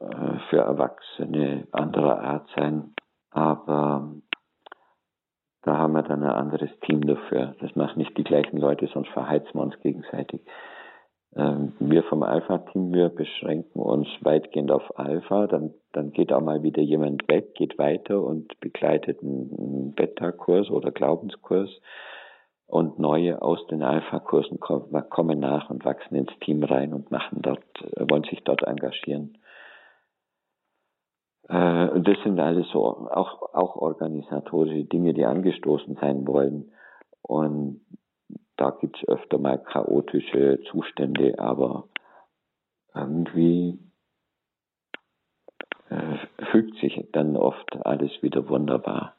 äh, 0.00 0.38
für 0.48 0.58
Erwachsene 0.58 1.68
anderer 1.72 2.20
Art 2.20 2.48
sein. 2.56 2.94
Aber 3.30 4.10
da 5.62 5.76
haben 5.76 5.92
wir 5.92 6.02
dann 6.02 6.22
ein 6.22 6.30
anderes 6.30 6.70
Team 6.80 7.06
dafür. 7.06 7.54
Das 7.60 7.76
machen 7.76 7.98
nicht 7.98 8.16
die 8.16 8.24
gleichen 8.24 8.56
Leute, 8.56 8.88
sonst 8.92 9.10
verheizen 9.10 9.54
wir 9.54 9.62
uns 9.62 9.78
gegenseitig. 9.80 10.40
Ähm, 11.36 11.74
wir 11.78 12.02
vom 12.04 12.22
Alpha-Team, 12.22 12.94
wir 12.94 13.10
beschränken 13.10 13.78
uns 13.78 14.08
weitgehend 14.22 14.72
auf 14.72 14.98
Alpha. 14.98 15.46
Dann, 15.46 15.74
dann 15.92 16.12
geht 16.12 16.32
auch 16.32 16.40
mal 16.40 16.62
wieder 16.62 16.82
jemand 16.82 17.28
weg, 17.28 17.54
geht 17.54 17.78
weiter 17.78 18.22
und 18.22 18.58
begleitet 18.60 19.22
einen 19.22 19.92
Beta-Kurs 19.94 20.70
oder 20.70 20.90
Glaubenskurs 20.92 21.70
und 22.70 23.00
neue 23.00 23.42
aus 23.42 23.66
den 23.66 23.82
Alpha-Kursen 23.82 24.60
kommen 24.60 25.40
nach 25.40 25.70
und 25.70 25.84
wachsen 25.84 26.14
ins 26.14 26.32
Team 26.40 26.62
rein 26.62 26.94
und 26.94 27.10
machen 27.10 27.42
dort, 27.42 27.64
wollen 27.96 28.22
sich 28.24 28.42
dort 28.44 28.62
engagieren. 28.62 29.38
Äh, 31.48 32.00
das 32.00 32.16
sind 32.22 32.38
alles 32.38 32.68
so 32.72 32.86
auch, 33.10 33.54
auch 33.54 33.76
organisatorische 33.76 34.84
Dinge, 34.84 35.14
die 35.14 35.24
angestoßen 35.24 35.96
sein 36.00 36.26
wollen. 36.28 36.70
Und 37.22 37.80
da 38.56 38.70
gibt 38.70 38.98
es 38.98 39.08
öfter 39.08 39.38
mal 39.38 39.58
chaotische 39.58 40.60
Zustände, 40.70 41.38
aber 41.38 41.88
irgendwie 42.94 43.80
äh, 45.88 46.18
fügt 46.52 46.76
sich 46.78 47.04
dann 47.12 47.36
oft 47.36 47.84
alles 47.84 48.10
wieder 48.22 48.48
wunderbar 48.48 49.16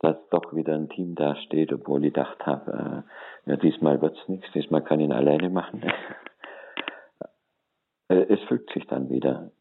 dass 0.00 0.16
doch 0.30 0.54
wieder 0.54 0.74
ein 0.74 0.88
Team 0.88 1.14
dasteht, 1.14 1.72
obwohl 1.72 2.04
ich 2.04 2.14
gedacht 2.14 2.44
habe, 2.46 3.04
äh, 3.46 3.50
ja, 3.50 3.56
diesmal 3.56 4.00
wird's 4.00 4.28
nichts, 4.28 4.50
diesmal 4.52 4.82
kann 4.82 5.00
ich 5.00 5.06
ihn 5.06 5.12
alleine 5.12 5.50
machen. 5.50 5.82
Äh, 8.08 8.26
es 8.28 8.40
fügt 8.48 8.72
sich 8.72 8.84
dann 8.88 9.08
wieder. 9.08 9.52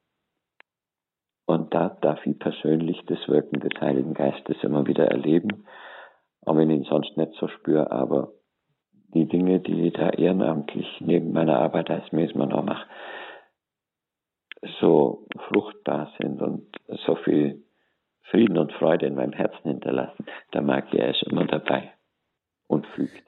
Und 1.45 1.71
da 1.71 1.89
darf 1.89 2.25
ich 2.25 2.39
persönlich 2.39 2.99
das 3.05 3.19
Wirken 3.27 3.59
des 3.59 3.79
Heiligen 3.79 4.15
Geistes 4.15 4.57
immer 4.63 4.87
wieder 4.87 5.05
erleben, 5.05 5.67
auch 6.47 6.57
wenn 6.57 6.71
ich 6.71 6.77
ihn 6.77 6.83
sonst 6.85 7.15
nicht 7.15 7.33
so 7.33 7.47
spüre, 7.47 7.91
aber 7.91 8.31
die 9.13 9.27
Dinge, 9.27 9.59
die 9.59 9.87
ich 9.87 9.93
da 9.93 10.09
ehrenamtlich 10.09 10.87
neben 10.99 11.31
meiner 11.31 11.59
Arbeit 11.59 11.91
als 11.91 12.11
Mesmer 12.11 12.47
noch 12.47 12.63
mache, 12.63 12.87
so 14.79 15.27
fruchtbar 15.47 16.11
sind 16.19 16.41
und 16.41 16.65
so 17.05 17.13
viel 17.15 17.63
Frieden 18.31 18.57
und 18.57 18.71
Freude 18.73 19.07
in 19.07 19.15
meinem 19.15 19.33
Herzen 19.33 19.63
hinterlassen. 19.63 20.25
Der 20.53 20.61
Magier 20.61 21.09
ist 21.09 21.23
immer 21.23 21.45
dabei 21.45 21.93
und 22.67 22.85
fügt. 22.95 23.23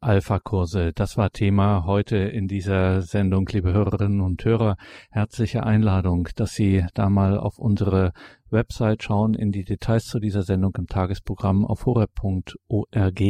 Alpha-Kurse, 0.00 0.92
das 0.94 1.16
war 1.16 1.30
Thema 1.30 1.84
heute 1.86 2.16
in 2.16 2.48
dieser 2.48 3.00
Sendung, 3.00 3.48
liebe 3.50 3.72
Hörerinnen 3.72 4.20
und 4.20 4.44
Hörer. 4.44 4.76
Herzliche 5.10 5.64
Einladung, 5.64 6.28
dass 6.36 6.54
Sie 6.54 6.84
da 6.94 7.08
mal 7.08 7.38
auf 7.38 7.58
unsere 7.58 8.12
Website 8.50 9.02
schauen, 9.02 9.34
in 9.34 9.52
die 9.52 9.64
Details 9.64 10.06
zu 10.06 10.20
dieser 10.20 10.42
Sendung 10.42 10.74
im 10.76 10.86
Tagesprogramm 10.86 11.64
auf 11.64 11.86
horeb.org 11.86 13.20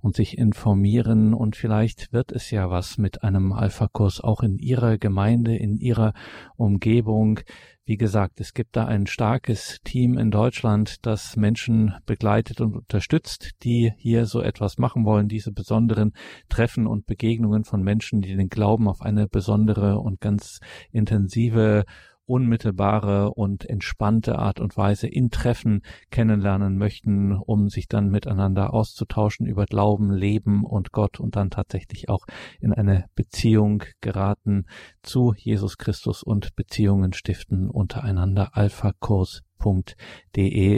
und 0.00 0.16
sich 0.16 0.38
informieren. 0.38 1.34
Und 1.34 1.56
vielleicht 1.56 2.12
wird 2.12 2.32
es 2.32 2.50
ja 2.50 2.70
was 2.70 2.98
mit 2.98 3.22
einem 3.22 3.52
Alpha-Kurs 3.52 4.20
auch 4.20 4.42
in 4.42 4.58
Ihrer 4.58 4.98
Gemeinde, 4.98 5.56
in 5.56 5.76
Ihrer 5.76 6.12
Umgebung. 6.56 7.40
Wie 7.86 7.98
gesagt, 7.98 8.40
es 8.40 8.54
gibt 8.54 8.76
da 8.76 8.86
ein 8.86 9.06
starkes 9.06 9.78
Team 9.84 10.16
in 10.16 10.30
Deutschland, 10.30 11.04
das 11.04 11.36
Menschen 11.36 11.94
begleitet 12.06 12.62
und 12.62 12.74
unterstützt, 12.74 13.50
die 13.62 13.92
hier 13.98 14.24
so 14.24 14.40
etwas 14.40 14.78
machen 14.78 15.04
wollen, 15.04 15.28
diese 15.28 15.52
besonderen 15.52 16.14
Treffen 16.48 16.86
und 16.86 17.04
Begegnungen 17.04 17.64
von 17.64 17.82
Menschen, 17.82 18.22
die 18.22 18.36
den 18.36 18.48
Glauben 18.48 18.88
auf 18.88 19.02
eine 19.02 19.28
besondere 19.28 19.98
und 19.98 20.22
ganz 20.22 20.60
intensive 20.92 21.84
unmittelbare 22.26 23.30
und 23.32 23.68
entspannte 23.68 24.38
Art 24.38 24.60
und 24.60 24.76
Weise 24.76 25.06
in 25.06 25.30
Treffen 25.30 25.82
kennenlernen 26.10 26.76
möchten, 26.78 27.32
um 27.32 27.68
sich 27.68 27.88
dann 27.88 28.08
miteinander 28.08 28.72
auszutauschen 28.72 29.46
über 29.46 29.66
Glauben, 29.66 30.12
Leben 30.12 30.64
und 30.64 30.92
Gott 30.92 31.20
und 31.20 31.36
dann 31.36 31.50
tatsächlich 31.50 32.08
auch 32.08 32.24
in 32.60 32.72
eine 32.72 33.04
Beziehung 33.14 33.82
geraten 34.00 34.66
zu 35.02 35.34
Jesus 35.36 35.76
Christus 35.78 36.22
und 36.22 36.54
Beziehungen 36.56 37.12
stiften 37.12 37.68
untereinander. 37.68 38.56
alphakurs.de 38.56 39.44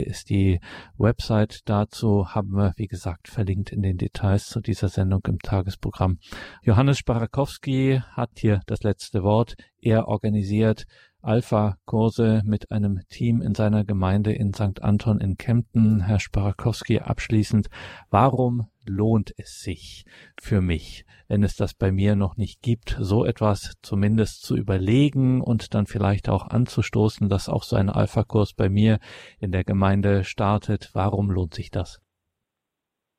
ist 0.01 0.29
die 0.29 0.59
Website 0.97 1.61
dazu, 1.65 2.27
haben 2.29 2.51
wir, 2.55 2.73
wie 2.77 2.87
gesagt, 2.87 3.27
verlinkt 3.27 3.71
in 3.71 3.81
den 3.81 3.97
Details 3.97 4.47
zu 4.47 4.59
dieser 4.59 4.89
Sendung 4.89 5.21
im 5.27 5.39
Tagesprogramm. 5.39 6.19
Johannes 6.61 6.97
Sparakowski 6.97 8.01
hat 8.11 8.31
hier 8.37 8.61
das 8.65 8.83
letzte 8.83 9.23
Wort. 9.23 9.55
Er 9.79 10.07
organisiert 10.07 10.85
Alpha-Kurse 11.21 12.41
mit 12.45 12.71
einem 12.71 13.01
Team 13.09 13.41
in 13.41 13.55
seiner 13.55 13.83
Gemeinde 13.83 14.33
in 14.33 14.53
St. 14.53 14.81
Anton 14.81 15.19
in 15.19 15.37
Kempten. 15.37 16.01
Herr 16.01 16.19
Sparakowski, 16.19 16.99
abschließend, 16.99 17.67
warum 18.09 18.67
lohnt 18.85 19.33
es 19.37 19.61
sich 19.61 20.05
für 20.39 20.61
mich, 20.61 21.05
wenn 21.27 21.43
es 21.43 21.55
das 21.55 21.73
bei 21.73 21.91
mir 21.91 22.15
noch 22.15 22.37
nicht 22.37 22.61
gibt, 22.61 22.97
so 22.99 23.25
etwas 23.25 23.75
zumindest 23.81 24.43
zu 24.43 24.55
überlegen 24.55 25.41
und 25.41 25.73
dann 25.73 25.85
vielleicht 25.85 26.29
auch 26.29 26.47
anzustoßen, 26.47 27.29
dass 27.29 27.49
auch 27.49 27.63
so 27.63 27.75
ein 27.75 27.89
Alpha-Kurs 27.89 28.53
bei 28.53 28.69
mir 28.69 28.99
in 29.39 29.51
der 29.51 29.63
Gemeinde 29.63 30.23
startet? 30.23 30.91
Warum 30.93 31.31
lohnt 31.31 31.53
sich 31.53 31.71
das? 31.71 31.99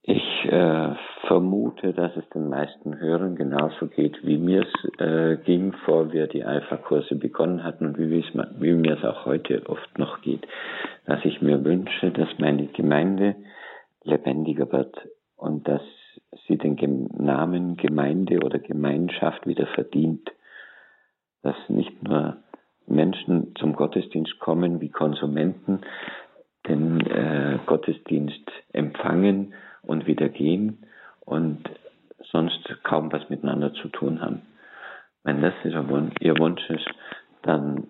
Ich 0.02 0.22
äh, 0.44 0.94
vermute, 1.28 1.92
dass 1.92 2.16
es 2.16 2.28
den 2.30 2.48
meisten 2.48 2.98
Hörern 2.98 3.36
genauso 3.36 3.86
geht, 3.86 4.26
wie 4.26 4.38
mir 4.38 4.62
es 4.62 4.98
äh, 4.98 5.36
ging, 5.44 5.72
vor 5.84 6.12
wir 6.12 6.26
die 6.26 6.42
Alpha-Kurse 6.42 7.16
begonnen 7.16 7.62
hatten 7.62 7.86
und 7.86 7.98
wie, 7.98 8.72
mir 8.74 8.96
es 8.96 9.04
auch 9.04 9.26
heute 9.26 9.68
oft 9.68 9.98
noch 9.98 10.22
geht. 10.22 10.46
Dass 11.04 11.24
ich 11.24 11.40
mir 11.42 11.64
wünsche, 11.64 12.10
dass 12.10 12.28
meine 12.38 12.66
Gemeinde 12.68 13.36
lebendiger 14.02 14.72
wird 14.72 14.96
und 15.36 15.68
dass 15.68 15.82
sie 16.46 16.56
den 16.56 17.08
Namen 17.18 17.76
Gemeinde 17.76 18.40
oder 18.40 18.58
Gemeinschaft 18.58 19.46
wieder 19.46 19.66
verdient. 19.66 20.30
Dass 21.42 21.56
nicht 21.68 22.02
nur 22.02 22.38
Menschen 22.86 23.54
zum 23.58 23.74
Gottesdienst 23.74 24.38
kommen 24.40 24.80
wie 24.80 24.88
Konsumenten, 24.88 25.82
den 26.66 27.00
äh, 27.02 27.58
Gottesdienst 27.66 28.50
empfangen 28.72 29.52
und 29.82 30.06
wieder 30.06 30.30
gehen, 30.30 30.86
und 31.28 31.68
sonst 32.30 32.58
kaum 32.84 33.12
was 33.12 33.28
miteinander 33.28 33.72
zu 33.74 33.88
tun 33.88 34.20
haben. 34.22 34.42
Wenn 35.24 35.42
das 35.42 35.52
Ihr 35.62 36.38
Wunsch 36.38 36.68
ist, 36.70 36.88
dann 37.42 37.88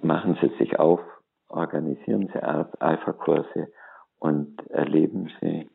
machen 0.00 0.38
Sie 0.40 0.48
sich 0.58 0.78
auf, 0.78 1.00
organisieren 1.48 2.28
Sie 2.32 2.42
Alpha-Kurse 2.42 3.70
und 4.18 4.58
erleben 4.70 5.30
Sie, 5.40 5.68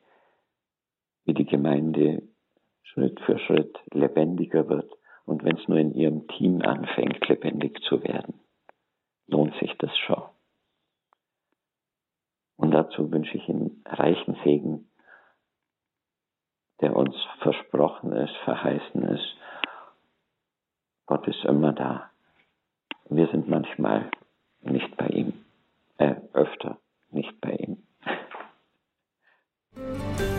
wie 1.25 1.33
die 1.33 1.45
Gemeinde 1.45 2.23
Schritt 2.81 3.19
für 3.21 3.37
Schritt 3.37 3.77
lebendiger 3.93 4.67
wird 4.67 4.91
und 5.25 5.43
wenn 5.43 5.57
es 5.57 5.67
nur 5.67 5.77
in 5.77 5.93
Ihrem 5.93 6.27
Team 6.27 6.61
anfängt, 6.63 7.27
lebendig 7.29 7.79
zu 7.83 8.03
werden. 8.03 8.39
lohnt 9.27 9.55
sich 9.59 9.73
das 9.77 9.95
schon. 9.99 10.23
Und 12.57 12.71
dazu 12.71 13.11
wünsche 13.11 13.37
ich 13.37 13.47
ihm 13.47 13.83
reichen 13.85 14.37
Segen, 14.43 14.89
der 16.83 16.95
uns 16.97 17.15
versprochen 17.39 18.11
ist, 18.11 18.35
verheißen 18.43 19.03
ist. 19.03 19.37
Gott 21.05 21.25
ist 21.29 21.45
immer 21.45 21.71
da. 21.71 22.11
Wir 23.09 23.27
sind 23.27 23.47
manchmal 23.47 24.11
nicht 24.61 24.95
bei 24.97 25.07
ihm, 25.07 25.45
äh, 25.97 26.15
öfter 26.33 26.77
nicht 27.09 27.39
bei 27.39 27.51
ihm. 27.51 27.83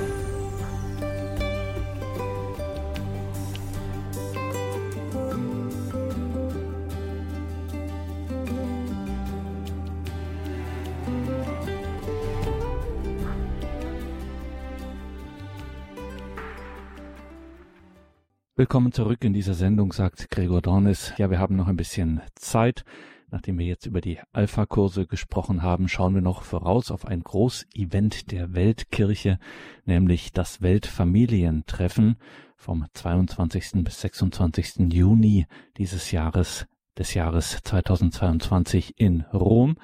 Willkommen 18.57 18.93
zurück 18.93 19.25
in 19.25 19.33
dieser 19.33 19.55
Sendung, 19.55 19.93
sagt 19.93 20.31
Gregor 20.31 20.63
Dornis. 20.63 21.13
Ja, 21.19 21.29
wir 21.29 21.41
haben 21.41 21.57
noch 21.57 21.67
ein 21.67 21.77
bisschen 21.77 22.21
Zeit. 22.37 22.85
Nachdem 23.33 23.59
wir 23.59 23.67
jetzt 23.67 23.85
über 23.85 24.01
die 24.01 24.21
Alpha-Kurse 24.33 25.09
gesprochen 25.09 25.65
haben, 25.65 25.89
schauen 25.89 26.15
wir 26.15 26.23
noch 26.23 26.45
voraus 26.45 26.93
auf 26.93 27.05
ein 27.05 27.25
Großevent 27.25 28.31
der 28.31 28.55
Weltkirche, 28.55 29.41
nämlich 29.87 30.33
das 30.33 30.63
Weltfamilientreffen 30.63 32.15
vom 32.57 32.87
22. 32.93 33.83
bis 33.83 34.01
26. 34.03 34.93
Juni 34.93 35.47
dieses 35.77 36.13
Jahres, 36.13 36.67
des 36.97 37.13
Jahres 37.15 37.59
2022 37.65 39.01
in 39.01 39.23
Rom. 39.33 39.75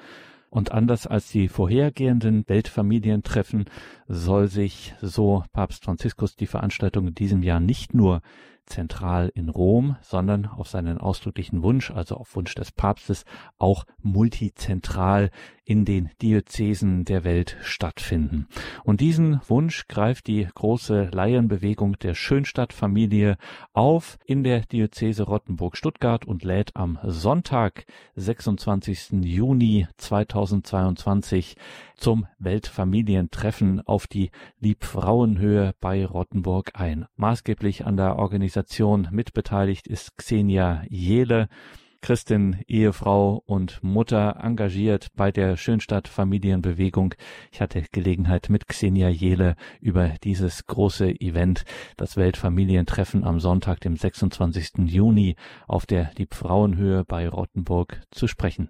Und 0.49 0.71
anders 0.71 1.07
als 1.07 1.29
die 1.29 1.49
vorhergehenden 1.49 2.47
Weltfamilientreffen 2.47 3.65
soll 4.07 4.47
sich, 4.47 4.95
so 5.01 5.43
Papst 5.51 5.83
Franziskus, 5.83 6.37
die 6.37 6.47
Veranstaltung 6.47 7.07
in 7.07 7.15
diesem 7.15 7.43
Jahr 7.43 7.59
nicht 7.59 7.93
nur 7.93 8.21
zentral 8.65 9.31
in 9.33 9.49
Rom, 9.49 9.97
sondern 10.01 10.45
auf 10.45 10.67
seinen 10.67 10.97
ausdrücklichen 10.97 11.63
Wunsch, 11.63 11.91
also 11.91 12.15
auf 12.15 12.35
Wunsch 12.35 12.55
des 12.55 12.71
Papstes, 12.71 13.25
auch 13.57 13.85
multizentral 14.01 15.29
in 15.63 15.85
den 15.85 16.09
Diözesen 16.21 17.05
der 17.05 17.23
Welt 17.23 17.57
stattfinden. 17.61 18.47
Und 18.83 18.99
diesen 18.99 19.39
Wunsch 19.47 19.87
greift 19.87 20.27
die 20.27 20.47
große 20.53 21.09
Laienbewegung 21.13 21.97
der 21.99 22.13
Schönstadtfamilie 22.13 23.37
auf 23.73 24.17
in 24.25 24.43
der 24.43 24.61
Diözese 24.61 25.23
Rottenburg-Stuttgart 25.23 26.25
und 26.25 26.43
lädt 26.43 26.75
am 26.75 26.99
Sonntag, 27.03 27.85
26. 28.15 29.23
Juni 29.23 29.87
2022 29.97 31.55
zum 31.95 32.27
Weltfamilientreffen 32.39 33.81
auf 33.81 34.07
die 34.07 34.31
Liebfrauenhöhe 34.59 35.73
bei 35.79 36.05
Rottenburg 36.05 36.71
ein. 36.73 37.05
Maßgeblich 37.15 37.85
an 37.85 37.95
der 37.95 38.17
Organisation 38.17 38.60
mitbeteiligt 39.11 39.87
ist 39.87 40.17
Xenia 40.17 40.83
Jele, 40.89 41.47
Christin, 42.01 42.57
Ehefrau 42.67 43.43
und 43.45 43.83
Mutter, 43.83 44.37
engagiert 44.41 45.09
bei 45.15 45.31
der 45.31 45.55
Schönstadt 45.55 46.07
Familienbewegung. 46.07 47.13
Ich 47.51 47.61
hatte 47.61 47.83
Gelegenheit 47.91 48.49
mit 48.49 48.67
Xenia 48.67 49.09
Jele 49.09 49.55
über 49.79 50.09
dieses 50.23 50.65
große 50.65 51.21
Event, 51.21 51.63
das 51.97 52.17
Weltfamilientreffen 52.17 53.23
am 53.23 53.39
Sonntag, 53.39 53.79
dem 53.81 53.95
26. 53.95 54.71
Juni 54.85 55.35
auf 55.67 55.85
der 55.85 56.11
Liebfrauenhöhe 56.17 57.05
bei 57.05 57.29
Rottenburg 57.29 58.01
zu 58.09 58.27
sprechen. 58.27 58.69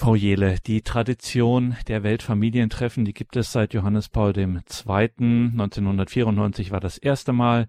Frau 0.00 0.14
Jele, 0.14 0.58
die 0.64 0.82
Tradition 0.82 1.76
der 1.88 2.04
Weltfamilientreffen, 2.04 3.04
die 3.04 3.12
gibt 3.12 3.34
es 3.34 3.50
seit 3.50 3.74
Johannes 3.74 4.08
Paul 4.08 4.32
II. 4.38 4.44
1994 4.44 6.70
war 6.70 6.78
das 6.78 6.98
erste 6.98 7.32
Mal. 7.32 7.66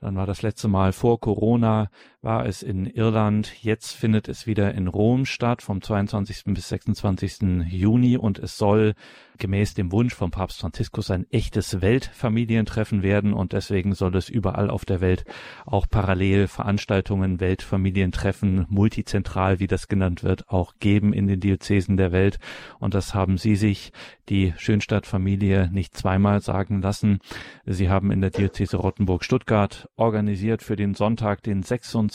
Dann 0.00 0.16
war 0.16 0.26
das 0.26 0.42
letzte 0.42 0.68
Mal 0.68 0.92
vor 0.92 1.20
Corona, 1.20 1.90
war 2.22 2.44
es 2.44 2.62
in 2.62 2.86
Irland. 2.86 3.62
Jetzt 3.62 3.92
findet 3.92 4.28
es 4.28 4.46
wieder 4.46 4.74
in 4.74 4.88
Rom 4.88 5.24
statt, 5.24 5.62
vom 5.62 5.80
22. 5.80 6.44
bis 6.54 6.68
26. 6.68 7.66
Juni. 7.68 8.18
Und 8.18 8.38
es 8.38 8.58
soll 8.58 8.94
gemäß 9.38 9.72
dem 9.72 9.90
Wunsch 9.90 10.14
von 10.14 10.30
Papst 10.30 10.60
Franziskus 10.60 11.10
ein 11.10 11.26
echtes 11.30 11.80
Weltfamilientreffen 11.80 13.02
werden. 13.02 13.32
Und 13.32 13.54
deswegen 13.54 13.94
soll 13.94 14.14
es 14.16 14.28
überall 14.28 14.68
auf 14.68 14.84
der 14.84 15.00
Welt 15.00 15.24
auch 15.64 15.86
parallel 15.88 16.46
Veranstaltungen, 16.46 17.40
Weltfamilientreffen, 17.40 18.66
multizentral, 18.68 19.58
wie 19.58 19.66
das 19.66 19.88
genannt 19.88 20.22
wird, 20.22 20.48
auch 20.50 20.74
geben 20.78 21.14
in 21.14 21.26
den 21.26 21.40
Diözesen 21.40 21.96
der 21.96 22.12
Welt. 22.12 22.38
Und 22.78 22.94
das 22.94 23.14
haben 23.14 23.38
Sie 23.38 23.56
sich, 23.56 23.92
die 24.28 24.52
Schönstadtfamilie, 24.56 25.70
nicht 25.72 25.96
zweimal 25.96 26.40
sagen 26.40 26.82
lassen. 26.82 27.18
Sie 27.64 27.88
haben 27.88 28.12
in 28.12 28.20
der 28.20 28.30
Diözese 28.30 28.76
Rottenburg-Stuttgart 28.76 29.88
organisiert 29.96 30.62
für 30.62 30.76
den 30.76 30.94
Sonntag, 30.94 31.42
den 31.42 31.62
26. 31.62 32.09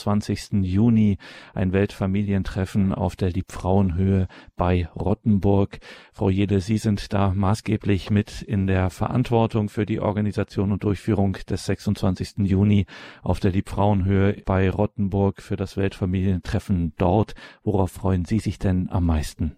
Juni, 0.64 1.18
ein 1.54 1.74
Weltfamilientreffen 1.74 2.94
auf 2.94 3.16
der 3.16 3.32
Liebfrauenhöhe 3.32 4.28
bei 4.56 4.88
Rottenburg. 4.96 5.80
Frau 6.14 6.30
Jede, 6.30 6.62
Sie 6.62 6.78
sind 6.78 7.14
da 7.14 7.34
maßgeblich 7.34 8.10
mit 8.10 8.42
in 8.42 8.68
der 8.68 8.90
Verantwortung 8.90 9.70
für 9.70 9.86
die 9.86 10.00
Organisation 10.00 10.72
und 10.72 10.84
Durchführung 10.84 11.38
des 11.50 11.66
26. 11.66 12.40
Juni 12.40 12.86
auf 13.24 13.40
der 13.40 13.52
Liebfrauenhöhe 13.52 14.42
bei 14.46 14.70
Rottenburg 14.70 15.42
für 15.42 15.56
das 15.56 15.78
Weltfamilientreffen 15.78 16.94
dort. 16.98 17.36
Worauf 17.64 17.92
freuen 17.92 18.26
Sie 18.26 18.40
sich 18.40 18.60
denn 18.60 18.90
am 18.90 19.06
meisten? 19.06 19.56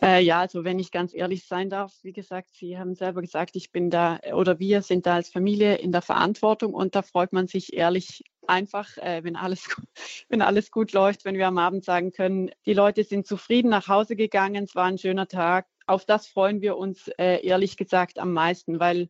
Äh, 0.00 0.24
ja, 0.24 0.40
also 0.40 0.64
wenn 0.64 0.78
ich 0.78 0.90
ganz 0.90 1.14
ehrlich 1.14 1.44
sein 1.44 1.68
darf, 1.68 1.92
wie 2.02 2.12
gesagt, 2.12 2.50
Sie 2.54 2.78
haben 2.78 2.94
selber 2.94 3.20
gesagt, 3.20 3.56
ich 3.56 3.72
bin 3.72 3.90
da 3.90 4.18
oder 4.34 4.58
wir 4.58 4.82
sind 4.82 5.06
da 5.06 5.14
als 5.14 5.28
Familie 5.28 5.76
in 5.76 5.92
der 5.92 6.02
Verantwortung 6.02 6.72
und 6.72 6.94
da 6.94 7.02
freut 7.02 7.32
man 7.32 7.46
sich 7.46 7.74
ehrlich 7.74 8.24
einfach, 8.46 8.96
äh, 8.98 9.24
wenn, 9.24 9.36
alles, 9.36 9.68
wenn 10.28 10.42
alles 10.42 10.70
gut 10.70 10.92
läuft, 10.92 11.24
wenn 11.24 11.36
wir 11.36 11.46
am 11.46 11.58
Abend 11.58 11.84
sagen 11.84 12.12
können, 12.12 12.50
die 12.66 12.74
Leute 12.74 13.04
sind 13.04 13.26
zufrieden 13.26 13.70
nach 13.70 13.88
Hause 13.88 14.16
gegangen, 14.16 14.64
es 14.64 14.74
war 14.74 14.86
ein 14.86 14.98
schöner 14.98 15.28
Tag. 15.28 15.66
Auf 15.86 16.04
das 16.04 16.26
freuen 16.26 16.60
wir 16.60 16.76
uns 16.76 17.08
äh, 17.18 17.44
ehrlich 17.44 17.76
gesagt 17.76 18.18
am 18.18 18.32
meisten, 18.32 18.80
weil 18.80 19.08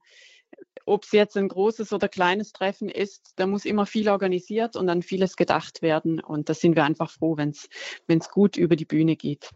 ob 0.84 1.04
es 1.04 1.12
jetzt 1.12 1.36
ein 1.36 1.48
großes 1.48 1.92
oder 1.92 2.08
kleines 2.08 2.52
Treffen 2.52 2.88
ist, 2.88 3.32
da 3.36 3.46
muss 3.46 3.64
immer 3.64 3.86
viel 3.86 4.08
organisiert 4.08 4.76
und 4.76 4.88
an 4.88 5.02
vieles 5.02 5.36
gedacht 5.36 5.82
werden. 5.82 6.20
Und 6.20 6.48
da 6.48 6.54
sind 6.54 6.76
wir 6.76 6.84
einfach 6.84 7.10
froh, 7.10 7.36
wenn 7.36 7.50
es 7.50 8.28
gut 8.30 8.56
über 8.56 8.76
die 8.76 8.84
Bühne 8.84 9.16
geht. 9.16 9.50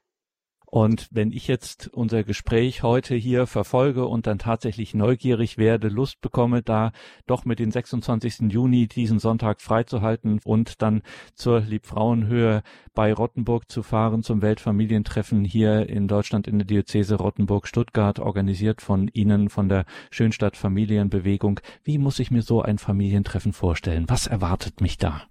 Und 0.68 1.08
wenn 1.12 1.30
ich 1.30 1.46
jetzt 1.46 1.88
unser 1.94 2.24
Gespräch 2.24 2.82
heute 2.82 3.14
hier 3.14 3.46
verfolge 3.46 4.06
und 4.06 4.26
dann 4.26 4.38
tatsächlich 4.38 4.94
neugierig 4.94 5.58
werde, 5.58 5.88
Lust 5.88 6.20
bekomme, 6.20 6.62
da 6.62 6.90
doch 7.26 7.44
mit 7.44 7.60
den 7.60 7.70
26. 7.70 8.52
Juni 8.52 8.88
diesen 8.88 9.20
Sonntag 9.20 9.60
freizuhalten 9.60 10.40
und 10.44 10.82
dann 10.82 11.02
zur 11.34 11.60
Liebfrauenhöhe 11.60 12.62
bei 12.94 13.12
Rottenburg 13.12 13.70
zu 13.70 13.84
fahren 13.84 14.24
zum 14.24 14.42
Weltfamilientreffen 14.42 15.44
hier 15.44 15.88
in 15.88 16.08
Deutschland 16.08 16.48
in 16.48 16.58
der 16.58 16.66
Diözese 16.66 17.14
Rottenburg-Stuttgart, 17.14 18.18
organisiert 18.18 18.82
von 18.82 19.08
Ihnen, 19.08 19.50
von 19.50 19.68
der 19.68 19.84
Schönstadt 20.10 20.56
Familienbewegung. 20.56 21.60
Wie 21.84 21.98
muss 21.98 22.18
ich 22.18 22.32
mir 22.32 22.42
so 22.42 22.60
ein 22.60 22.78
Familientreffen 22.78 23.52
vorstellen? 23.52 24.06
Was 24.08 24.26
erwartet 24.26 24.80
mich 24.80 24.98
da? 24.98 25.22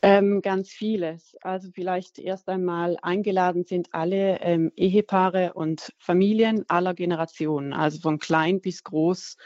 Ähm, 0.00 0.42
ganz 0.42 0.70
vieles. 0.70 1.36
Also 1.42 1.70
vielleicht 1.72 2.18
erst 2.18 2.48
einmal 2.48 2.96
eingeladen 3.02 3.64
sind 3.64 3.88
alle 3.92 4.40
ähm, 4.40 4.70
Ehepaare 4.76 5.54
und 5.54 5.92
Familien 5.98 6.64
aller 6.68 6.94
Generationen, 6.94 7.72
also 7.72 8.00
von 8.00 8.20
klein 8.20 8.60
bis 8.60 8.84
groß, 8.84 9.36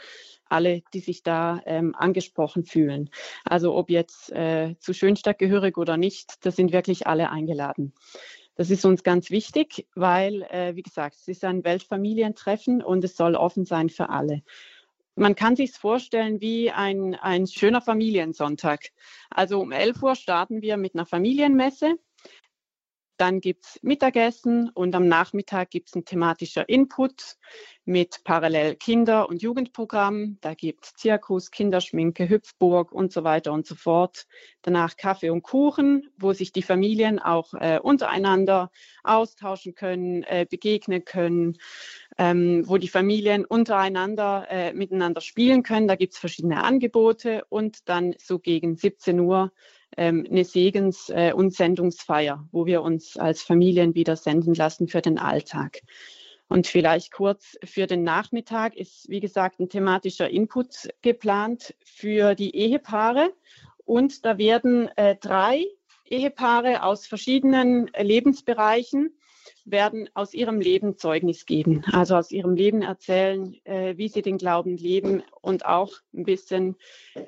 alle, 0.45 0.83
die 0.93 0.99
sich 0.99 1.23
da 1.23 1.61
ähm, 1.65 1.95
angesprochen 1.95 2.65
fühlen. 2.65 3.09
Also 3.45 3.73
ob 3.73 3.89
jetzt 3.89 4.31
äh, 4.31 4.75
zu 4.79 4.93
Schönstadt 4.93 5.39
gehörig 5.39 5.77
oder 5.77 5.97
nicht, 5.97 6.45
da 6.45 6.51
sind 6.51 6.71
wirklich 6.71 7.07
alle 7.07 7.31
eingeladen. 7.31 7.93
Das 8.55 8.69
ist 8.69 8.85
uns 8.85 9.01
ganz 9.01 9.31
wichtig, 9.31 9.87
weil, 9.95 10.43
äh, 10.43 10.75
wie 10.75 10.83
gesagt, 10.83 11.15
es 11.15 11.27
ist 11.27 11.43
ein 11.43 11.63
Weltfamilientreffen 11.63 12.83
und 12.83 13.03
es 13.03 13.15
soll 13.15 13.35
offen 13.35 13.65
sein 13.65 13.89
für 13.89 14.09
alle. 14.09 14.43
Man 15.15 15.35
kann 15.35 15.55
sich 15.55 15.71
vorstellen 15.73 16.41
wie 16.41 16.71
ein, 16.71 17.15
ein 17.15 17.45
schöner 17.45 17.81
Familiensonntag. 17.81 18.89
Also 19.29 19.59
um 19.59 19.71
11 19.71 20.01
Uhr 20.01 20.15
starten 20.15 20.61
wir 20.61 20.77
mit 20.77 20.95
einer 20.95 21.05
Familienmesse. 21.05 21.97
Dann 23.23 23.39
gibt 23.39 23.63
es 23.63 23.79
Mittagessen 23.81 24.67
und 24.67 24.93
am 24.95 25.07
Nachmittag 25.07 25.69
gibt 25.69 25.87
es 25.87 25.95
ein 25.95 26.03
thematischer 26.03 26.67
Input 26.67 27.37
mit 27.85 28.19
parallel 28.25 28.75
Kinder- 28.75 29.29
und 29.29 29.41
Jugendprogramm. 29.41 30.39
Da 30.41 30.53
gibt 30.55 30.83
es 30.83 30.93
Zirkus, 30.95 31.49
Kinderschminke, 31.49 32.27
Hüpfburg 32.27 32.91
und 32.91 33.13
so 33.13 33.23
weiter 33.23 33.53
und 33.53 33.65
so 33.65 33.75
fort. 33.75 34.27
Danach 34.61 34.97
Kaffee 34.97 35.29
und 35.29 35.41
Kuchen, 35.41 36.09
wo 36.17 36.33
sich 36.33 36.51
die 36.51 36.63
Familien 36.63 37.17
auch 37.17 37.53
äh, 37.53 37.79
untereinander 37.81 38.71
austauschen 39.05 39.73
können, 39.73 40.23
äh, 40.23 40.45
begegnen 40.49 41.05
können, 41.05 41.57
ähm, 42.17 42.67
wo 42.67 42.75
die 42.75 42.89
Familien 42.89 43.45
untereinander 43.45 44.47
äh, 44.49 44.73
miteinander 44.73 45.21
spielen 45.21 45.63
können. 45.63 45.87
Da 45.87 45.95
gibt 45.95 46.11
es 46.11 46.19
verschiedene 46.19 46.61
Angebote 46.61 47.45
und 47.47 47.87
dann 47.87 48.15
so 48.17 48.37
gegen 48.37 48.75
17 48.75 49.17
Uhr 49.21 49.53
eine 49.97 50.43
Segens- 50.43 51.09
äh, 51.09 51.33
und 51.33 51.53
Sendungsfeier, 51.53 52.47
wo 52.51 52.65
wir 52.65 52.81
uns 52.81 53.17
als 53.17 53.43
Familien 53.43 53.95
wieder 53.95 54.15
senden 54.15 54.53
lassen 54.53 54.87
für 54.87 55.01
den 55.01 55.17
Alltag. 55.17 55.81
Und 56.47 56.67
vielleicht 56.67 57.11
kurz 57.11 57.57
für 57.63 57.87
den 57.87 58.03
Nachmittag 58.03 58.75
ist, 58.75 59.09
wie 59.09 59.19
gesagt, 59.19 59.59
ein 59.59 59.69
thematischer 59.69 60.29
Input 60.29 60.89
geplant 61.01 61.73
für 61.83 62.35
die 62.35 62.55
Ehepaare. 62.55 63.33
Und 63.85 64.25
da 64.25 64.37
werden 64.37 64.89
äh, 64.97 65.15
drei 65.15 65.65
Ehepaare 66.09 66.83
aus 66.83 67.07
verschiedenen 67.07 67.89
Lebensbereichen 67.97 69.17
werden 69.65 70.09
aus 70.13 70.33
ihrem 70.33 70.59
Leben 70.59 70.97
Zeugnis 70.97 71.45
geben, 71.45 71.83
also 71.91 72.15
aus 72.15 72.31
ihrem 72.31 72.55
Leben 72.55 72.81
erzählen, 72.81 73.55
äh, 73.63 73.97
wie 73.97 74.09
sie 74.09 74.21
den 74.21 74.37
Glauben 74.37 74.75
leben 74.75 75.23
und 75.41 75.65
auch 75.65 75.93
ein 76.13 76.23
bisschen 76.23 76.75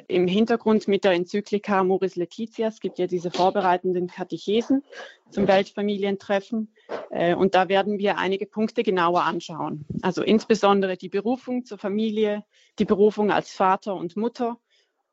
im 0.08 0.28
Hintergrund 0.28 0.88
mit 0.88 1.06
der 1.06 1.14
Enzyklika 1.14 1.84
Moris 1.84 2.16
Laetitia. 2.16 2.68
Es 2.68 2.82
gibt 2.82 3.00
ja 3.00 3.08
diese 3.08 3.32
vorbereitenden 3.32 4.08
Katechesen 4.08 4.84
zum 5.30 5.48
Weltfamilientreffen 5.48 6.74
äh, 7.10 7.36
und 7.36 7.56
da 7.56 7.70
werden 7.70 8.00
wir 8.00 8.18
einige 8.18 8.46
Punkte 8.46 8.84
genauer 8.84 9.24
anschauen. 9.24 9.86
Also 10.02 10.22
insbesondere 10.22 10.98
die 10.98 11.10
Berufung 11.10 11.64
zur 11.64 11.78
Familie, 11.78 12.44
die 12.80 12.86
Berufung 12.86 13.32
als 13.32 13.52
Vater 13.52 13.96
und 13.96 14.18
Mutter 14.18 14.60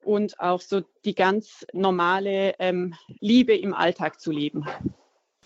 und 0.04 0.40
auch 0.40 0.60
so 0.60 0.82
die 1.04 1.14
ganz 1.14 1.64
normale 1.72 2.56
ähm, 2.58 2.94
Liebe 3.20 3.56
im 3.56 3.74
Alltag 3.74 4.20
zu 4.20 4.32
leben 4.32 4.66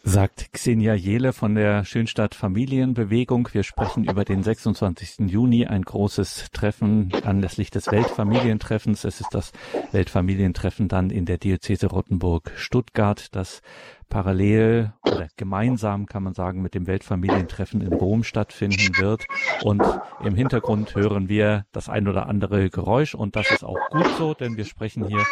sagt 0.08 0.52
Xenia 0.52 0.94
Jele 0.94 1.32
von 1.32 1.56
der 1.56 1.84
Schönstadt 1.84 2.36
Familienbewegung. 2.36 3.48
Wir 3.50 3.64
sprechen 3.64 4.04
über 4.04 4.24
den 4.24 4.44
26. 4.44 5.28
Juni, 5.28 5.66
ein 5.66 5.82
großes 5.82 6.50
Treffen 6.52 7.10
anlässlich 7.24 7.70
des 7.70 7.90
Weltfamilientreffens. 7.90 9.02
Es 9.02 9.20
ist 9.20 9.34
das 9.34 9.50
Weltfamilientreffen 9.90 10.86
dann 10.86 11.10
in 11.10 11.24
der 11.24 11.38
Diözese 11.38 11.88
Rottenburg-Stuttgart, 11.88 13.34
das 13.34 13.62
parallel 14.08 14.92
oder 15.04 15.26
gemeinsam 15.36 16.06
kann 16.06 16.22
man 16.22 16.34
sagen 16.34 16.62
mit 16.62 16.74
dem 16.74 16.86
Weltfamilientreffen 16.86 17.80
in 17.80 17.92
Rom 17.92 18.22
stattfinden 18.22 18.96
wird. 18.98 19.26
Und 19.64 19.82
im 20.24 20.36
Hintergrund 20.36 20.94
hören 20.94 21.28
wir 21.28 21.66
das 21.72 21.88
ein 21.88 22.06
oder 22.06 22.28
andere 22.28 22.70
Geräusch 22.70 23.16
und 23.16 23.34
das 23.34 23.50
ist 23.50 23.64
auch 23.64 23.90
gut 23.90 24.08
so, 24.16 24.34
denn 24.34 24.56
wir 24.56 24.66
sprechen 24.66 25.04
hier 25.08 25.24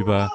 über 0.00 0.30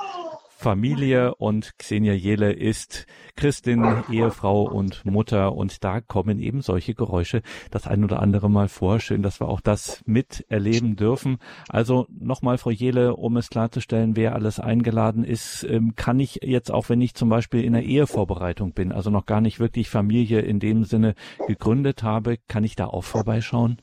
Familie 0.60 1.36
und 1.36 1.78
Xenia 1.78 2.14
Jele 2.14 2.52
ist 2.52 3.06
Christin, 3.36 3.86
Ehefrau 4.12 4.64
und 4.64 5.06
Mutter 5.06 5.54
und 5.54 5.84
da 5.84 6.02
kommen 6.02 6.40
eben 6.40 6.62
solche 6.62 6.96
Geräusche 6.96 7.44
das 7.70 7.86
ein 7.86 8.04
oder 8.04 8.24
andere 8.24 8.50
Mal 8.50 8.68
vor. 8.68 9.00
Schön, 9.00 9.22
dass 9.22 9.40
wir 9.40 9.50
auch 9.50 9.62
das 9.62 10.02
miterleben 10.08 10.96
dürfen. 10.96 11.38
Also 11.70 12.08
nochmal, 12.10 12.58
Frau 12.58 12.72
Jele, 12.72 13.16
um 13.16 13.38
es 13.38 13.52
klarzustellen, 13.52 14.16
wer 14.16 14.34
alles 14.34 14.60
eingeladen 14.60 15.24
ist, 15.24 15.64
ähm, 15.64 15.94
kann 15.96 16.20
ich 16.20 16.40
jetzt 16.42 16.72
auch, 16.72 16.90
wenn 16.90 17.02
ich 17.02 17.14
zum 17.14 17.30
Beispiel 17.30 17.64
in 17.64 17.74
der 17.74 17.84
Ehevorbereitung 17.84 18.74
bin, 18.74 18.92
also 18.92 19.12
noch 19.12 19.28
gar 19.28 19.42
nicht 19.42 19.60
wirklich 19.60 19.92
Familie 19.92 20.40
in 20.40 20.60
dem 20.60 20.86
Sinne 20.86 21.14
gegründet 21.46 22.02
habe, 22.02 22.38
kann 22.48 22.64
ich 22.64 22.76
da 22.76 22.88
auch 22.88 23.04
vorbeischauen? 23.04 23.78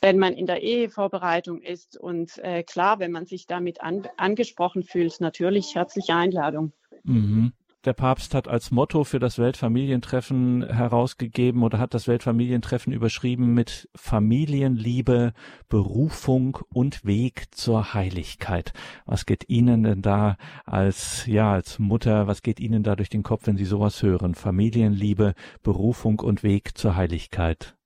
Wenn 0.00 0.18
man 0.18 0.34
in 0.34 0.46
der 0.46 0.62
Ehevorbereitung 0.62 1.62
ist. 1.62 1.96
Und 1.96 2.38
äh, 2.38 2.62
klar, 2.62 2.98
wenn 2.98 3.12
man 3.12 3.26
sich 3.26 3.46
damit 3.46 3.80
an, 3.80 4.06
angesprochen 4.16 4.82
fühlt, 4.82 5.20
natürlich 5.20 5.74
herzliche 5.74 6.14
Einladung. 6.14 6.72
Mhm. 7.04 7.52
Der 7.84 7.92
Papst 7.92 8.34
hat 8.34 8.48
als 8.48 8.70
Motto 8.70 9.04
für 9.04 9.18
das 9.18 9.38
Weltfamilientreffen 9.38 10.66
herausgegeben 10.66 11.62
oder 11.62 11.78
hat 11.78 11.92
das 11.92 12.08
Weltfamilientreffen 12.08 12.94
überschrieben 12.94 13.52
mit 13.52 13.90
Familienliebe, 13.94 15.34
Berufung 15.68 16.56
und 16.72 17.04
Weg 17.04 17.54
zur 17.54 17.92
Heiligkeit. 17.92 18.72
Was 19.04 19.26
geht 19.26 19.50
Ihnen 19.50 19.82
denn 19.82 20.00
da 20.00 20.38
als, 20.64 21.26
ja, 21.26 21.52
als 21.52 21.78
Mutter, 21.78 22.26
was 22.26 22.40
geht 22.40 22.58
Ihnen 22.58 22.84
da 22.84 22.96
durch 22.96 23.10
den 23.10 23.22
Kopf, 23.22 23.46
wenn 23.46 23.58
Sie 23.58 23.66
sowas 23.66 24.02
hören? 24.02 24.34
Familienliebe, 24.34 25.34
Berufung 25.62 26.20
und 26.20 26.42
Weg 26.42 26.78
zur 26.78 26.96
Heiligkeit. 26.96 27.76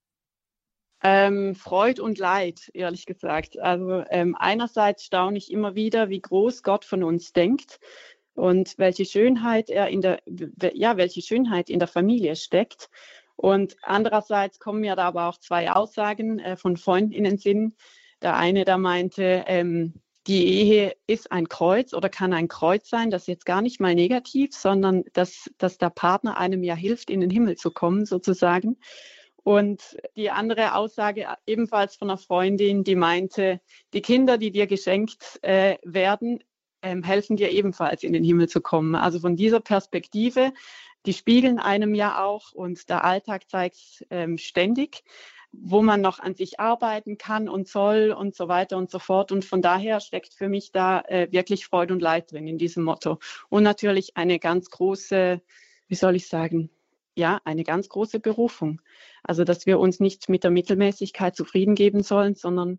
Ähm, 1.02 1.54
Freud 1.54 2.00
und 2.00 2.18
Leid, 2.18 2.70
ehrlich 2.74 3.06
gesagt. 3.06 3.58
Also 3.58 4.04
ähm, 4.10 4.34
einerseits 4.38 5.04
staune 5.04 5.38
ich 5.38 5.52
immer 5.52 5.74
wieder, 5.74 6.08
wie 6.08 6.20
groß 6.20 6.62
Gott 6.62 6.84
von 6.84 7.04
uns 7.04 7.32
denkt 7.32 7.78
und 8.34 8.78
welche 8.78 9.04
Schönheit 9.04 9.70
er 9.70 9.88
in 9.88 10.00
der, 10.00 10.20
ja, 10.74 10.96
welche 10.96 11.22
Schönheit 11.22 11.70
in 11.70 11.78
der 11.78 11.88
Familie 11.88 12.34
steckt. 12.36 12.90
Und 13.36 13.76
andererseits 13.82 14.58
kommen 14.58 14.80
mir 14.80 14.96
da 14.96 15.04
aber 15.04 15.28
auch 15.28 15.38
zwei 15.38 15.70
Aussagen 15.70 16.40
äh, 16.40 16.56
von 16.56 16.76
Freunden 16.76 17.12
in 17.12 17.24
den 17.24 17.38
Sinn. 17.38 17.76
Der 18.20 18.36
eine, 18.36 18.64
der 18.64 18.78
meinte, 18.78 19.44
ähm, 19.46 19.94
die 20.26 20.46
Ehe 20.46 20.96
ist 21.06 21.30
ein 21.32 21.48
Kreuz 21.48 21.94
oder 21.94 22.08
kann 22.08 22.32
ein 22.32 22.48
Kreuz 22.48 22.90
sein, 22.90 23.10
das 23.10 23.22
ist 23.22 23.28
jetzt 23.28 23.46
gar 23.46 23.62
nicht 23.62 23.80
mal 23.80 23.94
negativ, 23.94 24.52
sondern 24.52 25.04
dass, 25.14 25.48
dass 25.56 25.78
der 25.78 25.90
Partner 25.90 26.36
einem 26.36 26.62
ja 26.62 26.74
hilft, 26.74 27.08
in 27.08 27.20
den 27.20 27.30
Himmel 27.30 27.56
zu 27.56 27.70
kommen, 27.70 28.04
sozusagen. 28.04 28.76
Und 29.48 29.96
die 30.14 30.28
andere 30.28 30.74
Aussage 30.74 31.26
ebenfalls 31.46 31.96
von 31.96 32.10
einer 32.10 32.18
Freundin, 32.18 32.84
die 32.84 32.96
meinte, 32.96 33.62
die 33.94 34.02
Kinder, 34.02 34.36
die 34.36 34.50
dir 34.50 34.66
geschenkt 34.66 35.38
äh, 35.40 35.78
werden, 35.82 36.44
ähm, 36.82 37.02
helfen 37.02 37.38
dir 37.38 37.50
ebenfalls 37.50 38.02
in 38.02 38.12
den 38.12 38.24
Himmel 38.24 38.50
zu 38.50 38.60
kommen. 38.60 38.94
Also 38.94 39.20
von 39.20 39.36
dieser 39.36 39.60
Perspektive, 39.60 40.52
die 41.06 41.14
spiegeln 41.14 41.58
einem 41.58 41.94
ja 41.94 42.22
auch 42.22 42.52
und 42.52 42.90
der 42.90 43.06
Alltag 43.06 43.48
zeigt 43.48 44.04
ähm, 44.10 44.36
ständig, 44.36 45.02
wo 45.50 45.80
man 45.80 46.02
noch 46.02 46.18
an 46.18 46.34
sich 46.34 46.60
arbeiten 46.60 47.16
kann 47.16 47.48
und 47.48 47.68
soll 47.68 48.14
und 48.14 48.34
so 48.34 48.48
weiter 48.48 48.76
und 48.76 48.90
so 48.90 48.98
fort. 48.98 49.32
Und 49.32 49.46
von 49.46 49.62
daher 49.62 50.00
steckt 50.00 50.34
für 50.34 50.50
mich 50.50 50.72
da 50.72 51.00
äh, 51.08 51.26
wirklich 51.30 51.64
Freude 51.64 51.94
und 51.94 52.02
Leid 52.02 52.32
drin 52.32 52.48
in 52.48 52.58
diesem 52.58 52.84
Motto. 52.84 53.18
Und 53.48 53.62
natürlich 53.62 54.14
eine 54.14 54.38
ganz 54.38 54.68
große, 54.68 55.40
wie 55.86 55.94
soll 55.94 56.16
ich 56.16 56.28
sagen, 56.28 56.68
ja, 57.18 57.40
eine 57.44 57.64
ganz 57.64 57.88
große 57.88 58.20
Berufung. 58.20 58.80
Also, 59.24 59.44
dass 59.44 59.66
wir 59.66 59.80
uns 59.80 59.98
nicht 59.98 60.28
mit 60.28 60.44
der 60.44 60.52
Mittelmäßigkeit 60.52 61.34
zufrieden 61.34 61.74
geben 61.74 62.02
sollen, 62.02 62.36
sondern 62.36 62.78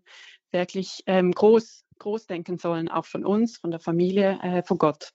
wirklich 0.50 1.02
ähm, 1.06 1.32
groß, 1.32 1.84
groß 1.98 2.26
denken 2.26 2.58
sollen, 2.58 2.88
auch 2.88 3.04
von 3.04 3.24
uns, 3.24 3.58
von 3.58 3.70
der 3.70 3.80
Familie, 3.80 4.38
äh, 4.42 4.62
von 4.62 4.78
Gott. 4.78 5.12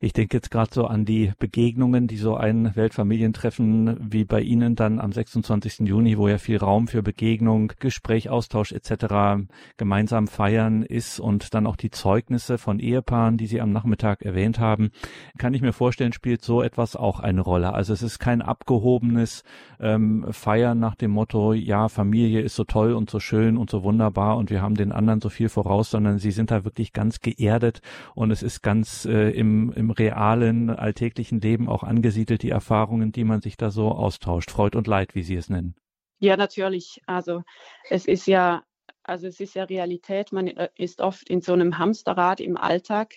Ich 0.00 0.12
denke 0.12 0.36
jetzt 0.36 0.52
gerade 0.52 0.72
so 0.72 0.86
an 0.86 1.04
die 1.04 1.32
Begegnungen, 1.40 2.06
die 2.06 2.18
so 2.18 2.36
ein 2.36 2.76
Weltfamilientreffen 2.76 4.12
wie 4.12 4.24
bei 4.24 4.40
Ihnen 4.40 4.76
dann 4.76 5.00
am 5.00 5.10
26. 5.10 5.80
Juni, 5.88 6.16
wo 6.16 6.28
ja 6.28 6.38
viel 6.38 6.58
Raum 6.58 6.86
für 6.86 7.02
Begegnung, 7.02 7.72
Gespräch, 7.80 8.30
Austausch 8.30 8.70
etc. 8.70 9.42
gemeinsam 9.76 10.28
feiern 10.28 10.84
ist 10.84 11.18
und 11.18 11.52
dann 11.52 11.66
auch 11.66 11.74
die 11.74 11.90
Zeugnisse 11.90 12.58
von 12.58 12.78
Ehepaaren, 12.78 13.38
die 13.38 13.48
Sie 13.48 13.60
am 13.60 13.72
Nachmittag 13.72 14.22
erwähnt 14.22 14.60
haben, 14.60 14.92
kann 15.36 15.52
ich 15.52 15.62
mir 15.62 15.72
vorstellen, 15.72 16.12
spielt 16.12 16.44
so 16.44 16.62
etwas 16.62 16.94
auch 16.94 17.18
eine 17.18 17.40
Rolle. 17.40 17.72
Also 17.72 17.92
es 17.92 18.02
ist 18.02 18.20
kein 18.20 18.40
abgehobenes 18.40 19.42
ähm, 19.80 20.26
Feiern 20.30 20.78
nach 20.78 20.94
dem 20.94 21.10
Motto, 21.10 21.54
ja, 21.54 21.88
Familie 21.88 22.42
ist 22.42 22.54
so 22.54 22.62
toll 22.62 22.92
und 22.92 23.10
so 23.10 23.18
schön 23.18 23.56
und 23.56 23.68
so 23.68 23.82
wunderbar 23.82 24.36
und 24.36 24.50
wir 24.50 24.62
haben 24.62 24.76
den 24.76 24.92
anderen 24.92 25.20
so 25.20 25.28
viel 25.28 25.48
voraus, 25.48 25.90
sondern 25.90 26.18
Sie 26.18 26.30
sind 26.30 26.52
da 26.52 26.64
wirklich 26.64 26.92
ganz 26.92 27.18
geerdet 27.18 27.80
und 28.14 28.30
es 28.30 28.44
ist 28.44 28.62
ganz 28.62 29.04
äh, 29.04 29.30
im, 29.30 29.72
im 29.72 29.87
realen, 29.90 30.70
alltäglichen 30.70 31.40
Leben 31.40 31.68
auch 31.68 31.82
angesiedelt, 31.82 32.42
die 32.42 32.50
Erfahrungen, 32.50 33.12
die 33.12 33.24
man 33.24 33.40
sich 33.40 33.56
da 33.56 33.70
so 33.70 33.90
austauscht, 33.92 34.50
Freud 34.50 34.76
und 34.76 34.86
Leid, 34.86 35.14
wie 35.14 35.22
Sie 35.22 35.36
es 35.36 35.48
nennen. 35.48 35.74
Ja, 36.20 36.36
natürlich. 36.36 37.00
Also 37.06 37.42
es 37.88 38.06
ist 38.06 38.26
ja, 38.26 38.64
also 39.04 39.26
es 39.26 39.40
ist 39.40 39.54
ja 39.54 39.64
Realität. 39.64 40.32
Man 40.32 40.48
äh, 40.48 40.68
ist 40.76 41.00
oft 41.00 41.28
in 41.30 41.40
so 41.40 41.52
einem 41.52 41.78
Hamsterrad 41.78 42.40
im 42.40 42.56
Alltag. 42.56 43.14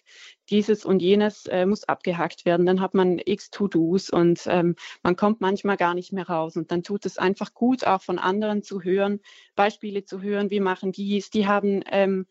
Dieses 0.49 0.85
und 0.85 1.01
jenes 1.01 1.47
äh, 1.47 1.65
muss 1.65 1.83
abgehakt 1.83 2.45
werden. 2.45 2.65
Dann 2.65 2.79
hat 2.79 2.93
man 2.93 3.19
x 3.23 3.49
To-Dos 3.49 4.09
und 4.09 4.43
ähm, 4.45 4.75
man 5.01 5.15
kommt 5.15 5.41
manchmal 5.41 5.77
gar 5.77 5.95
nicht 5.95 6.13
mehr 6.13 6.27
raus. 6.27 6.57
Und 6.57 6.71
dann 6.71 6.83
tut 6.83 7.05
es 7.05 7.17
einfach 7.17 7.53
gut, 7.53 7.85
auch 7.85 8.01
von 8.01 8.19
anderen 8.19 8.61
zu 8.61 8.83
hören, 8.83 9.19
Beispiele 9.55 10.05
zu 10.05 10.21
hören, 10.21 10.51
wie 10.51 10.59
machen 10.59 10.91
die 10.91 11.17
es. 11.17 11.31
Die 11.31 11.47
haben 11.47 11.83
ähm, 11.91 12.27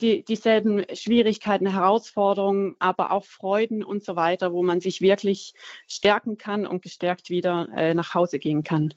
die, 0.00 0.24
dieselben 0.24 0.84
Schwierigkeiten, 0.92 1.66
Herausforderungen, 1.66 2.76
aber 2.78 3.12
auch 3.12 3.24
Freuden 3.24 3.84
und 3.84 4.04
so 4.04 4.16
weiter, 4.16 4.52
wo 4.52 4.62
man 4.62 4.80
sich 4.80 5.00
wirklich 5.00 5.54
stärken 5.86 6.36
kann 6.36 6.66
und 6.66 6.82
gestärkt 6.82 7.30
wieder 7.30 7.68
äh, 7.74 7.94
nach 7.94 8.14
Hause 8.14 8.38
gehen 8.38 8.62
kann. 8.62 8.94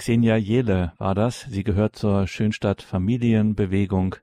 Xenia 0.00 0.36
Jele 0.36 0.94
war 0.96 1.14
das. 1.14 1.42
Sie 1.42 1.62
gehört 1.62 1.94
zur 1.94 2.26
Schönstadt 2.26 2.80
Familienbewegung 2.80 4.16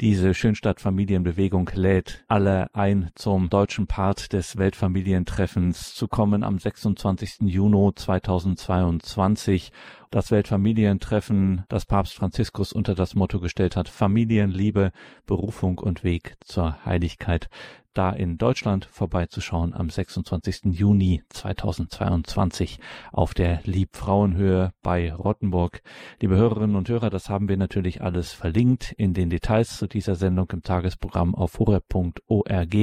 Diese 0.00 0.34
Schönstadt 0.34 0.82
Familienbewegung 0.82 1.70
lädt 1.72 2.22
alle 2.28 2.68
ein, 2.74 3.12
zum 3.14 3.48
deutschen 3.48 3.86
Part 3.86 4.34
des 4.34 4.58
Weltfamilientreffens 4.58 5.94
zu 5.94 6.06
kommen 6.06 6.44
am 6.44 6.58
26. 6.58 7.36
Juni 7.46 7.94
2022 7.94 9.72
das 10.16 10.30
Weltfamilientreffen, 10.30 11.64
das 11.68 11.84
Papst 11.84 12.14
Franziskus 12.14 12.72
unter 12.72 12.94
das 12.94 13.14
Motto 13.14 13.38
gestellt 13.38 13.76
hat, 13.76 13.90
Familienliebe, 13.90 14.92
Berufung 15.26 15.76
und 15.76 16.04
Weg 16.04 16.36
zur 16.40 16.86
Heiligkeit 16.86 17.50
da 17.96 18.10
in 18.10 18.36
Deutschland 18.36 18.84
vorbeizuschauen 18.84 19.72
am 19.72 19.88
26. 19.88 20.66
Juni 20.66 21.22
2022 21.30 22.78
auf 23.10 23.32
der 23.32 23.60
Liebfrauenhöhe 23.64 24.72
bei 24.82 25.12
Rottenburg. 25.14 25.80
Liebe 26.20 26.36
Hörerinnen 26.36 26.76
und 26.76 26.88
Hörer, 26.88 27.08
das 27.08 27.30
haben 27.30 27.48
wir 27.48 27.56
natürlich 27.56 28.02
alles 28.02 28.32
verlinkt 28.32 28.92
in 28.92 29.14
den 29.14 29.30
Details 29.30 29.78
zu 29.78 29.86
dieser 29.86 30.14
Sendung 30.14 30.50
im 30.52 30.62
Tagesprogramm 30.62 31.34
auf 31.34 31.58
horeb.org. 31.58 32.76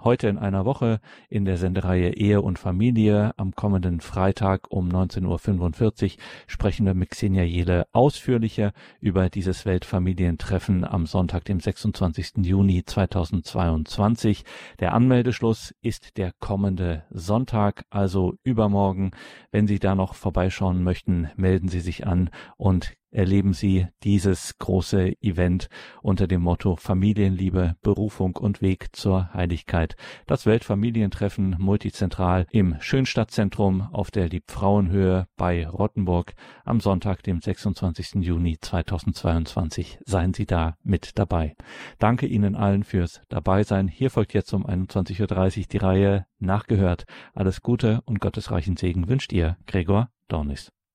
Heute 0.00 0.28
in 0.28 0.38
einer 0.38 0.64
Woche 0.64 1.00
in 1.28 1.44
der 1.44 1.56
Sendereihe 1.56 2.14
Ehe 2.14 2.40
und 2.40 2.58
Familie 2.58 3.32
am 3.36 3.54
kommenden 3.54 4.00
Freitag 4.00 4.70
um 4.70 4.88
19.45 4.88 6.16
Uhr 6.16 6.22
sprechen 6.68 6.84
wir 6.84 6.92
mit 6.92 7.08
Xenia 7.08 7.44
Jele 7.44 7.86
ausführlicher 7.92 8.74
über 9.00 9.30
dieses 9.30 9.64
Weltfamilientreffen 9.64 10.84
am 10.84 11.06
Sonntag, 11.06 11.46
dem 11.46 11.60
26. 11.60 12.44
Juni 12.44 12.84
2022. 12.84 14.44
Der 14.78 14.92
Anmeldeschluss 14.92 15.74
ist 15.80 16.18
der 16.18 16.32
kommende 16.40 17.04
Sonntag, 17.08 17.86
also 17.88 18.34
übermorgen. 18.42 19.12
Wenn 19.50 19.66
Sie 19.66 19.78
da 19.78 19.94
noch 19.94 20.12
vorbeischauen 20.12 20.82
möchten, 20.82 21.30
melden 21.36 21.68
Sie 21.68 21.80
sich 21.80 22.06
an 22.06 22.28
und 22.58 22.92
erleben 23.10 23.52
Sie 23.52 23.86
dieses 24.02 24.58
große 24.58 25.20
Event 25.22 25.68
unter 26.02 26.26
dem 26.26 26.42
Motto 26.42 26.76
Familienliebe, 26.76 27.76
Berufung 27.82 28.36
und 28.36 28.62
Weg 28.62 28.94
zur 28.94 29.32
Heiligkeit. 29.32 29.96
Das 30.26 30.46
Weltfamilientreffen 30.46 31.56
multizentral 31.58 32.46
im 32.50 32.76
Schönstadtzentrum 32.80 33.82
auf 33.92 34.10
der 34.10 34.28
Liebfrauenhöhe 34.28 35.26
bei 35.36 35.66
Rottenburg 35.66 36.34
am 36.64 36.80
Sonntag, 36.80 37.22
dem 37.22 37.40
26. 37.40 38.16
Juni 38.16 38.58
2022. 38.60 39.98
Seien 40.04 40.34
Sie 40.34 40.46
da 40.46 40.76
mit 40.82 41.18
dabei. 41.18 41.56
Danke 41.98 42.26
Ihnen 42.26 42.54
allen 42.54 42.84
fürs 42.84 43.22
Dabeisein. 43.28 43.88
Hier 43.88 44.10
folgt 44.10 44.34
jetzt 44.34 44.52
um 44.52 44.66
21.30 44.66 45.60
Uhr 45.60 45.66
die 45.70 45.76
Reihe 45.78 46.26
Nachgehört. 46.38 47.04
Alles 47.34 47.62
Gute 47.62 48.00
und 48.04 48.20
gottesreichen 48.20 48.76
Segen 48.76 49.08
wünscht 49.08 49.32
ihr, 49.32 49.56
Gregor 49.66 50.10
Dornis. 50.28 50.72